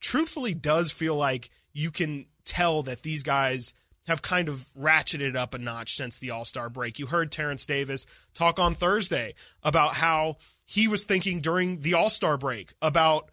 truthfully, 0.00 0.54
does 0.54 0.90
feel 0.90 1.16
like 1.16 1.50
you 1.72 1.90
can 1.90 2.26
tell 2.44 2.82
that 2.82 3.02
these 3.02 3.22
guys 3.22 3.74
have 4.06 4.22
kind 4.22 4.48
of 4.48 4.56
ratcheted 4.78 5.34
up 5.34 5.54
a 5.54 5.58
notch 5.58 5.94
since 5.94 6.18
the 6.18 6.30
All 6.30 6.44
Star 6.44 6.68
break. 6.68 6.98
You 6.98 7.06
heard 7.06 7.32
Terrence 7.32 7.66
Davis 7.66 8.06
talk 8.34 8.58
on 8.58 8.74
Thursday 8.74 9.34
about 9.62 9.94
how 9.94 10.36
he 10.64 10.88
was 10.88 11.04
thinking 11.04 11.40
during 11.40 11.80
the 11.80 11.94
All 11.94 12.10
Star 12.10 12.36
break 12.38 12.72
about, 12.80 13.30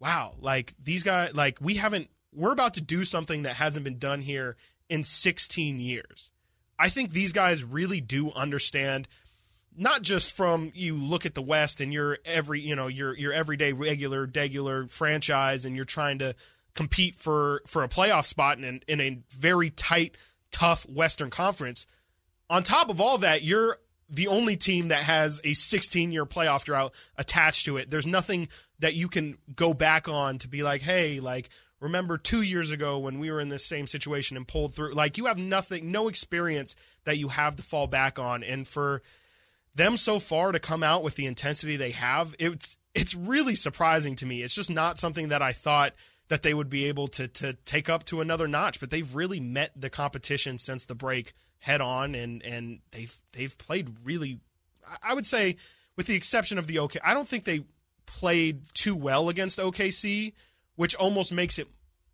wow, 0.00 0.34
like 0.40 0.74
these 0.82 1.02
guys, 1.02 1.34
like 1.34 1.58
we 1.60 1.74
haven't, 1.74 2.08
we're 2.34 2.52
about 2.52 2.74
to 2.74 2.82
do 2.82 3.04
something 3.04 3.42
that 3.42 3.56
hasn't 3.56 3.84
been 3.84 3.98
done 3.98 4.20
here 4.20 4.56
in 4.88 5.02
16 5.02 5.80
years. 5.80 6.30
I 6.78 6.88
think 6.88 7.10
these 7.10 7.32
guys 7.32 7.64
really 7.64 8.00
do 8.00 8.30
understand 8.32 9.08
not 9.76 10.02
just 10.02 10.36
from 10.36 10.72
you 10.74 10.94
look 10.94 11.24
at 11.24 11.34
the 11.34 11.42
West 11.42 11.80
and 11.80 11.92
you're 11.92 12.18
every 12.24 12.60
you 12.60 12.74
know 12.74 12.88
your 12.88 13.16
your 13.16 13.32
everyday 13.32 13.72
regular 13.72 14.28
regular 14.34 14.86
franchise 14.86 15.64
and 15.64 15.76
you're 15.76 15.84
trying 15.84 16.18
to 16.18 16.34
compete 16.74 17.14
for 17.14 17.62
for 17.66 17.84
a 17.84 17.88
playoff 17.88 18.26
spot 18.26 18.58
in 18.58 18.82
in 18.86 19.00
a 19.00 19.18
very 19.30 19.70
tight 19.70 20.16
tough 20.50 20.88
Western 20.88 21.30
Conference. 21.30 21.86
On 22.50 22.62
top 22.62 22.90
of 22.90 23.00
all 23.00 23.18
that, 23.18 23.42
you're 23.42 23.78
the 24.08 24.28
only 24.28 24.56
team 24.56 24.88
that 24.88 25.02
has 25.02 25.40
a 25.44 25.52
16 25.52 26.12
year 26.12 26.24
playoff 26.24 26.64
drought 26.64 26.94
attached 27.16 27.66
to 27.66 27.76
it. 27.76 27.90
There's 27.90 28.06
nothing 28.06 28.48
that 28.78 28.94
you 28.94 29.08
can 29.08 29.36
go 29.54 29.74
back 29.74 30.08
on 30.08 30.38
to 30.38 30.48
be 30.48 30.62
like, 30.62 30.80
hey, 30.80 31.20
like 31.20 31.48
remember 31.80 32.18
two 32.18 32.42
years 32.42 32.70
ago 32.70 32.98
when 32.98 33.18
we 33.18 33.30
were 33.30 33.40
in 33.40 33.48
this 33.48 33.64
same 33.64 33.86
situation 33.86 34.36
and 34.36 34.48
pulled 34.48 34.74
through. 34.74 34.92
Like 34.92 35.18
you 35.18 35.26
have 35.26 35.38
nothing, 35.38 35.92
no 35.92 36.08
experience 36.08 36.76
that 37.04 37.18
you 37.18 37.28
have 37.28 37.56
to 37.56 37.62
fall 37.62 37.86
back 37.86 38.18
on, 38.18 38.42
and 38.42 38.66
for 38.66 39.02
them 39.74 39.96
so 39.96 40.18
far 40.18 40.52
to 40.52 40.58
come 40.58 40.82
out 40.82 41.02
with 41.02 41.16
the 41.16 41.26
intensity 41.26 41.76
they 41.76 41.92
have, 41.92 42.34
it's 42.38 42.76
it's 42.94 43.14
really 43.14 43.54
surprising 43.54 44.16
to 44.16 44.26
me. 44.26 44.42
It's 44.42 44.54
just 44.54 44.70
not 44.70 44.98
something 44.98 45.28
that 45.28 45.42
I 45.42 45.52
thought 45.52 45.94
that 46.28 46.42
they 46.42 46.52
would 46.52 46.70
be 46.70 46.86
able 46.86 47.08
to 47.08 47.28
to 47.28 47.52
take 47.64 47.88
up 47.88 48.04
to 48.04 48.20
another 48.20 48.48
notch, 48.48 48.80
but 48.80 48.90
they've 48.90 49.14
really 49.14 49.40
met 49.40 49.70
the 49.76 49.90
competition 49.90 50.58
since 50.58 50.86
the 50.86 50.94
break 50.94 51.32
head 51.60 51.80
on 51.80 52.14
and 52.14 52.42
and 52.42 52.80
they've 52.92 53.14
they've 53.32 53.56
played 53.58 53.90
really 54.04 54.40
I 55.02 55.14
would 55.14 55.26
say 55.26 55.56
with 55.96 56.06
the 56.06 56.14
exception 56.14 56.58
of 56.58 56.66
the 56.66 56.78
OK 56.78 57.00
I 57.04 57.14
don't 57.14 57.28
think 57.28 57.44
they 57.44 57.64
played 58.06 58.62
too 58.74 58.96
well 58.96 59.28
against 59.28 59.58
OKC, 59.58 60.32
which 60.76 60.94
almost 60.94 61.32
makes 61.32 61.58
it 61.58 61.68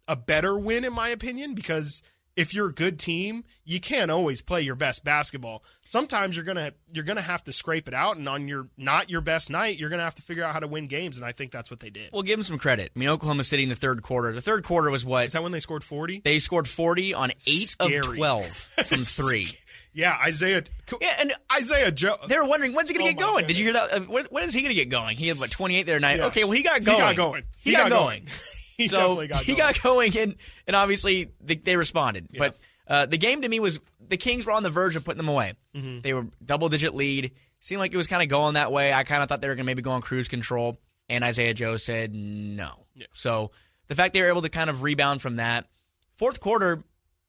a 0.09 0.17
better 0.17 0.59
win 0.59 0.85
in 0.85 0.93
my 0.93 1.09
opinion 1.09 1.55
because 1.55 2.03
if 2.37 2.53
you're 2.53 2.67
a 2.69 2.73
good 2.73 2.99
team, 2.99 3.45
you 3.65 3.79
can't 3.81 4.11
always 4.11 4.43
play 4.43 4.61
your 4.63 4.75
best 4.75 5.05
basketball. 5.05 5.63
Sometimes 5.85 6.37
you're 6.37 6.45
gonna 6.45 6.73
you're 6.93 7.05
gonna 7.05 7.21
have 7.21 7.45
to 7.45 7.53
scrape 7.53 7.87
it 7.89 7.95
out, 7.95 8.17
and 8.17 8.29
on 8.29 8.49
your 8.49 8.69
not 8.77 9.09
your 9.11 9.21
best 9.21 9.51
night, 9.51 9.79
you're 9.79 9.91
gonna 9.91 10.03
have 10.03 10.15
to 10.17 10.23
figure 10.23 10.43
out 10.45 10.53
how 10.53 10.59
to 10.61 10.67
win 10.67 10.87
games. 10.87 11.17
And 11.17 11.25
I 11.27 11.33
think 11.33 11.53
that's 11.53 11.71
what 11.71 11.81
they 11.81 11.91
did. 11.91 12.11
Well, 12.13 12.23
give 12.23 12.37
them 12.37 12.45
some 12.45 12.59
credit. 12.59 12.91
I 12.95 12.99
mean, 12.99 13.09
Oklahoma 13.09 13.45
City 13.45 13.63
in 13.63 13.69
the 13.69 13.77
third 13.77 14.03
quarter. 14.03 14.33
The 14.33 14.41
third 14.43 14.65
quarter 14.65 14.91
was 14.91 15.05
what? 15.05 15.27
Is 15.27 15.33
that 15.35 15.43
when 15.43 15.53
they 15.53 15.61
scored 15.61 15.85
forty? 15.85 16.21
They 16.25 16.39
scored 16.41 16.67
forty 16.69 17.15
on 17.15 17.31
eight 17.31 17.69
Scary. 17.69 17.99
of 17.99 18.15
twelve 18.17 18.47
from 18.87 18.99
three. 18.99 19.49
Yeah, 19.93 20.17
Isaiah. 20.27 20.65
Yeah, 21.01 21.09
and 21.21 21.33
Isaiah 21.57 21.93
Joe. 21.93 22.17
they 22.27 22.37
were 22.37 22.47
wondering 22.47 22.73
when's 22.75 22.89
he 22.91 22.97
going 22.97 23.07
Oh 23.07 23.11
to 23.11 23.15
get 23.15 23.21
my 23.25 23.31
going. 23.33 23.47
Did 23.47 23.59
you 23.59 23.65
hear 23.65 23.75
that? 23.75 23.93
Uh, 23.93 24.01
when, 24.01 24.25
when 24.27 24.43
is 24.45 24.53
he 24.53 24.61
going 24.63 24.71
to 24.71 24.75
get 24.75 24.89
going? 24.89 25.17
He 25.17 25.29
had 25.29 25.39
what 25.39 25.53
twenty 25.53 25.77
eight 25.77 25.87
there 25.87 26.01
night. 26.01 26.19
Yeah. 26.19 26.27
Okay, 26.27 26.43
well 26.43 26.53
he 26.53 26.65
got 26.65 26.83
going. 26.83 26.97
He 26.97 27.03
got 27.03 27.17
going. 27.17 27.43
He, 27.59 27.71
He 27.71 27.77
got, 27.77 27.91
got 27.91 27.97
going. 27.97 28.19
going. 28.25 28.29
He 28.77 28.89
so 28.89 29.27
got 29.27 29.43
he 29.43 29.55
going. 29.55 29.59
got 29.59 29.83
going, 29.83 30.19
and 30.19 30.35
and 30.67 30.75
obviously 30.75 31.31
they, 31.41 31.55
they 31.57 31.77
responded. 31.77 32.29
But 32.37 32.57
uh, 32.89 33.07
the 33.07 33.19
game 33.19 33.43
to 33.43 33.49
me 33.49 33.61
was 33.61 33.79
the 34.01 34.17
Kings 34.17 34.47
were 34.47 34.53
on 34.53 34.63
the 34.63 34.71
verge 34.71 34.97
of 34.97 35.05
putting 35.05 35.19
them 35.19 35.29
away. 35.29 35.53
Mm-hmm. 35.75 36.01
They 36.01 36.13
were 36.13 36.27
double 36.45 36.69
digit 36.69 36.95
lead. 36.95 37.33
Seemed 37.61 37.79
like 37.79 37.95
it 37.95 37.97
was 37.97 38.07
kind 38.09 38.23
of 38.23 38.29
going 38.29 38.55
that 38.55 38.73
way. 38.73 38.93
I 38.93 39.05
kind 39.05 39.23
of 39.23 39.29
thought 39.29 39.41
they 39.41 39.49
were 39.49 39.55
going 39.55 39.65
to 39.65 39.67
maybe 39.67 39.81
go 39.83 39.93
on 39.93 40.03
cruise 40.03 40.29
control, 40.29 40.77
and 41.09 41.25
Isaiah 41.25 41.55
Joe 41.55 41.77
said 41.77 42.15
no. 42.15 42.87
Yeah. 42.95 43.07
So 43.13 43.53
the 43.87 43.95
fact 43.95 44.13
they 44.13 44.21
were 44.21 44.29
able 44.29 44.43
to 44.43 44.49
kind 44.51 44.69
of 44.69 44.83
rebound 44.83 45.23
from 45.23 45.37
that 45.37 45.67
fourth 46.17 46.41
quarter. 46.41 46.83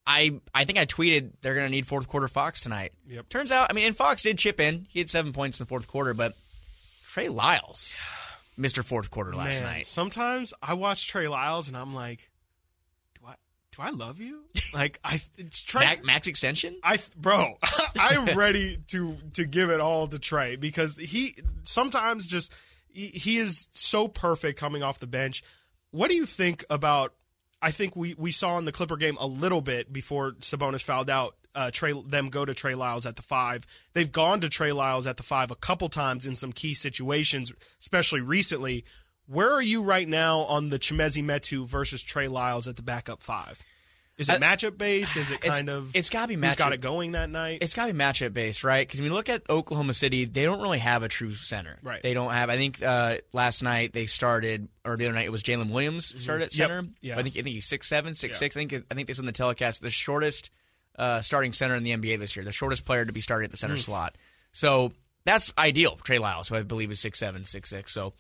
I, 0.08 0.40
I 0.54 0.66
think 0.66 0.78
I 0.78 0.86
tweeted 0.86 1.32
they're 1.42 1.56
going 1.56 1.66
to 1.66 1.72
need 1.72 1.88
fourth 1.88 2.08
quarter 2.08 2.28
Fox 2.28 2.62
tonight. 2.62 2.92
Yep. 3.08 3.28
Turns 3.30 3.52
out, 3.52 3.72
I 3.72 3.74
mean, 3.74 3.88
and 3.88 3.96
Fox 3.96 4.22
did 4.22 4.38
chip 4.38 4.60
in. 4.60 4.86
He 4.88 5.00
had 5.00 5.10
seven 5.10 5.34
points 5.34 5.60
in 5.60 5.64
the 5.64 5.68
fourth 5.68 5.88
quarter, 5.88 6.14
but 6.14 6.36
Trey 7.08 7.28
Lyles, 7.28 7.92
Mr. 8.58 8.84
Fourth 8.84 9.12
Quarter 9.12 9.36
last 9.36 9.62
Man, 9.62 9.74
night. 9.74 9.88
Sometimes 9.88 10.54
I 10.62 10.76
watch 10.76 11.08
Trey 11.08 11.28
Lyles 11.28 11.68
and 11.68 11.76
I'm 11.76 11.94
like, 11.94 12.30
do 13.20 13.28
I 13.28 13.36
do 13.72 13.82
I 13.82 13.90
love 13.92 14.20
you? 14.20 14.44
Like 14.74 15.00
I 15.06 15.22
it's 15.38 15.64
Trey. 15.64 15.86
Max, 15.86 16.04
max 16.04 16.28
extension? 16.28 16.76
I 16.84 17.00
bro, 17.16 17.58
I'm 17.98 18.38
ready 18.38 18.78
to 18.90 19.16
to 19.34 19.46
give 19.46 19.70
it 19.70 19.80
all 19.80 20.08
to 20.08 20.20
Trey 20.20 20.58
because 20.58 20.98
he 20.98 21.38
sometimes 21.64 22.28
just 22.28 22.54
he, 22.90 23.08
he 23.08 23.38
is 23.38 23.70
so 23.72 24.10
perfect 24.10 24.60
coming 24.60 24.84
off 24.84 25.00
the 25.00 25.08
bench. 25.08 25.44
What 25.92 26.10
do 26.10 26.16
you 26.18 26.26
think 26.26 26.66
about? 26.70 27.14
I 27.62 27.72
think 27.72 27.96
we 27.96 28.16
we 28.18 28.32
saw 28.32 28.58
in 28.58 28.66
the 28.66 28.74
Clipper 28.74 28.98
game 28.98 29.16
a 29.18 29.28
little 29.28 29.62
bit 29.62 29.94
before 29.94 30.34
Sabonis 30.34 30.84
fouled 30.84 31.10
out. 31.10 31.36
Uh, 31.56 31.72
Trey 31.72 31.94
them 32.06 32.30
go 32.30 32.44
to 32.46 32.54
Trey 32.54 32.76
Lyles 32.76 33.06
at 33.06 33.16
the 33.16 33.22
five. 33.22 33.66
They've 33.94 34.12
gone 34.12 34.42
to 34.42 34.50
Trey 34.50 34.72
Lyles 34.74 35.08
at 35.08 35.18
the 35.18 35.24
five 35.24 35.50
a 35.52 35.56
couple 35.56 35.90
times 35.90 36.26
in 36.26 36.36
some 36.36 36.52
key 36.52 36.74
situations, 36.74 37.52
especially 37.80 38.22
recently. 38.22 38.84
Where 39.28 39.52
are 39.52 39.62
you 39.62 39.82
right 39.82 40.08
now 40.08 40.40
on 40.42 40.70
the 40.70 40.78
Chimezie 40.78 41.24
Metu 41.24 41.66
versus 41.66 42.04
Trey 42.04 42.28
Lyles 42.28 42.68
at 42.68 42.76
the 42.76 42.84
backup 42.84 43.24
five? 43.24 43.60
Is 44.18 44.30
it 44.30 44.36
Uh, 44.36 44.40
matchup 44.40 44.78
based? 44.78 45.18
Is 45.18 45.30
it 45.32 45.36
it's- 45.44 45.56
kind 45.58 45.70
of? 45.70 45.94
it's 45.96 46.10
gotta 46.10 46.28
be 46.30 46.36
Who's 46.36 46.56
got 46.56 46.72
matchup- 46.72 46.76
it 46.76 46.82
going 46.82 47.12
that 47.14 47.30
night? 47.30 47.58
It's 47.62 47.74
got 47.74 47.88
to 47.88 47.94
be 47.94 48.00
matchup 48.00 48.32
based, 48.34 48.64
right? 48.64 48.88
Because 48.88 49.02
when 49.02 49.10
you 49.10 49.14
look 49.16 49.28
at 49.28 49.42
Oklahoma 49.50 49.94
City, 49.94 50.24
they 50.26 50.44
don't 50.46 50.62
really 50.62 50.80
have 50.80 51.04
a 51.04 51.10
true 51.10 51.34
center. 51.34 51.78
Right. 51.84 52.02
They 52.02 52.14
don't 52.14 52.32
have. 52.32 52.50
I 52.50 52.56
think 52.56 52.82
uh, 52.82 53.18
last 53.34 53.62
night 53.62 53.92
they 53.92 54.06
started, 54.06 54.70
or 54.86 54.96
the 54.96 55.06
other 55.08 55.16
night 55.16 55.26
it 55.26 55.32
was 55.32 55.44
Jalen 55.44 55.70
Williams 55.72 56.14
started 56.22 56.46
at 56.46 56.52
Mm-hmm. 56.52 56.62
Yep. 56.62 56.70
center. 56.70 56.88
Yeah. 57.02 57.18
I 57.20 57.24
think 57.24 57.36
I 57.36 57.42
think 57.42 57.56
he's 57.56 57.66
six 57.66 57.88
seven, 57.88 58.14
six 58.16 58.36
Yeah. 58.38 58.40
six. 58.40 58.56
I 58.56 58.60
think 58.66 58.74
I 58.90 58.96
think 58.96 59.08
this 59.08 59.20
on 59.20 59.26
the 59.26 59.32
telecast 59.34 59.82
the 59.82 59.90
shortest 59.90 60.50
uh, 60.98 61.22
starting 61.22 61.54
center 61.54 61.76
in 61.76 61.84
the 61.84 61.92
NBA 61.92 62.20
this 62.20 62.36
year, 62.36 62.46
the 62.46 62.52
shortest 62.52 62.86
player 62.86 63.06
to 63.06 63.14
be 63.14 63.22
started 63.22 63.46
at 63.46 63.52
the 63.52 63.58
Mm. 63.58 63.62
center 63.62 63.78
slot. 63.78 64.16
So 64.52 64.94
that's 65.26 65.52
ideal 65.58 65.96
for 65.96 66.04
Trey 66.06 66.20
Lyles, 66.20 66.48
who 66.50 66.56
I 66.56 66.64
believe 66.64 66.92
is 66.92 67.00
six 67.00 67.20
seven, 67.20 67.46
six 67.46 67.70
six. 67.70 67.92
So 67.92 68.14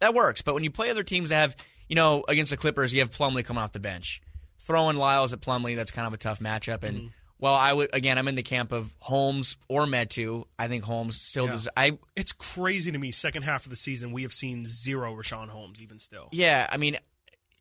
that 0.00 0.14
works. 0.14 0.42
But 0.42 0.54
when 0.54 0.64
you 0.64 0.70
play 0.70 0.90
other 0.90 1.02
teams 1.04 1.28
that 1.30 1.36
have, 1.36 1.56
you 1.88 1.96
know, 1.96 2.24
against 2.28 2.50
the 2.50 2.56
Clippers, 2.56 2.92
you 2.94 3.00
have 3.00 3.10
Plumlee 3.10 3.44
coming 3.44 3.62
off 3.62 3.72
the 3.72 3.80
bench. 3.80 4.20
Throwing 4.58 4.96
Lyles 4.96 5.32
at 5.32 5.40
Plumlee, 5.40 5.76
that's 5.76 5.90
kind 5.90 6.06
of 6.06 6.12
a 6.14 6.16
tough 6.18 6.38
matchup. 6.40 6.82
And 6.84 6.96
Mm-hmm. 6.98 7.06
well, 7.38 7.54
I 7.54 7.72
would 7.72 7.90
again, 7.92 8.16
I'm 8.16 8.28
in 8.28 8.36
the 8.36 8.42
camp 8.44 8.70
of 8.72 8.94
Holmes 9.00 9.56
or 9.68 9.84
Metu. 9.86 10.44
I 10.58 10.68
think 10.68 10.84
Holmes 10.84 11.20
still 11.20 11.46
Yeah. 11.46 11.50
does. 11.52 11.68
I 11.76 11.98
it's 12.16 12.32
crazy 12.32 12.92
to 12.92 12.98
me. 12.98 13.10
Second 13.10 13.42
half 13.42 13.64
of 13.66 13.70
the 13.70 13.76
season, 13.76 14.12
we 14.12 14.22
have 14.22 14.32
seen 14.32 14.64
zero 14.64 15.14
Richaun 15.14 15.48
Holmes, 15.48 15.82
even 15.82 15.98
still. 15.98 16.28
yeah, 16.32 16.66
I 16.70 16.76
mean, 16.76 16.96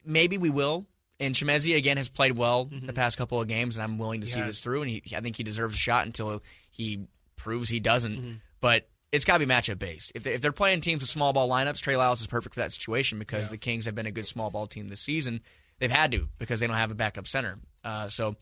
maybe 0.05 0.37
we 0.37 0.49
will. 0.51 0.85
And 1.21 1.33
Chimezie 1.35 1.77
again 1.77 1.97
has 1.97 2.09
played 2.09 2.33
well 2.37 2.65
Mm-hmm. 2.65 2.87
the 2.87 2.93
past 2.93 3.17
couple 3.17 3.39
of 3.39 3.47
games, 3.47 3.77
and 3.77 3.83
I'm 3.83 3.97
willing 3.97 4.21
to 4.21 4.27
see 4.27 4.39
has. 4.39 4.47
this 4.47 4.61
through. 4.61 4.81
And 4.81 4.91
he, 4.91 5.03
I 5.15 5.21
think 5.21 5.35
he 5.37 5.43
deserves 5.43 5.75
a 5.75 5.79
shot 5.79 6.05
until 6.05 6.41
he 6.69 7.05
proves 7.37 7.69
he 7.69 7.79
doesn't. 7.79 8.17
Mm-hmm. 8.17 8.31
But 8.59 8.89
it's 9.11 9.25
got 9.25 9.37
to 9.37 9.45
be 9.45 9.51
matchup 9.51 9.79
based. 9.79 10.11
If, 10.15 10.23
they, 10.23 10.33
if 10.33 10.41
they're 10.41 10.51
playing 10.51 10.81
teams 10.81 11.01
with 11.01 11.09
small 11.09 11.31
ball 11.33 11.47
lineups, 11.49 11.79
Trey 11.81 11.95
Lyles 11.97 12.21
is 12.21 12.27
perfect 12.27 12.55
for 12.55 12.61
that 12.61 12.71
situation 12.73 13.19
because 13.19 13.49
the 13.49 13.57
Kings 13.57 13.85
have 13.85 13.95
been 13.95 14.05
a 14.05 14.11
good 14.11 14.27
small 14.27 14.49
ball 14.49 14.67
team 14.67 14.87
this 14.87 15.01
season. 15.01 15.41
They've 15.79 15.91
had 15.91 16.11
to 16.11 16.27
because 16.37 16.59
they 16.59 16.67
don't 16.67 16.75
have 16.75 16.91
a 16.91 16.95
backup 16.95 17.27
center. 17.27 17.57
Uh, 17.83 18.07
so 18.07 18.35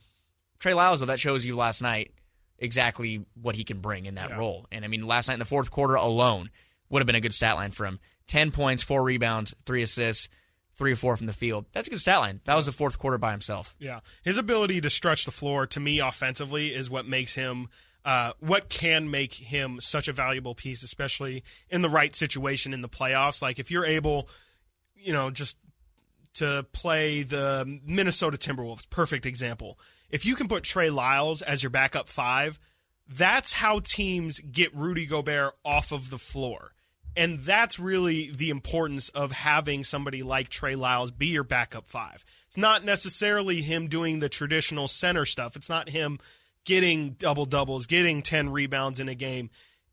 Trey 0.59 0.73
Lyles, 0.73 0.99
though, 0.99 1.05
that 1.07 1.19
shows 1.19 1.45
you 1.45 1.55
last 1.55 1.81
night 1.81 2.11
exactly 2.57 3.25
what 3.41 3.55
he 3.55 3.63
can 3.63 3.79
bring 3.79 4.05
in 4.05 4.15
that 4.15 4.37
role. 4.37 4.67
And 4.71 4.83
I 4.83 4.89
mean, 4.89 5.07
last 5.07 5.27
night 5.27 5.35
in 5.35 5.39
the 5.39 5.45
fourth 5.45 5.71
quarter 5.71 5.95
alone 5.95 6.49
would 6.89 6.99
have 6.99 7.07
been 7.07 7.15
a 7.15 7.21
good 7.21 7.33
stat 7.33 7.55
line 7.55 7.71
for 7.71 7.85
him. 7.85 7.99
10 8.27 8.51
points, 8.51 8.83
four 8.83 9.01
rebounds, 9.01 9.55
three 9.65 9.81
assists, 9.81 10.29
three 10.79 10.93
or 10.93 10.95
four 10.95 11.17
from 11.17 11.27
the 11.27 11.33
field. 11.33 11.65
That's 11.73 11.89
a 11.89 11.91
good 11.91 11.99
stat 11.99 12.19
line. 12.19 12.39
That 12.45 12.55
was 12.55 12.65
the 12.65 12.71
fourth 12.71 12.97
quarter 12.97 13.17
by 13.17 13.31
himself. 13.31 13.75
Yeah, 13.79 13.99
his 14.23 14.37
ability 14.37 14.79
to 14.81 14.89
stretch 14.89 15.25
the 15.25 15.31
floor 15.31 15.67
to 15.67 15.79
me 15.79 15.99
offensively 15.99 16.73
is 16.73 16.89
what 16.89 17.05
makes 17.05 17.35
him. 17.35 17.67
Uh, 18.05 18.31
what 18.39 18.69
can 18.69 19.11
make 19.11 19.33
him 19.33 19.81
such 19.81 20.07
a 20.07 20.13
valuable 20.13 20.55
piece, 20.55 20.81
especially 20.81 21.43
in 21.69 21.81
the 21.81 21.89
right 21.89 22.15
situation 22.15 22.73
in 22.73 22.81
the 22.81 22.87
playoffs? 22.87 23.41
Like 23.41 23.59
if 23.59 23.69
you're 23.69 23.85
able, 23.85 24.29
you 24.95 25.11
know, 25.11 25.29
just 25.29 25.57
to 26.35 26.65
play 26.71 27.23
the 27.23 27.79
Minnesota 27.85 28.37
Timberwolves, 28.37 28.89
perfect 28.89 29.25
example. 29.25 29.77
If 30.09 30.25
you 30.25 30.35
can 30.35 30.47
put 30.47 30.63
Trey 30.63 30.89
Lyles 30.89 31.41
as 31.41 31.61
your 31.61 31.71
backup 31.71 32.07
five, 32.07 32.57
that's 33.05 33.51
how 33.51 33.81
teams 33.81 34.39
get 34.39 34.73
Rudy 34.73 35.05
Gobert 35.05 35.55
off 35.65 35.91
of 35.91 36.09
the 36.09 36.17
floor. 36.17 36.71
And 37.15 37.39
that's 37.39 37.79
really 37.79 38.31
the 38.31 38.49
importance 38.49 39.09
of 39.09 39.31
having 39.31 39.83
somebody 39.83 40.23
like 40.23 40.49
Trey 40.49 40.75
Lyles 40.75 41.11
be 41.11 41.27
your 41.27 41.43
backup 41.43 41.87
five. 41.87 42.23
It's 42.47 42.57
not 42.57 42.85
necessarily 42.85 43.61
him 43.61 43.87
doing 43.87 44.19
the 44.19 44.29
traditional 44.29 44.87
center 44.87 45.25
stuff. 45.25 45.55
It's 45.55 45.69
not 45.69 45.89
him 45.89 46.19
getting 46.65 47.11
double 47.11 47.45
doubles, 47.45 47.85
getting 47.85 48.21
10 48.21 48.51
rebounds 48.51 48.99
in 48.99 49.09
a 49.09 49.15
game. 49.15 49.49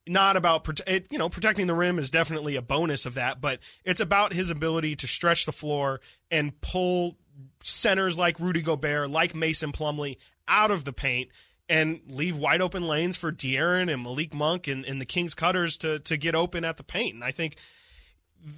Not 0.07 0.37
about 0.37 0.69
it, 0.87 1.09
you 1.11 1.19
know 1.19 1.29
protecting 1.29 1.67
the 1.67 1.75
rim 1.75 1.99
is 1.99 2.13
definitely 2.13 2.55
a 2.55 2.63
bonus 2.63 3.07
of 3.07 3.15
that, 3.15 3.41
but 3.41 3.59
it's 3.85 4.01
about 4.01 4.35
his 4.35 4.51
ability 4.51 4.95
to 4.97 5.09
stretch 5.09 5.47
the 5.47 5.53
floor 5.53 6.01
and 6.31 6.61
pull 6.61 7.17
centers 7.63 8.17
like 8.17 8.39
Rudy 8.39 8.63
Gobert, 8.63 9.11
like 9.11 9.35
Mason 9.35 9.73
Plumlee 9.73 10.17
out 10.47 10.71
of 10.71 10.85
the 10.85 10.93
paint 10.93 11.31
and 11.69 12.01
leave 12.09 12.37
wide 12.37 12.61
open 12.61 12.87
lanes 12.87 13.17
for 13.17 13.33
De'Aaron 13.33 13.93
and 13.93 14.03
Malik 14.03 14.33
Monk 14.35 14.69
and, 14.69 14.85
and 14.85 15.01
the 15.01 15.05
Kings 15.07 15.35
cutters 15.35 15.77
to 15.79 15.99
to 16.01 16.17
get 16.17 16.35
open 16.35 16.65
at 16.65 16.77
the 16.77 16.85
paint. 16.85 17.15
And 17.15 17.25
I 17.25 17.31
think 17.33 17.57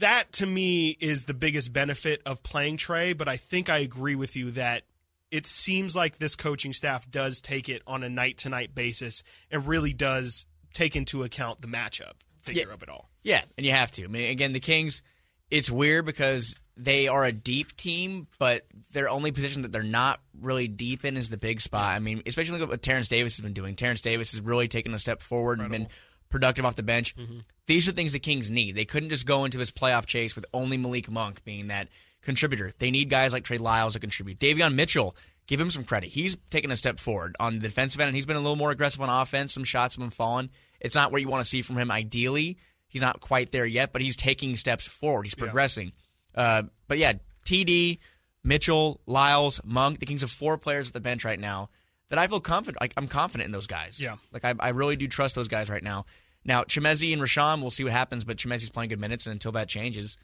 that 0.00 0.32
to 0.34 0.46
me 0.46 0.96
is 1.00 1.24
the 1.24 1.34
biggest 1.34 1.72
benefit 1.72 2.20
of 2.26 2.42
playing 2.42 2.76
Trey. 2.76 3.12
But 3.12 3.28
I 3.28 3.36
think 3.36 3.70
I 3.70 3.78
agree 3.78 4.14
with 4.14 4.36
you 4.36 4.50
that 4.52 4.82
it 5.30 5.46
seems 5.46 5.94
like 5.96 6.18
this 6.18 6.36
coaching 6.36 6.72
staff 6.72 7.11
does 7.11 7.40
take 7.40 7.68
it 7.68 7.82
on 7.86 8.02
a 8.02 8.09
night 8.09 8.38
to 8.38 8.48
night 8.48 8.74
basis 8.74 9.22
and 9.50 9.66
really 9.66 9.92
does 9.92 10.46
take 10.74 10.96
into 10.96 11.22
account 11.22 11.61
the 11.62 11.68
matchup 11.68 12.12
figure 12.42 12.64
Yeah. 12.68 12.74
of 12.74 12.82
it 12.82 12.88
all. 12.88 13.09
Yeah, 13.22 13.42
and 13.56 13.66
you 13.66 13.72
have 13.72 13.90
to. 13.92 14.04
I 14.04 14.06
mean, 14.06 14.30
again, 14.30 14.52
the 14.52 14.61
Kings, 14.61 15.02
it's 15.51 15.70
weird 15.70 16.05
because 16.07 16.57
they 16.76 17.09
are 17.09 17.24
a 17.24 17.32
deep 17.32 17.76
team, 17.76 18.28
but 18.38 18.62
their 18.92 19.09
only 19.09 19.32
position 19.32 19.62
that 19.62 19.72
they're 19.72 19.82
not 19.82 20.20
really 20.40 20.68
deep 20.68 21.05
in 21.05 21.16
is 21.16 21.28
the 21.28 21.36
big 21.36 21.61
spot. 21.61 21.94
I 21.94 21.99
mean, 21.99 22.22
especially 22.24 22.53
look 22.53 22.62
at 22.62 22.68
what 22.68 22.82
Terence 22.82 23.09
Davis 23.09 23.36
has 23.36 23.42
been 23.42 23.53
doing. 23.53 23.74
Terence 23.74 24.01
Davis 24.01 24.32
has 24.32 24.40
really 24.40 24.68
taken 24.68 24.94
a 24.94 24.99
step 24.99 25.22
forward 25.22 25.59
and 25.61 25.70
been 25.70 25.88
productive 26.28 26.64
off 26.64 26.76
the 26.76 26.82
bench. 26.82 27.16
Mm-hmm. 27.16 27.38
These 27.66 27.88
are 27.88 27.92
things 27.92 28.12
the 28.12 28.18
Kings 28.18 28.51
need. 28.51 28.76
They 28.76 28.84
couldn't 28.84 29.11
just 29.11 29.26
go 29.26 29.44
into 29.44 29.59
this 29.59 29.72
playoff 29.72 30.07
chase 30.07 30.36
with 30.36 30.46
only 30.55 30.76
Malik 30.76 31.11
Monk 31.11 31.42
being 31.44 31.68
that 31.68 31.88
contributor. 32.22 32.72
They 32.78 32.90
need 32.90 33.11
guys 33.11 33.32
like 33.32 33.44
Trey 33.44 33.59
Lyles 33.59 33.94
to 33.94 34.01
contribute. 34.01 34.38
Davion 34.38 34.74
Mitchell, 34.74 35.16
give 35.46 35.61
him 35.61 35.70
some 35.70 35.84
credit. 35.84 36.11
He's 36.11 36.36
taken 36.51 36.70
a 36.70 36.76
step 36.76 37.01
forward 37.01 37.34
on 37.40 37.55
the 37.55 37.61
defensive 37.61 38.01
end, 38.01 38.09
and 38.09 38.16
he's 38.16 38.26
been 38.26 38.36
a 38.36 38.40
little 38.40 38.57
more 38.57 38.70
aggressive 38.70 39.01
on 39.01 39.09
offense. 39.09 39.53
Some 39.53 39.64
shots 39.64 39.96
have 39.96 40.01
been 40.01 40.11
falling. 40.11 40.51
It's 40.80 40.94
not 40.94 41.11
where 41.11 41.20
you 41.20 41.28
want 41.28 41.42
to 41.42 41.49
see 41.49 41.62
from 41.62 41.76
him 41.76 41.90
ideally. 41.90 42.59
He's 42.89 43.03
not 43.03 43.20
quite 43.20 43.53
there 43.53 43.66
yet, 43.66 43.93
but 43.93 44.03
he's 44.03 44.16
taking 44.16 44.57
steps 44.57 44.86
forward. 44.86 45.24
He's 45.24 45.34
progressing. 45.34 45.93
Uh, 46.34 46.64
but 46.86 46.99
yeah, 46.99 47.14
TD, 47.45 47.99
Mitchell, 48.43 49.01
Lyles, 49.07 49.61
Monk, 49.64 49.99
the 49.99 50.07
Kings 50.07 50.22
have 50.22 50.30
four 50.30 50.59
players 50.59 50.89
at 50.89 50.95
the 50.95 51.01
bench 51.01 51.24
right 51.24 51.39
now 51.39 51.68
that 52.09 52.18
I 52.18 52.26
feel 52.26 52.41
confident. 52.41 52.80
Like, 52.80 52.95
I'm 52.97 53.09
confident 53.09 53.47
in 53.47 53.53
those 53.53 53.66
guys. 53.66 54.03
Yeah. 54.03 54.16
like 54.32 54.45
I, 54.45 54.55
I 54.59 54.70
really 54.70 54.97
do 54.97 55.07
trust 55.07 55.34
those 55.34 55.49
guys 55.49 55.68
right 55.68 55.82
now. 55.82 56.07
Now 56.45 56.62
Chimezie 56.64 57.12
and 57.12 57.20
Richaun, 57.20 57.61
we'll 57.61 57.70
see 57.70 57.84
what 57.84 57.93
happens. 57.93 58.24
But 58.24 58.39
Chimezie's 58.39 58.70
playing 58.70 58.89
good 58.89 59.01
minutes, 59.01 59.26
and 59.26 59.32
until 59.32 59.53
that 59.53 59.68
changes, 59.68 60.16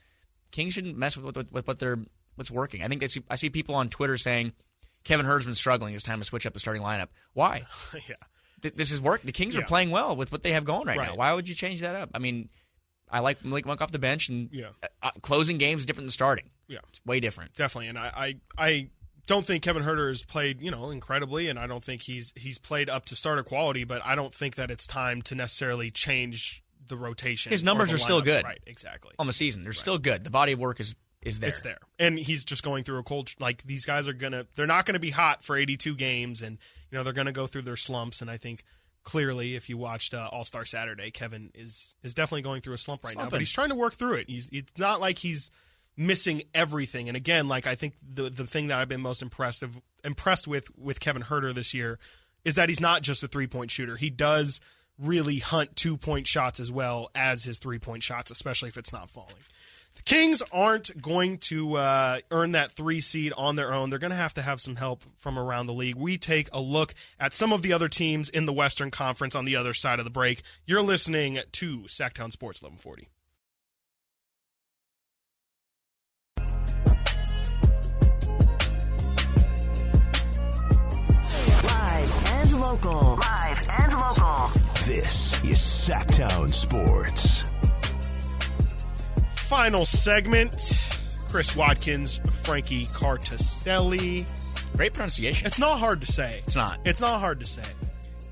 Kings 0.51 0.73
shouldn't 0.73 0.97
mess 0.97 1.17
with, 1.17 1.35
with, 1.35 1.51
with 1.51 1.67
what 1.67 1.79
they're 1.79 1.99
what's 2.35 2.51
working. 2.51 2.83
I 2.83 2.87
think 2.87 3.03
I 3.03 3.07
see, 3.07 3.21
I 3.29 3.35
see 3.35 3.49
people 3.49 3.75
on 3.75 3.89
Twitter 3.89 4.17
saying 4.17 4.53
Kevin 5.03 5.25
been 5.25 5.55
struggling. 5.55 5.93
It's 5.93 6.03
time 6.03 6.19
to 6.19 6.25
switch 6.25 6.45
up 6.45 6.53
the 6.53 6.59
starting 6.59 6.81
lineup. 6.81 7.07
Why? 7.33 7.63
yeah. 8.09 8.15
Th- 8.65 8.75
this 8.75 8.91
is 8.91 8.99
work. 8.99 9.21
The 9.21 9.31
Kings 9.31 9.55
Yeah. 9.55 9.61
are 9.61 9.65
playing 9.65 9.91
well 9.91 10.15
with 10.15 10.31
what 10.31 10.43
they 10.43 10.51
have 10.51 10.65
going 10.65 10.87
right, 10.87 10.97
now. 10.97 11.15
Why 11.15 11.33
would 11.33 11.47
you 11.47 11.55
change 11.55 11.81
that 11.81 11.95
up? 11.95 12.09
I 12.15 12.19
mean, 12.19 12.49
I 13.09 13.19
like 13.19 13.45
Malik 13.45 13.65
Monk 13.65 13.81
off 13.81 13.91
the 13.91 13.99
bench, 13.99 14.29
and 14.29 14.49
Yeah. 14.51 14.69
uh, 15.03 15.11
closing 15.21 15.57
games 15.57 15.81
is 15.81 15.85
different 15.85 16.05
than 16.05 16.11
starting. 16.11 16.49
Yeah. 16.67 16.79
It's 16.89 16.99
way 17.05 17.19
different. 17.19 17.53
Definitely, 17.53 17.87
and 17.89 17.97
I, 17.99 18.35
I, 18.57 18.67
I 18.67 18.89
don't 19.27 19.45
think 19.45 19.63
Kevin 19.63 19.83
Huerter 19.83 20.07
has 20.07 20.23
played, 20.23 20.61
you 20.61 20.71
know, 20.71 20.89
incredibly, 20.89 21.47
and 21.47 21.59
I 21.59 21.67
don't 21.67 21.83
think 21.83 22.01
he's 22.01 22.33
he's 22.35 22.57
played 22.57 22.89
up 22.89 23.05
to 23.05 23.15
starter 23.15 23.43
quality. 23.43 23.83
But 23.83 24.03
I 24.03 24.15
don't 24.15 24.33
think 24.33 24.55
that 24.55 24.71
it's 24.71 24.87
time 24.87 25.21
to 25.23 25.35
necessarily 25.35 25.91
change 25.91 26.63
the 26.87 26.97
rotation. 26.97 27.51
His 27.51 27.63
numbers 27.63 27.93
are 27.93 27.97
still 27.97 28.21
good. 28.21 28.43
right? 28.43 28.59
Exactly. 28.65 29.11
On 29.19 29.27
the 29.27 29.33
season, 29.33 29.61
they're 29.63 29.73
still 29.73 29.97
good. 29.99 30.23
The 30.23 30.29
body 30.31 30.51
of 30.53 30.59
work 30.59 30.79
is 30.79 30.95
is 31.25 31.39
there. 31.39 31.49
It's 31.49 31.61
there, 31.61 31.79
and 31.99 32.17
he's 32.17 32.45
just 32.45 32.63
going 32.63 32.83
through 32.83 32.99
a 32.99 33.03
cold. 33.03 33.33
Like 33.39 33.63
these 33.63 33.85
guys 33.85 34.07
are 34.07 34.13
gonna, 34.13 34.45
they're 34.55 34.67
not 34.67 34.85
gonna 34.85 34.99
be 34.99 35.09
hot 35.09 35.43
for 35.43 35.57
82 35.57 35.95
games, 35.95 36.41
and 36.41 36.57
you 36.91 36.97
know 36.97 37.03
they're 37.03 37.13
gonna 37.13 37.31
go 37.31 37.47
through 37.47 37.63
their 37.63 37.75
slumps. 37.75 38.21
And 38.21 38.29
I 38.29 38.37
think 38.37 38.63
clearly, 39.03 39.55
if 39.55 39.69
you 39.69 39.77
watched 39.77 40.13
uh, 40.13 40.29
All 40.31 40.45
Star 40.45 40.65
Saturday, 40.65 41.11
Kevin 41.11 41.51
is 41.55 41.95
is 42.03 42.13
definitely 42.13 42.43
going 42.43 42.61
through 42.61 42.75
a 42.75 42.77
slump 42.77 43.03
right 43.03 43.15
now, 43.17 43.29
but 43.29 43.41
he's 43.41 43.51
trying 43.51 43.69
to 43.69 43.75
work 43.75 43.95
through 43.95 44.13
it. 44.13 44.29
He's 44.29 44.47
it's 44.51 44.77
not 44.77 45.01
like 45.01 45.19
he's 45.19 45.49
missing 45.97 46.43
everything. 46.53 47.07
And 47.07 47.15
again, 47.15 47.47
like 47.47 47.67
I 47.67 47.75
think 47.75 47.95
the 48.01 48.29
the 48.29 48.45
thing 48.45 48.67
that 48.67 48.79
I've 48.79 48.89
been 48.89 49.01
most 49.01 49.21
impressed 49.21 49.63
of, 49.63 49.81
impressed 50.03 50.47
with 50.47 50.75
with 50.77 50.99
Kevin 50.99 51.23
Huerter 51.23 51.53
this 51.53 51.73
year 51.73 51.99
is 52.43 52.55
that 52.55 52.69
he's 52.69 52.79
not 52.79 53.01
just 53.01 53.23
a 53.23 53.27
three 53.27 53.47
point 53.47 53.71
shooter. 53.71 53.95
He 53.95 54.09
does 54.09 54.59
really 54.97 55.39
hunt 55.39 55.75
two 55.75 55.97
point 55.97 56.27
shots 56.27 56.59
as 56.59 56.71
well 56.71 57.09
as 57.15 57.43
his 57.43 57.59
three 57.59 57.79
point 57.79 58.03
shots, 58.03 58.31
especially 58.31 58.69
if 58.69 58.77
it's 58.77 58.93
not 58.93 59.09
falling. 59.09 59.33
The 60.05 60.15
Kings 60.15 60.43
aren't 60.51 61.01
going 61.01 61.39
to 61.39 61.77
uh, 61.77 62.19
earn 62.29 62.51
that 62.51 62.71
three 62.71 63.01
seed 63.01 63.33
on 63.35 63.55
their 63.55 63.73
own. 63.73 63.89
They're 63.89 63.97
going 63.97 64.11
to 64.11 64.17
have 64.17 64.35
to 64.35 64.41
have 64.43 64.61
some 64.61 64.75
help 64.75 65.03
from 65.17 65.39
around 65.39 65.65
the 65.65 65.73
league. 65.73 65.95
We 65.95 66.17
take 66.17 66.47
a 66.53 66.61
look 66.61 66.93
at 67.19 67.33
some 67.33 67.51
of 67.51 67.63
the 67.63 67.73
other 67.73 67.87
teams 67.87 68.29
in 68.29 68.45
the 68.45 68.53
Western 68.53 68.91
Conference 68.91 69.33
on 69.35 69.45
the 69.45 69.55
other 69.55 69.73
side 69.73 69.97
of 69.99 70.05
the 70.05 70.11
break. 70.11 70.43
You're 70.65 70.83
listening 70.83 71.39
to 71.53 71.79
Sactown 71.87 72.31
Sports 72.31 72.61
1140. 72.61 73.09
Live 81.63 82.27
and 82.27 82.61
local. 82.61 83.15
Live 83.15 83.69
and 83.69 83.93
local. 83.93 84.51
This 84.85 85.43
is 85.43 85.57
Sactown 85.57 86.53
Sports. 86.53 87.54
Final 89.55 89.85
segment. 89.85 90.51
Chris 91.29 91.55
Watkins, 91.55 92.19
Frankie 92.43 92.83
Cartaselli. 92.87 94.25
Great 94.75 94.91
pronunciation. 94.91 95.47
It's 95.47 95.57
not 95.57 95.79
hard 95.79 96.01
to 96.01 96.07
say. 96.07 96.35
It's 96.43 96.57
not. 96.57 96.81
It's 96.83 96.99
not 96.99 97.21
hard 97.21 97.39
to 97.39 97.45
say. 97.45 97.63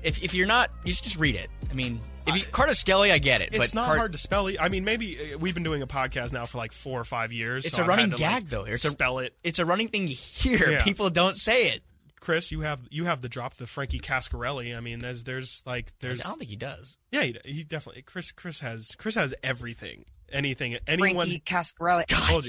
If, 0.02 0.22
if 0.22 0.34
you're 0.34 0.46
not, 0.46 0.68
you 0.84 0.92
just, 0.92 1.16
read 1.16 1.34
it. 1.34 1.48
I 1.70 1.72
mean, 1.72 1.98
if 2.26 2.36
you, 2.36 2.42
Carter 2.52 2.74
Skelly, 2.74 3.10
I 3.10 3.16
get 3.16 3.40
it. 3.40 3.54
It's 3.54 3.72
but 3.72 3.74
not 3.74 3.86
Cart- 3.86 3.98
hard 3.98 4.12
to 4.12 4.18
spell. 4.18 4.50
I 4.60 4.68
mean, 4.68 4.84
maybe 4.84 5.16
uh, 5.16 5.38
we've 5.38 5.54
been 5.54 5.62
doing 5.62 5.80
a 5.80 5.86
podcast 5.86 6.34
now 6.34 6.44
for 6.44 6.58
like 6.58 6.72
four 6.72 7.00
or 7.00 7.04
five 7.04 7.32
years. 7.32 7.64
It's 7.64 7.76
so 7.76 7.82
a 7.82 7.84
I've 7.84 7.88
running 7.88 8.10
to, 8.10 8.16
like, 8.16 8.20
gag, 8.20 8.48
though. 8.50 8.64
It's 8.64 8.84
a- 8.84 8.90
spell 8.90 9.20
it. 9.20 9.34
It's 9.42 9.58
a 9.58 9.64
running 9.64 9.88
thing 9.88 10.08
you 10.08 10.16
hear. 10.16 10.72
Yeah. 10.72 10.82
People 10.82 11.08
don't 11.08 11.36
say 11.36 11.68
it. 11.68 11.80
Chris, 12.20 12.52
you 12.52 12.60
have 12.60 12.82
you 12.90 13.06
have 13.06 13.22
the 13.22 13.30
drop, 13.30 13.54
the 13.54 13.66
Frankie 13.66 14.00
Cascarelli. 14.00 14.76
I 14.76 14.80
mean, 14.80 14.98
there's 14.98 15.24
there's 15.24 15.62
like 15.66 15.92
there's 16.00 16.20
I 16.20 16.24
don't 16.24 16.38
think 16.38 16.50
he 16.50 16.56
does. 16.56 16.98
yeah, 17.12 17.22
he, 17.22 17.36
he 17.44 17.64
definitely 17.64 18.02
Chris 18.02 18.30
Chris 18.32 18.60
has 18.60 18.94
Chris 18.96 19.14
has 19.14 19.34
everything, 19.42 20.04
anything, 20.32 20.76
anyone. 20.86 21.26
Frankie 21.26 21.40
Cascarelli. 21.44 22.04
told 22.08 22.44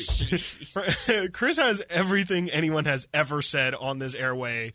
you. 1.23 1.29
Chris 1.33 1.57
has 1.57 1.81
everything 1.89 2.49
anyone 2.49 2.85
has 2.85 3.07
ever 3.13 3.41
said 3.41 3.73
on 3.75 3.99
this 3.99 4.15
airway 4.15 4.73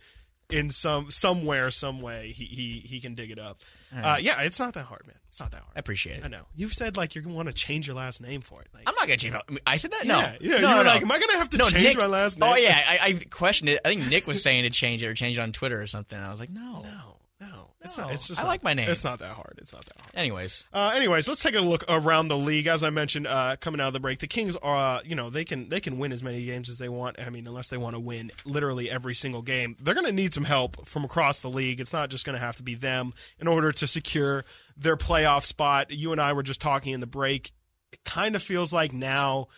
in 0.50 0.68
some 0.70 1.10
somewhere, 1.10 1.70
some 1.70 2.00
way. 2.00 2.32
He 2.32 2.44
he 2.44 2.78
he 2.80 3.00
can 3.00 3.14
dig 3.14 3.30
it 3.30 3.38
up. 3.38 3.58
Uh, 3.96 4.18
yeah, 4.20 4.40
it's 4.42 4.58
not 4.60 4.74
that 4.74 4.84
hard, 4.84 5.04
man. 5.06 5.16
It's 5.28 5.40
not 5.40 5.50
that 5.52 5.60
hard. 5.62 5.72
I 5.76 5.78
appreciate 5.80 6.18
it. 6.18 6.24
I 6.24 6.28
know. 6.28 6.42
You've 6.56 6.72
said 6.72 6.96
like 6.96 7.14
you're 7.14 7.22
gonna 7.22 7.36
want 7.36 7.48
to 7.48 7.54
change 7.54 7.86
your 7.86 7.94
last 7.96 8.20
name 8.20 8.40
for 8.40 8.60
it. 8.60 8.68
Like, 8.74 8.84
I'm 8.88 8.94
not 8.96 9.06
gonna 9.06 9.16
change. 9.16 9.34
My, 9.48 9.58
I 9.66 9.76
said 9.76 9.92
that. 9.92 10.06
No, 10.06 10.18
Yeah, 10.18 10.34
yeah, 10.40 10.50
no, 10.50 10.56
you 10.56 10.62
no, 10.62 10.78
were 10.78 10.84
no. 10.84 10.90
like, 10.90 11.02
am 11.02 11.10
I 11.12 11.18
gonna 11.20 11.38
have 11.38 11.50
to 11.50 11.56
No, 11.58 11.68
change 11.68 11.84
Nick- 11.84 11.98
my 11.98 12.06
last 12.06 12.40
name? 12.40 12.50
Oh 12.52 12.56
yeah, 12.56 12.80
I, 12.88 12.98
I 13.08 13.12
questioned 13.30 13.68
it. 13.70 13.80
I 13.84 13.88
think 13.94 14.08
Nick 14.08 14.26
was 14.26 14.42
saying 14.42 14.64
to 14.64 14.70
change 14.70 15.02
it 15.02 15.06
or 15.06 15.14
change 15.14 15.38
it 15.38 15.40
on 15.40 15.52
Twitter 15.52 15.80
or 15.80 15.86
something. 15.86 16.18
I 16.18 16.30
was 16.30 16.40
like, 16.40 16.50
no. 16.50 16.82
no, 16.82 17.16
no, 17.40 17.70
it's 17.80 17.96
No. 17.96 18.04
not. 18.04 18.12
It's 18.14 18.28
just. 18.28 18.40
I 18.40 18.44
not- 18.44 18.48
like 18.50 18.62
my 18.62 18.74
name. 18.74 18.90
It's 18.90 19.02
not 19.04 19.18
that 19.20 19.32
hard. 19.32 19.58
It's 19.62 19.72
not 19.72 19.84
that 19.86 19.98
hard. 19.98 20.10
Anyways, 20.14 20.64
Uh, 20.72 20.92
anyways, 20.94 21.26
let's 21.26 21.42
take 21.42 21.54
a 21.54 21.60
look 21.60 21.84
around 21.88 22.28
the 22.28 22.36
league. 22.36 22.66
As 22.66 22.82
I 22.84 22.90
mentioned, 22.90 23.26
uh, 23.26 23.56
coming 23.60 23.80
out 23.80 23.88
of 23.88 23.92
the 23.94 24.00
break, 24.00 24.18
the 24.18 24.26
Kings 24.26 24.56
are, 24.56 24.98
uh, 24.98 25.00
you 25.04 25.14
know, 25.14 25.30
they 25.30 25.44
can 25.44 25.68
they 25.70 25.80
can 25.80 25.98
win 25.98 26.12
as 26.12 26.22
many 26.22 26.44
games 26.44 26.68
as 26.68 26.78
they 26.78 26.88
want. 26.88 27.18
I 27.18 27.30
mean, 27.30 27.46
unless 27.46 27.68
they 27.68 27.76
want 27.78 27.94
to 27.96 28.00
win 28.00 28.30
literally 28.44 28.90
every 28.90 29.14
single 29.14 29.42
game, 29.42 29.76
they're 29.80 29.94
going 29.94 30.06
to 30.06 30.12
need 30.12 30.32
some 30.34 30.44
help 30.44 30.86
from 30.86 31.04
across 31.04 31.40
the 31.40 31.48
league. 31.48 31.80
It's 31.80 31.92
not 31.92 32.10
just 32.10 32.26
going 32.26 32.38
to 32.38 32.44
have 32.44 32.56
to 32.58 32.62
be 32.62 32.74
them 32.74 33.14
in 33.38 33.48
order 33.48 33.72
to 33.72 33.86
secure 33.86 34.44
their 34.76 34.96
playoff 34.96 35.44
spot. 35.44 35.90
You 35.90 36.12
and 36.12 36.20
I 36.20 36.32
were 36.34 36.42
just 36.42 36.60
talking 36.60 36.92
in 36.92 37.00
the 37.00 37.06
break. 37.06 37.52
It 37.92 38.04
kind 38.04 38.36
of 38.36 38.42
feels 38.42 38.72
like 38.72 38.92
now 38.92 39.48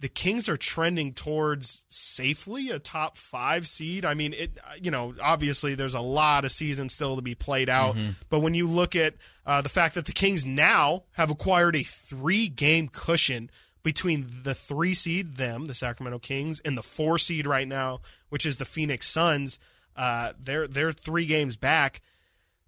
the 0.00 0.08
Kings 0.08 0.48
are 0.48 0.56
trending 0.56 1.12
towards 1.12 1.84
safely 1.90 2.70
a 2.70 2.78
top 2.78 3.16
five 3.16 3.66
seed. 3.66 4.04
I 4.04 4.14
mean, 4.14 4.32
it. 4.32 4.58
You 4.80 4.90
know, 4.90 5.14
obviously 5.22 5.74
there's 5.74 5.94
a 5.94 6.00
lot 6.00 6.44
of 6.44 6.52
season 6.52 6.88
still 6.88 7.16
to 7.16 7.22
be 7.22 7.34
played 7.34 7.68
out, 7.68 7.96
but 8.30 8.40
when 8.40 8.54
you 8.54 8.66
look 8.66 8.96
at 8.96 9.14
uh, 9.46 9.60
the 9.60 9.68
fact 9.68 9.94
that 9.94 10.06
the 10.06 10.12
Kings 10.12 10.44
now 10.46 11.04
have 11.12 11.30
acquired 11.30 11.76
a 11.76 11.82
three 11.82 12.48
game 12.48 12.88
cushion 12.88 13.50
between 13.82 14.26
the 14.42 14.54
three 14.54 14.94
seed, 14.94 15.36
them, 15.36 15.66
the 15.66 15.74
Sacramento 15.74 16.18
Kings, 16.18 16.60
and 16.60 16.76
the 16.76 16.82
four 16.82 17.18
seed 17.18 17.46
right 17.46 17.68
now, 17.68 18.00
which 18.30 18.46
is 18.46 18.56
the 18.56 18.64
Phoenix 18.64 19.06
Suns. 19.06 19.58
Uh, 19.94 20.32
they're 20.42 20.66
they're 20.66 20.92
three 20.92 21.26
games 21.26 21.56
back 21.56 22.00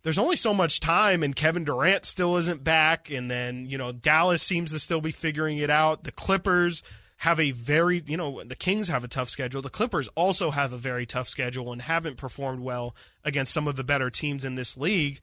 there's 0.02 0.18
only 0.18 0.36
so 0.36 0.52
much 0.52 0.80
time 0.80 1.22
and 1.22 1.34
Kevin 1.34 1.64
Durant 1.64 2.04
still 2.04 2.36
isn't 2.36 2.64
back 2.64 3.10
and 3.10 3.30
then 3.30 3.66
you 3.66 3.78
know 3.78 3.92
Dallas 3.92 4.42
seems 4.42 4.72
to 4.72 4.78
still 4.78 5.00
be 5.00 5.12
figuring 5.12 5.58
it 5.58 5.70
out 5.70 6.04
the 6.04 6.12
Clippers 6.12 6.82
have 7.22 7.38
a 7.38 7.52
very 7.52 8.02
you 8.04 8.16
know 8.16 8.42
the 8.42 8.56
Kings 8.56 8.88
have 8.88 9.04
a 9.04 9.08
tough 9.08 9.28
schedule 9.28 9.62
the 9.62 9.70
Clippers 9.70 10.08
also 10.16 10.50
have 10.50 10.72
a 10.72 10.76
very 10.76 11.06
tough 11.06 11.28
schedule 11.28 11.70
and 11.70 11.80
haven't 11.80 12.16
performed 12.16 12.60
well 12.60 12.96
against 13.22 13.52
some 13.52 13.68
of 13.68 13.76
the 13.76 13.84
better 13.84 14.10
teams 14.10 14.44
in 14.44 14.56
this 14.56 14.76
league 14.76 15.20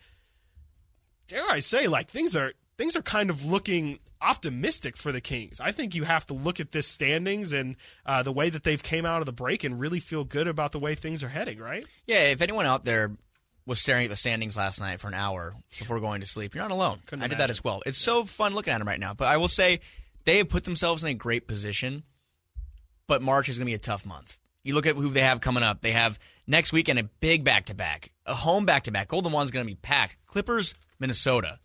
dare 1.28 1.44
I 1.52 1.60
say 1.60 1.88
like 1.88 2.08
things 2.08 2.38
are 2.38 2.54
things 2.78 2.96
are 2.96 3.02
kind 3.02 3.30
of 3.30 3.44
looking 3.44 4.00
optimistic 4.22 4.96
for 4.96 5.12
the 5.12 5.20
Kings 5.20 5.60
I 5.60 5.74
think 5.74 5.94
you 5.94 6.06
have 6.06 6.26
to 6.28 6.34
look 6.34 6.62
at 6.62 6.72
this 6.72 6.88
standings 6.88 7.52
and 7.52 7.76
uh, 8.06 8.24
the 8.24 8.32
way 8.32 8.50
that 8.50 8.64
they've 8.64 8.82
came 8.82 9.06
out 9.06 9.20
of 9.20 9.26
the 9.26 9.34
break 9.34 9.66
and 9.66 9.78
really 9.78 10.00
feel 10.00 10.24
good 10.24 10.48
about 10.48 10.72
the 10.72 10.80
way 10.80 10.96
things 10.96 11.22
are 11.22 11.28
heading 11.28 11.60
right 11.60 11.86
yeah. 12.08 12.32
If 12.32 12.42
anyone 12.42 12.66
out 12.66 12.86
there 12.86 13.12
was 13.66 13.82
staring 13.82 14.06
at 14.06 14.10
the 14.10 14.16
standings 14.16 14.56
last 14.56 14.80
night 14.80 15.02
for 15.02 15.10
an 15.10 15.16
hour 15.16 15.54
before 15.78 16.00
going 16.00 16.22
to 16.22 16.28
sleep, 16.28 16.56
you're 16.56 16.64
not 16.64 16.72
alone. 16.72 17.00
Couldn't 17.06 17.24
I 17.24 17.28
did 17.28 17.38
that 17.40 17.52
as 17.52 17.64
well. 17.64 17.84
It's 17.86 18.00
so 18.00 18.24
fun 18.24 18.56
looking 18.56 18.74
at 18.74 18.80
them 18.80 18.88
right 18.88 19.00
now. 19.00 19.14
But 19.14 19.28
I 19.28 19.38
will 19.38 19.48
say 19.48 19.82
they 20.30 20.38
have 20.38 20.48
put 20.50 20.64
themselves 20.64 21.04
in 21.04 21.10
a 21.10 21.14
great 21.16 21.48
position. 21.48 22.04
But 23.08 23.24
March 23.24 23.50
is 23.50 23.58
going 23.58 23.66
to 23.66 23.70
be 23.72 23.74
a 23.74 23.80
tough 23.80 24.06
month. 24.06 24.38
You 24.64 24.76
look 24.76 24.86
at 24.86 24.96
who 24.96 25.10
they 25.10 25.22
have 25.22 25.42
coming 25.42 25.64
up. 25.64 25.82
They 25.82 25.94
have 25.94 26.20
next 26.46 26.72
weekend 26.72 27.00
a 27.00 27.04
big 27.04 27.44
back 27.44 27.66
to 27.66 27.74
back, 27.74 28.12
a 28.28 28.36
home 28.36 28.64
back 28.64 28.84
to 28.84 28.92
back. 28.92 29.08
Golden 29.08 29.32
One's 29.32 29.50
going 29.50 29.66
to 29.66 29.68
be 29.68 29.74
packed. 29.82 30.18
Clippers, 30.28 30.76
Minnesota. 31.00 31.58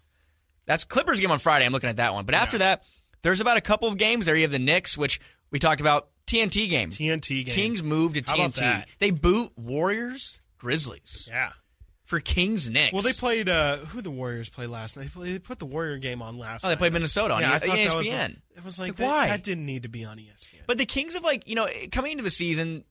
That's 0.65 0.85
Clippers 0.85 1.21
game 1.21 1.31
on 1.31 1.41
Friday. 1.41 1.67
I'm 1.67 1.73
looking 1.73 1.91
at 1.91 1.99
that 1.99 2.15
one. 2.15 2.25
But 2.25 2.37
after 2.37 2.57
that, 2.59 2.85
there's 3.21 3.43
about 3.43 3.59
a 3.59 3.61
couple 3.61 3.87
of 3.89 3.99
games 3.99 4.25
there. 4.25 4.35
You 4.35 4.43
have 4.43 4.51
the 4.51 4.59
Knicks, 4.59 4.97
which 4.97 5.21
We 5.51 5.59
talked 5.59 5.83
about 5.83 6.09
TNT 6.27 6.71
game. 6.71 6.89
TNT 6.89 7.45
game. 7.45 7.55
Kings 7.55 7.83
move 7.83 8.15
to 8.15 8.23
How 8.27 8.37
TNT. 8.37 8.85
They 8.99 9.11
boot 9.11 9.53
Warriors, 9.59 10.41
Grizzlies 10.57 11.29
Yeah. 11.31 11.53
For 12.15 12.21
Kings 12.21 12.71
Knicks. 12.71 12.93
Well, 12.93 13.03
they 13.03 13.13
played. 13.13 13.49
Uh, 13.49 13.77
who 13.79 14.01
the 14.01 14.11
Warriors 14.11 14.49
played 14.51 14.69
last? 14.69 14.97
night? 14.97 15.05
They, 15.05 15.09
played, 15.09 15.35
they 15.35 15.39
put 15.39 15.59
the 15.59 15.67
Warrior 15.67 15.99
game 15.99 16.23
on 16.23 16.39
last. 16.39 16.63
Night. 16.65 16.69
Oh, 16.69 16.71
they 16.71 16.75
night. 16.75 16.79
played 16.79 16.93
Minnesota 16.93 17.35
on 17.35 17.41
yeah, 17.41 17.57
E- 17.57 17.59
that 17.85 17.95
was. 17.97 18.07
ESPN. 18.09 18.37
It 18.57 18.65
was 18.65 18.79
like, 18.79 18.89
Like, 18.89 18.97
that, 18.99 19.07
why? 19.07 19.29
that 19.29 19.43
didn't 19.43 19.67
need 19.67 19.83
to 19.85 19.89
be 19.89 20.05
on 20.05 20.19
ESPN. 20.19 20.67
But 20.67 20.79
the 20.79 20.87
Kings 20.87 21.15
have 21.15 21.25
like 21.25 21.49
you 21.49 21.55
know 21.55 21.69
coming 21.93 22.13
into 22.13 22.25
the 22.25 22.31
season. 22.31 22.85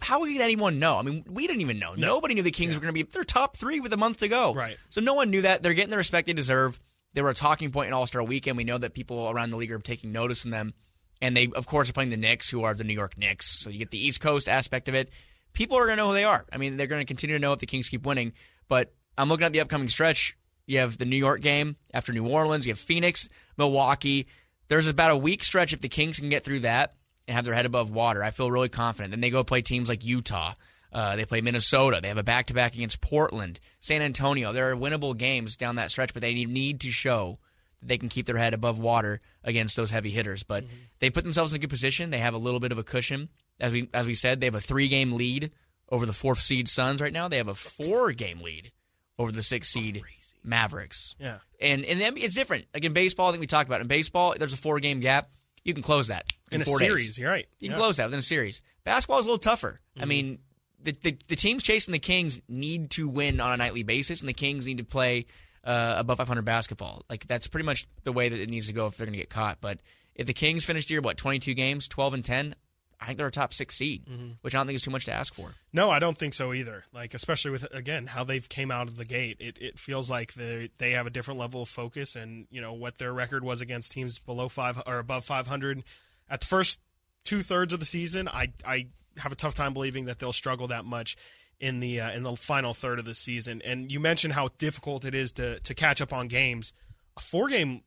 How 0.00 0.20
could 0.24 0.40
anyone 0.40 0.80
know? 0.80 0.96
I 0.98 1.02
mean, 1.02 1.24
we 1.30 1.46
didn't 1.46 1.60
even 1.60 1.78
know. 1.78 1.94
Nobody 1.94 2.34
knew 2.34 2.42
the 2.42 2.50
Kings 2.50 2.74
were 2.74 2.80
going 2.80 2.92
to 2.92 3.04
be. 3.04 3.08
They're 3.08 3.22
top 3.22 3.56
three 3.56 3.78
with 3.78 3.92
a 3.92 3.96
month 3.96 4.18
to 4.18 4.28
go. 4.28 4.52
Right. 4.52 4.76
So 4.88 5.00
no 5.00 5.14
one 5.14 5.30
knew 5.30 5.42
that. 5.42 5.62
They're 5.62 5.74
getting 5.74 5.90
the 5.92 5.96
respect 5.96 6.26
they 6.26 6.32
deserve. 6.32 6.80
They 7.14 7.22
were 7.22 7.28
a 7.28 7.34
talking 7.34 7.70
point 7.70 7.86
in 7.88 7.92
All 7.92 8.06
Star 8.06 8.22
Weekend. 8.22 8.56
We 8.56 8.64
know 8.64 8.78
that 8.78 8.94
people 8.94 9.28
around 9.30 9.50
the 9.50 9.56
league 9.56 9.70
are 9.70 9.78
taking 9.78 10.10
notice 10.10 10.44
of 10.44 10.50
them, 10.50 10.74
and 11.20 11.36
they 11.36 11.48
of 11.54 11.66
course 11.66 11.88
are 11.88 11.92
playing 11.92 12.10
the 12.10 12.16
Knicks, 12.16 12.50
who 12.50 12.64
are 12.64 12.74
the 12.74 12.82
New 12.84 12.94
York 12.94 13.16
Knicks. 13.16 13.46
So 13.46 13.70
you 13.70 13.78
get 13.78 13.92
the 13.92 14.04
East 14.04 14.20
Coast 14.20 14.48
aspect 14.48 14.88
of 14.88 14.94
it. 14.96 15.10
People 15.52 15.76
are 15.76 15.84
going 15.86 15.96
to 15.96 16.02
know 16.02 16.08
who 16.08 16.14
they 16.14 16.24
are. 16.24 16.44
I 16.52 16.56
mean, 16.56 16.76
they're 16.76 16.86
going 16.86 17.00
to 17.00 17.06
continue 17.06 17.36
to 17.36 17.40
know 17.40 17.52
if 17.52 17.58
the 17.58 17.66
Kings 17.66 17.88
keep 17.88 18.06
winning. 18.06 18.32
But 18.68 18.92
I'm 19.18 19.28
looking 19.28 19.46
at 19.46 19.52
the 19.52 19.60
upcoming 19.60 19.88
stretch. 19.88 20.36
You 20.66 20.78
have 20.78 20.98
the 20.98 21.04
New 21.04 21.16
York 21.16 21.40
game 21.40 21.76
after 21.92 22.12
New 22.12 22.26
Orleans. 22.26 22.66
You 22.66 22.72
have 22.72 22.78
Phoenix, 22.78 23.28
Milwaukee. 23.58 24.26
There's 24.68 24.86
about 24.86 25.10
a 25.10 25.16
week 25.16 25.44
stretch 25.44 25.72
if 25.72 25.80
the 25.80 25.88
Kings 25.88 26.20
can 26.20 26.28
get 26.28 26.44
through 26.44 26.60
that 26.60 26.94
and 27.28 27.34
have 27.34 27.44
their 27.44 27.54
head 27.54 27.66
above 27.66 27.90
water. 27.90 28.22
I 28.22 28.30
feel 28.30 28.50
really 28.50 28.68
confident. 28.68 29.10
Then 29.10 29.20
they 29.20 29.30
go 29.30 29.44
play 29.44 29.60
teams 29.60 29.88
like 29.88 30.04
Utah. 30.04 30.54
Uh, 30.92 31.16
they 31.16 31.24
play 31.24 31.40
Minnesota. 31.40 32.00
They 32.02 32.08
have 32.08 32.18
a 32.18 32.22
back 32.22 32.46
to 32.46 32.54
back 32.54 32.74
against 32.74 33.00
Portland, 33.00 33.60
San 33.80 34.02
Antonio. 34.02 34.52
There 34.52 34.70
are 34.70 34.76
winnable 34.76 35.16
games 35.16 35.56
down 35.56 35.76
that 35.76 35.90
stretch, 35.90 36.12
but 36.12 36.20
they 36.20 36.34
need- 36.34 36.50
need 36.50 36.80
to 36.80 36.90
show 36.90 37.38
that 37.80 37.88
they 37.88 37.98
can 37.98 38.08
keep 38.10 38.26
their 38.26 38.36
head 38.36 38.54
above 38.54 38.78
water 38.78 39.20
against 39.42 39.74
those 39.74 39.90
heavy 39.90 40.10
hitters. 40.10 40.42
But 40.42 40.64
they 40.98 41.10
put 41.10 41.24
themselves 41.24 41.52
in 41.52 41.56
a 41.56 41.60
good 41.60 41.70
position. 41.70 42.10
They 42.10 42.18
have 42.18 42.34
a 42.34 42.38
little 42.38 42.60
bit 42.60 42.72
of 42.72 42.78
a 42.78 42.84
cushion. 42.84 43.30
As 43.62 43.72
we 43.72 43.88
as 43.94 44.06
we 44.06 44.12
said, 44.14 44.40
they 44.40 44.46
have 44.46 44.54
a 44.54 44.60
three 44.60 44.88
game 44.88 45.12
lead 45.12 45.50
over 45.88 46.04
the 46.04 46.12
fourth 46.12 46.40
seed 46.40 46.68
Suns 46.68 47.00
right 47.00 47.12
now. 47.12 47.28
They 47.28 47.38
have 47.38 47.48
a 47.48 47.54
four 47.54 48.12
game 48.12 48.40
lead 48.40 48.70
over 49.18 49.32
the 49.32 49.42
six 49.42 49.68
seed 49.68 50.02
Mavericks. 50.44 51.14
Yeah. 51.18 51.38
And 51.60 51.84
and 51.84 52.00
it's 52.18 52.34
different. 52.34 52.66
Like 52.74 52.84
in 52.84 52.92
baseball, 52.92 53.28
I 53.28 53.30
think 53.30 53.40
we 53.40 53.46
talked 53.46 53.68
about. 53.68 53.80
it. 53.80 53.82
In 53.82 53.88
baseball, 53.88 54.34
there's 54.38 54.52
a 54.52 54.56
four 54.58 54.80
game 54.80 55.00
gap. 55.00 55.30
You 55.64 55.74
can 55.74 55.82
close 55.82 56.08
that 56.08 56.24
in, 56.50 56.56
in 56.56 56.62
a 56.62 56.64
four 56.64 56.78
days. 56.80 56.88
series, 56.88 57.18
you're 57.18 57.30
right. 57.30 57.46
You 57.60 57.68
can 57.68 57.72
Yeah. 57.72 57.76
Mm-hmm. 57.76 57.82
close 57.82 57.96
that 57.98 58.04
within 58.06 58.18
a 58.18 58.22
series. 58.22 58.62
Basketball 58.84 59.20
is 59.20 59.26
a 59.26 59.28
little 59.28 59.38
tougher. 59.38 59.80
I 60.00 60.06
mean, 60.06 60.40
the, 60.82 60.90
the 61.02 61.16
the 61.28 61.36
teams 61.36 61.62
chasing 61.62 61.92
the 61.92 62.00
Kings 62.00 62.40
need 62.48 62.90
to 62.92 63.08
win 63.08 63.40
on 63.40 63.52
a 63.52 63.56
nightly 63.56 63.84
basis, 63.84 64.20
and 64.20 64.28
the 64.28 64.32
Kings 64.32 64.66
need 64.66 64.78
to 64.78 64.84
play 64.84 65.26
uh, 65.62 65.94
above 65.98 66.18
500 66.18 66.42
basketball. 66.44 67.02
Like 67.08 67.26
that's 67.28 67.46
pretty 67.46 67.66
much 67.66 67.86
the 68.02 68.12
way 68.12 68.28
that 68.28 68.40
it 68.40 68.50
needs 68.50 68.66
to 68.66 68.72
go 68.72 68.86
if 68.88 68.96
they're 68.96 69.06
going 69.06 69.12
to 69.12 69.20
get 69.20 69.30
caught. 69.30 69.60
But 69.60 69.78
if 70.16 70.26
the 70.26 70.32
Kings 70.34 70.64
finish 70.64 70.86
the 70.86 70.94
year 70.94 71.00
what 71.00 71.16
22 71.16 71.54
games, 71.54 71.86
12 71.86 72.14
and 72.14 72.24
10, 72.24 72.54
I 73.02 73.06
think 73.06 73.18
they're 73.18 73.26
a 73.26 73.30
top 73.32 73.52
six 73.52 73.74
seed, 73.74 74.06
Mm-hmm. 74.06 74.30
which 74.42 74.54
I 74.54 74.58
don't 74.58 74.66
think 74.66 74.76
is 74.76 74.82
too 74.82 74.90
much 74.90 75.04
to 75.06 75.12
ask 75.12 75.34
for. 75.34 75.50
No, 75.72 75.90
I 75.90 75.98
don't 75.98 76.16
think 76.16 76.34
so 76.34 76.52
either. 76.52 76.84
Like 76.94 77.14
especially 77.14 77.50
with 77.50 77.66
again 77.74 78.06
how 78.06 78.24
they've 78.24 78.48
came 78.48 78.70
out 78.70 78.88
of 78.88 78.96
the 78.96 79.04
gate, 79.04 79.36
it, 79.40 79.58
it 79.60 79.78
feels 79.78 80.10
like 80.10 80.34
they 80.34 80.70
they 80.78 80.92
have 80.92 81.06
a 81.06 81.10
different 81.10 81.40
level 81.40 81.62
of 81.62 81.68
focus, 81.68 82.16
and 82.16 82.46
you 82.50 82.60
know 82.60 82.72
what 82.72 82.98
their 82.98 83.12
record 83.12 83.44
was 83.44 83.60
against 83.60 83.92
teams 83.92 84.18
below 84.18 84.48
five 84.48 84.80
or 84.86 84.98
above 84.98 85.24
five 85.24 85.46
hundred 85.48 85.82
at 86.30 86.40
the 86.40 86.46
first 86.46 86.78
two 87.24 87.42
thirds 87.42 87.72
of 87.72 87.80
the 87.80 87.86
season. 87.86 88.28
I 88.28 88.52
I 88.66 88.86
have 89.18 89.32
a 89.32 89.36
tough 89.36 89.54
time 89.54 89.74
believing 89.74 90.06
that 90.06 90.18
they'll 90.18 90.32
struggle 90.32 90.68
that 90.68 90.84
much 90.84 91.16
in 91.60 91.80
the 91.80 92.00
uh, 92.00 92.10
in 92.12 92.22
the 92.22 92.34
final 92.36 92.72
third 92.74 92.98
of 92.98 93.04
the 93.04 93.14
season. 93.14 93.60
And 93.64 93.92
you 93.92 94.00
mentioned 94.00 94.32
how 94.34 94.48
difficult 94.58 95.04
it 95.04 95.14
is 95.14 95.32
to 95.32 95.60
to 95.60 95.74
catch 95.74 96.00
up 96.00 96.12
on 96.12 96.28
games. 96.28 96.72
A 97.16 97.20
four 97.20 97.48
game 97.48 97.82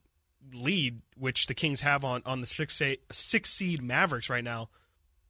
lead, 0.54 1.02
which 1.18 1.48
the 1.48 1.54
Kings 1.54 1.82
have 1.82 2.06
on 2.06 2.22
on 2.26 2.42
the 2.42 2.48
six 2.48 2.82
six 3.12 3.50
seed 3.50 3.82
Mavericks 3.82 4.30
right 4.30 4.44
now, 4.44 4.70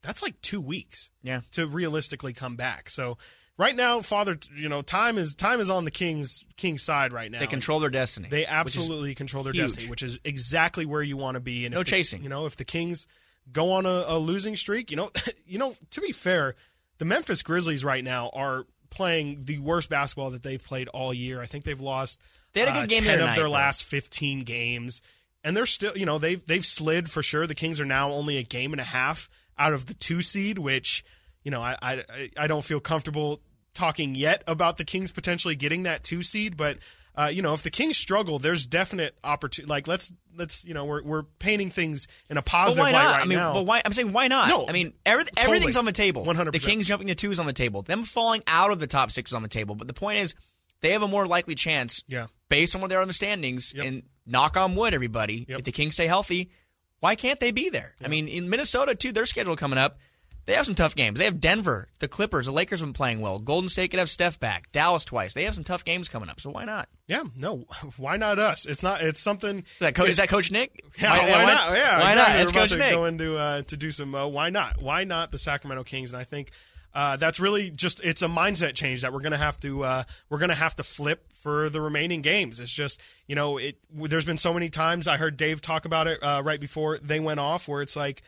that's 0.05 0.21
like 0.23 0.39
two 0.41 0.61
weeks 0.61 1.09
Yeah. 1.23 1.41
to 1.51 1.67
realistically 1.67 2.33
come 2.33 2.55
back. 2.55 2.89
So 2.89 3.17
right 3.57 3.75
now, 3.75 4.01
Father, 4.01 4.37
you 4.55 4.69
know, 4.69 4.81
time 4.81 5.17
is 5.17 5.35
time 5.35 5.59
is 5.59 5.69
on 5.69 5.85
the 5.85 5.91
Kings 5.91 6.43
Kings 6.57 6.83
side 6.83 7.11
right 7.13 7.31
now. 7.31 7.39
They 7.39 7.47
control 7.47 7.79
their 7.79 7.89
destiny. 7.89 8.27
They 8.29 8.45
absolutely 8.45 9.15
control 9.15 9.43
their 9.43 9.53
huge. 9.53 9.63
destiny, 9.63 9.89
which 9.89 10.03
is 10.03 10.19
exactly 10.23 10.85
where 10.85 11.01
you 11.03 11.17
want 11.17 11.35
to 11.35 11.41
be. 11.41 11.65
And 11.65 11.73
No 11.73 11.79
the- 11.79 11.85
chasing. 11.85 12.23
you 12.23 12.29
know, 12.29 12.45
if 12.45 12.55
the 12.55 12.65
Kings 12.65 13.07
go 13.51 13.71
on 13.73 13.85
a, 13.85 14.03
a 14.07 14.17
losing 14.17 14.55
streak, 14.55 14.89
you 14.91 14.97
know, 14.97 15.11
you 15.45 15.57
know, 15.59 15.75
to 15.91 16.01
be 16.01 16.11
fair, 16.11 16.55
the 16.97 17.05
Memphis 17.05 17.41
Grizzlies 17.43 17.83
right 17.83 18.03
now 18.03 18.29
are 18.33 18.65
playing 18.89 19.41
the 19.41 19.57
worst 19.59 19.89
basketball 19.89 20.31
that 20.31 20.41
they've 20.43 20.63
played 20.63 20.87
all 20.89 21.13
year. 21.13 21.41
I 21.41 21.45
think 21.45 21.65
they've 21.65 21.79
lost 21.81 22.21
They 22.53 22.61
had 22.61 22.69
a 22.69 22.73
good 22.73 22.83
uh, 22.83 22.87
game 22.87 23.03
ten 23.03 23.19
other 23.19 23.29
of 23.29 23.35
their 23.35 23.45
though. 23.45 23.51
last 23.51 23.83
fifteen 23.83 24.43
games, 24.43 25.01
and 25.43 25.55
they're 25.55 25.65
still, 25.65 25.97
you 25.97 26.05
know, 26.05 26.17
they've 26.17 26.43
they've 26.45 26.65
slid 26.65 27.09
for 27.11 27.21
sure. 27.21 27.45
The 27.45 27.55
Kings 27.55 27.81
are 27.81 27.85
now 27.85 28.11
only 28.11 28.37
a 28.37 28.43
game 28.43 28.71
and 28.71 28.79
a 28.79 28.85
half 28.85 29.29
out 29.57 29.73
of 29.73 29.85
the 29.85 29.93
two 29.93 30.21
seed, 30.21 30.57
which 30.57 31.03
you 31.43 31.51
know 31.51 31.61
I 31.61 31.75
I, 31.81 32.29
I 32.37 32.47
don't 32.47 32.63
feel 32.63 32.79
comfortable 32.79 33.41
talking 33.73 34.15
yet 34.15 34.43
about 34.47 34.77
the 34.77 34.85
Kings 34.85 35.11
potentially 35.11 35.55
getting 35.55 35.83
that 35.83 36.03
two 36.03 36.21
seed, 36.23 36.57
but. 36.57 36.77
Uh, 37.17 37.27
you 37.27 37.41
know, 37.41 37.53
if 37.53 37.63
the 37.63 37.71
Kings 37.71 37.97
struggle, 37.97 38.39
there's 38.39 38.65
definite 38.65 39.15
opportunity. 39.23 39.69
Like, 39.69 39.87
let's 39.87 40.11
let's 40.35 40.65
you 40.65 40.73
know, 40.73 40.83
we're 40.83 41.01
we're 41.01 41.23
painting 41.23 41.69
things 41.69 42.09
in 42.29 42.35
a 42.35 42.41
positive 42.41 42.83
why 42.83 42.91
light 42.91 43.03
not? 43.03 43.15
right 43.15 43.21
I 43.21 43.25
mean, 43.25 43.37
now. 43.37 43.53
but 43.53 43.65
why? 43.65 43.81
I'm 43.85 43.93
saying 43.93 44.11
why 44.11 44.27
not? 44.27 44.49
No, 44.49 44.65
I 44.67 44.73
mean, 44.73 44.91
every, 45.05 45.23
totally. 45.23 45.45
everything's 45.45 45.77
on 45.77 45.85
the 45.85 45.93
table. 45.93 46.25
100%. 46.25 46.51
The 46.51 46.59
Kings 46.59 46.87
jumping 46.87 47.07
to 47.07 47.15
two 47.15 47.31
is 47.31 47.39
on 47.39 47.45
the 47.45 47.53
table. 47.53 47.83
Them 47.83 48.03
falling 48.03 48.43
out 48.47 48.71
of 48.71 48.81
the 48.81 48.87
top 48.87 49.11
six 49.11 49.31
is 49.31 49.33
on 49.33 49.43
the 49.43 49.47
table. 49.47 49.75
But 49.75 49.87
the 49.87 49.93
point 49.93 50.19
is, 50.19 50.35
they 50.81 50.89
have 50.91 51.03
a 51.03 51.07
more 51.07 51.25
likely 51.25 51.55
chance, 51.55 52.03
Yeah. 52.09 52.27
based 52.49 52.75
on 52.75 52.81
where 52.81 52.89
they 52.89 52.95
are 52.95 53.01
in 53.01 53.07
the 53.07 53.13
standings. 53.13 53.71
Yep. 53.73 53.85
And 53.85 54.03
knock 54.25 54.57
on 54.57 54.75
wood, 54.75 54.93
everybody, 54.93 55.45
Yep. 55.47 55.59
if 55.59 55.63
the 55.63 55.71
Kings 55.71 55.93
stay 55.93 56.07
healthy, 56.07 56.51
why 57.05 57.13
can't 57.13 57.39
they 57.39 57.51
be 57.51 57.69
there? 57.69 57.93
I 58.03 58.07
mean, 58.07 58.27
in 58.27 58.49
Minnesota 58.49 58.95
too, 58.95 59.11
their 59.11 59.27
schedule 59.27 59.55
coming 59.55 59.77
up. 59.77 59.99
They 60.47 60.53
have 60.53 60.65
some 60.65 60.73
tough 60.73 60.95
games. 60.95 61.19
They 61.19 61.25
have 61.25 61.39
Denver, 61.39 61.87
the 61.99 62.07
Clippers, 62.07 62.47
the 62.47 62.51
Lakers 62.51 62.79
have 62.79 62.87
been 62.87 62.93
playing 62.93 63.19
well. 63.21 63.37
Golden 63.37 63.69
State 63.69 63.91
could 63.91 63.99
have 63.99 64.09
Steph 64.09 64.39
back. 64.39 64.71
Dallas 64.71 65.05
twice. 65.05 65.35
They 65.35 65.43
have 65.43 65.53
some 65.53 65.63
tough 65.63 65.85
games 65.85 66.09
coming 66.09 66.29
up. 66.29 66.39
So 66.39 66.49
why 66.49 66.65
not? 66.65 66.89
yeah, 67.07 67.21
no, 67.37 67.65
why 67.97 68.17
not 68.17 68.39
us? 68.39 68.65
It's 68.65 68.81
not. 68.81 69.03
It's 69.03 69.19
something. 69.19 69.59
Is 69.59 69.65
that, 69.81 69.93
Co- 69.93 70.05
is 70.05 70.17
that 70.17 70.29
Coach 70.29 70.51
Nick? 70.51 70.83
Yeah, 70.99 71.11
why, 71.11 71.45
not? 71.45 71.77
Yeah, 71.77 71.99
why 71.99 72.07
exactly. 72.07 72.15
not? 72.15 72.41
It's 72.41 72.51
Coach 72.51 72.69
to 72.71 72.77
Nick. 72.77 72.95
going 72.95 73.13
into 73.13 73.37
uh, 73.37 73.61
to 73.63 73.77
do 73.77 73.91
some. 73.91 74.15
Uh, 74.15 74.25
why 74.25 74.49
not? 74.49 74.81
Why 74.81 75.03
not 75.03 75.31
the 75.31 75.37
Sacramento 75.37 75.83
Kings? 75.83 76.11
And 76.11 76.19
I 76.19 76.23
think 76.23 76.49
uh, 76.95 77.17
that's 77.17 77.41
really 77.41 77.69
just 77.69 77.99
it's 78.05 78.21
a 78.21 78.27
mindset 78.27 78.73
change 78.73 79.01
that 79.01 79.11
we're 79.11 79.19
gonna 79.19 79.37
have 79.37 79.59
to 79.59 79.83
uh, 79.83 80.03
we're 80.29 80.37
gonna 80.37 80.55
have 80.55 80.77
to 80.77 80.83
flip 80.83 81.33
for 81.33 81.69
the 81.69 81.81
remaining 81.81 82.21
games. 82.21 82.61
It's 82.61 82.73
just 82.73 83.01
you 83.27 83.35
know 83.35 83.57
it. 83.57 83.77
There's 83.93 84.23
been 84.23 84.37
so 84.37 84.53
many 84.53 84.69
times 84.69 85.05
I 85.05 85.17
heard 85.17 85.35
Dave 85.35 85.61
talk 85.61 85.83
about 85.83 86.07
it 86.07 86.23
uh, 86.23 86.41
right 86.43 86.59
before 86.59 86.97
they 86.99 87.19
went 87.19 87.41
off, 87.41 87.67
where 87.67 87.81
it's 87.81 87.97
like, 87.97 88.21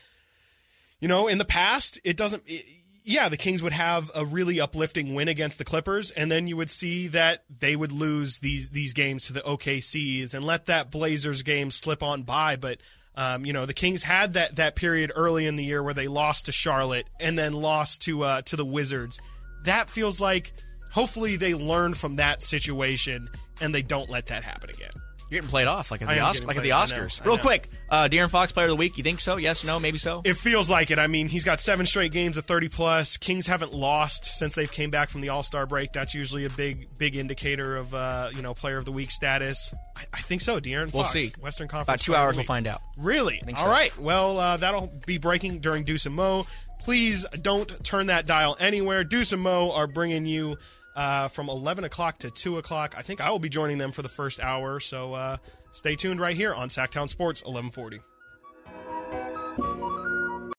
you 1.00 1.08
know, 1.08 1.28
in 1.28 1.38
the 1.38 1.46
past 1.46 1.98
it 2.04 2.18
doesn't. 2.18 2.42
It, 2.46 2.66
yeah, 3.04 3.30
the 3.30 3.38
Kings 3.38 3.62
would 3.62 3.72
have 3.72 4.10
a 4.14 4.26
really 4.26 4.60
uplifting 4.60 5.14
win 5.14 5.28
against 5.28 5.56
the 5.56 5.64
Clippers, 5.64 6.10
and 6.10 6.30
then 6.30 6.46
you 6.46 6.58
would 6.58 6.68
see 6.68 7.08
that 7.08 7.44
they 7.48 7.74
would 7.74 7.90
lose 7.90 8.40
these 8.40 8.68
these 8.68 8.92
games 8.92 9.26
to 9.28 9.32
the 9.32 9.40
OKCs 9.40 10.34
and 10.34 10.44
let 10.44 10.66
that 10.66 10.90
Blazers 10.90 11.40
game 11.40 11.70
slip 11.70 12.02
on 12.02 12.22
by. 12.22 12.56
But 12.56 12.80
um, 13.18 13.44
you 13.44 13.52
know, 13.52 13.66
the 13.66 13.74
Kings 13.74 14.04
had 14.04 14.34
that 14.34 14.56
that 14.56 14.76
period 14.76 15.10
early 15.12 15.46
in 15.46 15.56
the 15.56 15.64
year 15.64 15.82
where 15.82 15.92
they 15.92 16.06
lost 16.06 16.46
to 16.46 16.52
Charlotte 16.52 17.08
and 17.18 17.36
then 17.36 17.52
lost 17.52 18.02
to 18.02 18.22
uh, 18.22 18.42
to 18.42 18.54
the 18.54 18.64
Wizards. 18.64 19.18
That 19.64 19.90
feels 19.90 20.20
like 20.20 20.52
hopefully 20.92 21.36
they 21.36 21.52
learn 21.52 21.94
from 21.94 22.16
that 22.16 22.42
situation 22.42 23.28
and 23.60 23.74
they 23.74 23.82
don't 23.82 24.08
let 24.08 24.26
that 24.26 24.44
happen 24.44 24.70
again. 24.70 24.92
You're 25.30 25.40
getting 25.42 25.50
played 25.50 25.66
off 25.66 25.90
like 25.90 26.00
at 26.02 26.08
the, 26.08 26.20
Os- 26.20 26.40
like 26.42 26.56
at 26.56 26.62
the 26.62 26.70
played- 26.70 26.72
I 26.72 26.84
know, 26.86 27.04
Oscars. 27.04 27.20
I 27.20 27.24
Real 27.26 27.36
know. 27.36 27.42
quick, 27.42 27.68
uh, 27.90 28.08
De'Aaron 28.10 28.30
Fox, 28.30 28.50
Player 28.52 28.66
of 28.66 28.70
the 28.70 28.76
Week. 28.76 28.96
You 28.96 29.02
think 29.04 29.20
so? 29.20 29.36
Yes, 29.36 29.62
no, 29.64 29.78
maybe 29.78 29.98
so. 29.98 30.22
It 30.24 30.38
feels 30.38 30.70
like 30.70 30.90
it. 30.90 30.98
I 30.98 31.06
mean, 31.06 31.28
he's 31.28 31.44
got 31.44 31.60
seven 31.60 31.84
straight 31.84 32.12
games 32.12 32.38
of 32.38 32.46
30 32.46 32.68
plus. 32.70 33.16
Kings 33.18 33.46
haven't 33.46 33.74
lost 33.74 34.24
since 34.38 34.54
they've 34.54 34.70
came 34.72 34.90
back 34.90 35.08
from 35.10 35.20
the 35.20 35.28
All 35.28 35.42
Star 35.42 35.66
break. 35.66 35.92
That's 35.92 36.14
usually 36.14 36.44
a 36.46 36.50
big, 36.50 36.88
big 36.98 37.14
indicator 37.16 37.76
of 37.76 37.92
uh, 37.92 38.30
you 38.34 38.40
know 38.42 38.54
player 38.54 38.78
of 38.78 38.84
the 38.86 38.92
week 38.92 39.10
status. 39.10 39.74
I, 39.96 40.04
I 40.14 40.20
think 40.22 40.40
so. 40.40 40.60
De'Aaron 40.60 40.92
We'll 40.94 41.02
Fox, 41.02 41.10
see. 41.12 41.32
Western 41.40 41.68
Conference. 41.68 41.88
About 41.88 42.00
two 42.00 42.12
Player 42.12 42.20
of 42.22 42.26
hours, 42.28 42.34
the 42.36 42.38
we'll 42.38 42.42
Week. 42.44 42.46
find 42.48 42.66
out. 42.66 42.80
Really? 42.96 43.40
think 43.44 43.58
All 43.58 43.64
so. 43.64 43.70
right. 43.70 43.98
Well, 43.98 44.38
uh, 44.38 44.56
that'll 44.56 44.90
be 45.06 45.18
breaking 45.18 45.58
during 45.60 45.84
Deuce 45.84 46.06
and 46.06 46.14
Mo. 46.14 46.46
Please 46.80 47.26
don't 47.42 47.84
turn 47.84 48.06
that 48.06 48.26
dial 48.26 48.56
anywhere. 48.60 49.04
Deuce 49.04 49.32
and 49.32 49.42
Mo 49.42 49.72
are 49.72 49.86
bringing 49.86 50.24
you 50.24 50.56
uh, 50.98 51.28
from 51.28 51.48
11 51.48 51.84
o'clock 51.84 52.18
to 52.18 52.30
2 52.30 52.58
o'clock. 52.58 52.94
I 52.98 53.02
think 53.02 53.20
I 53.20 53.30
will 53.30 53.38
be 53.38 53.48
joining 53.48 53.78
them 53.78 53.92
for 53.92 54.02
the 54.02 54.08
first 54.08 54.40
hour. 54.40 54.80
So 54.80 55.14
uh, 55.14 55.36
stay 55.70 55.94
tuned 55.94 56.18
right 56.18 56.34
here 56.34 56.52
on 56.52 56.68
Sactown 56.68 57.08
Sports 57.08 57.40
1140. 57.42 58.00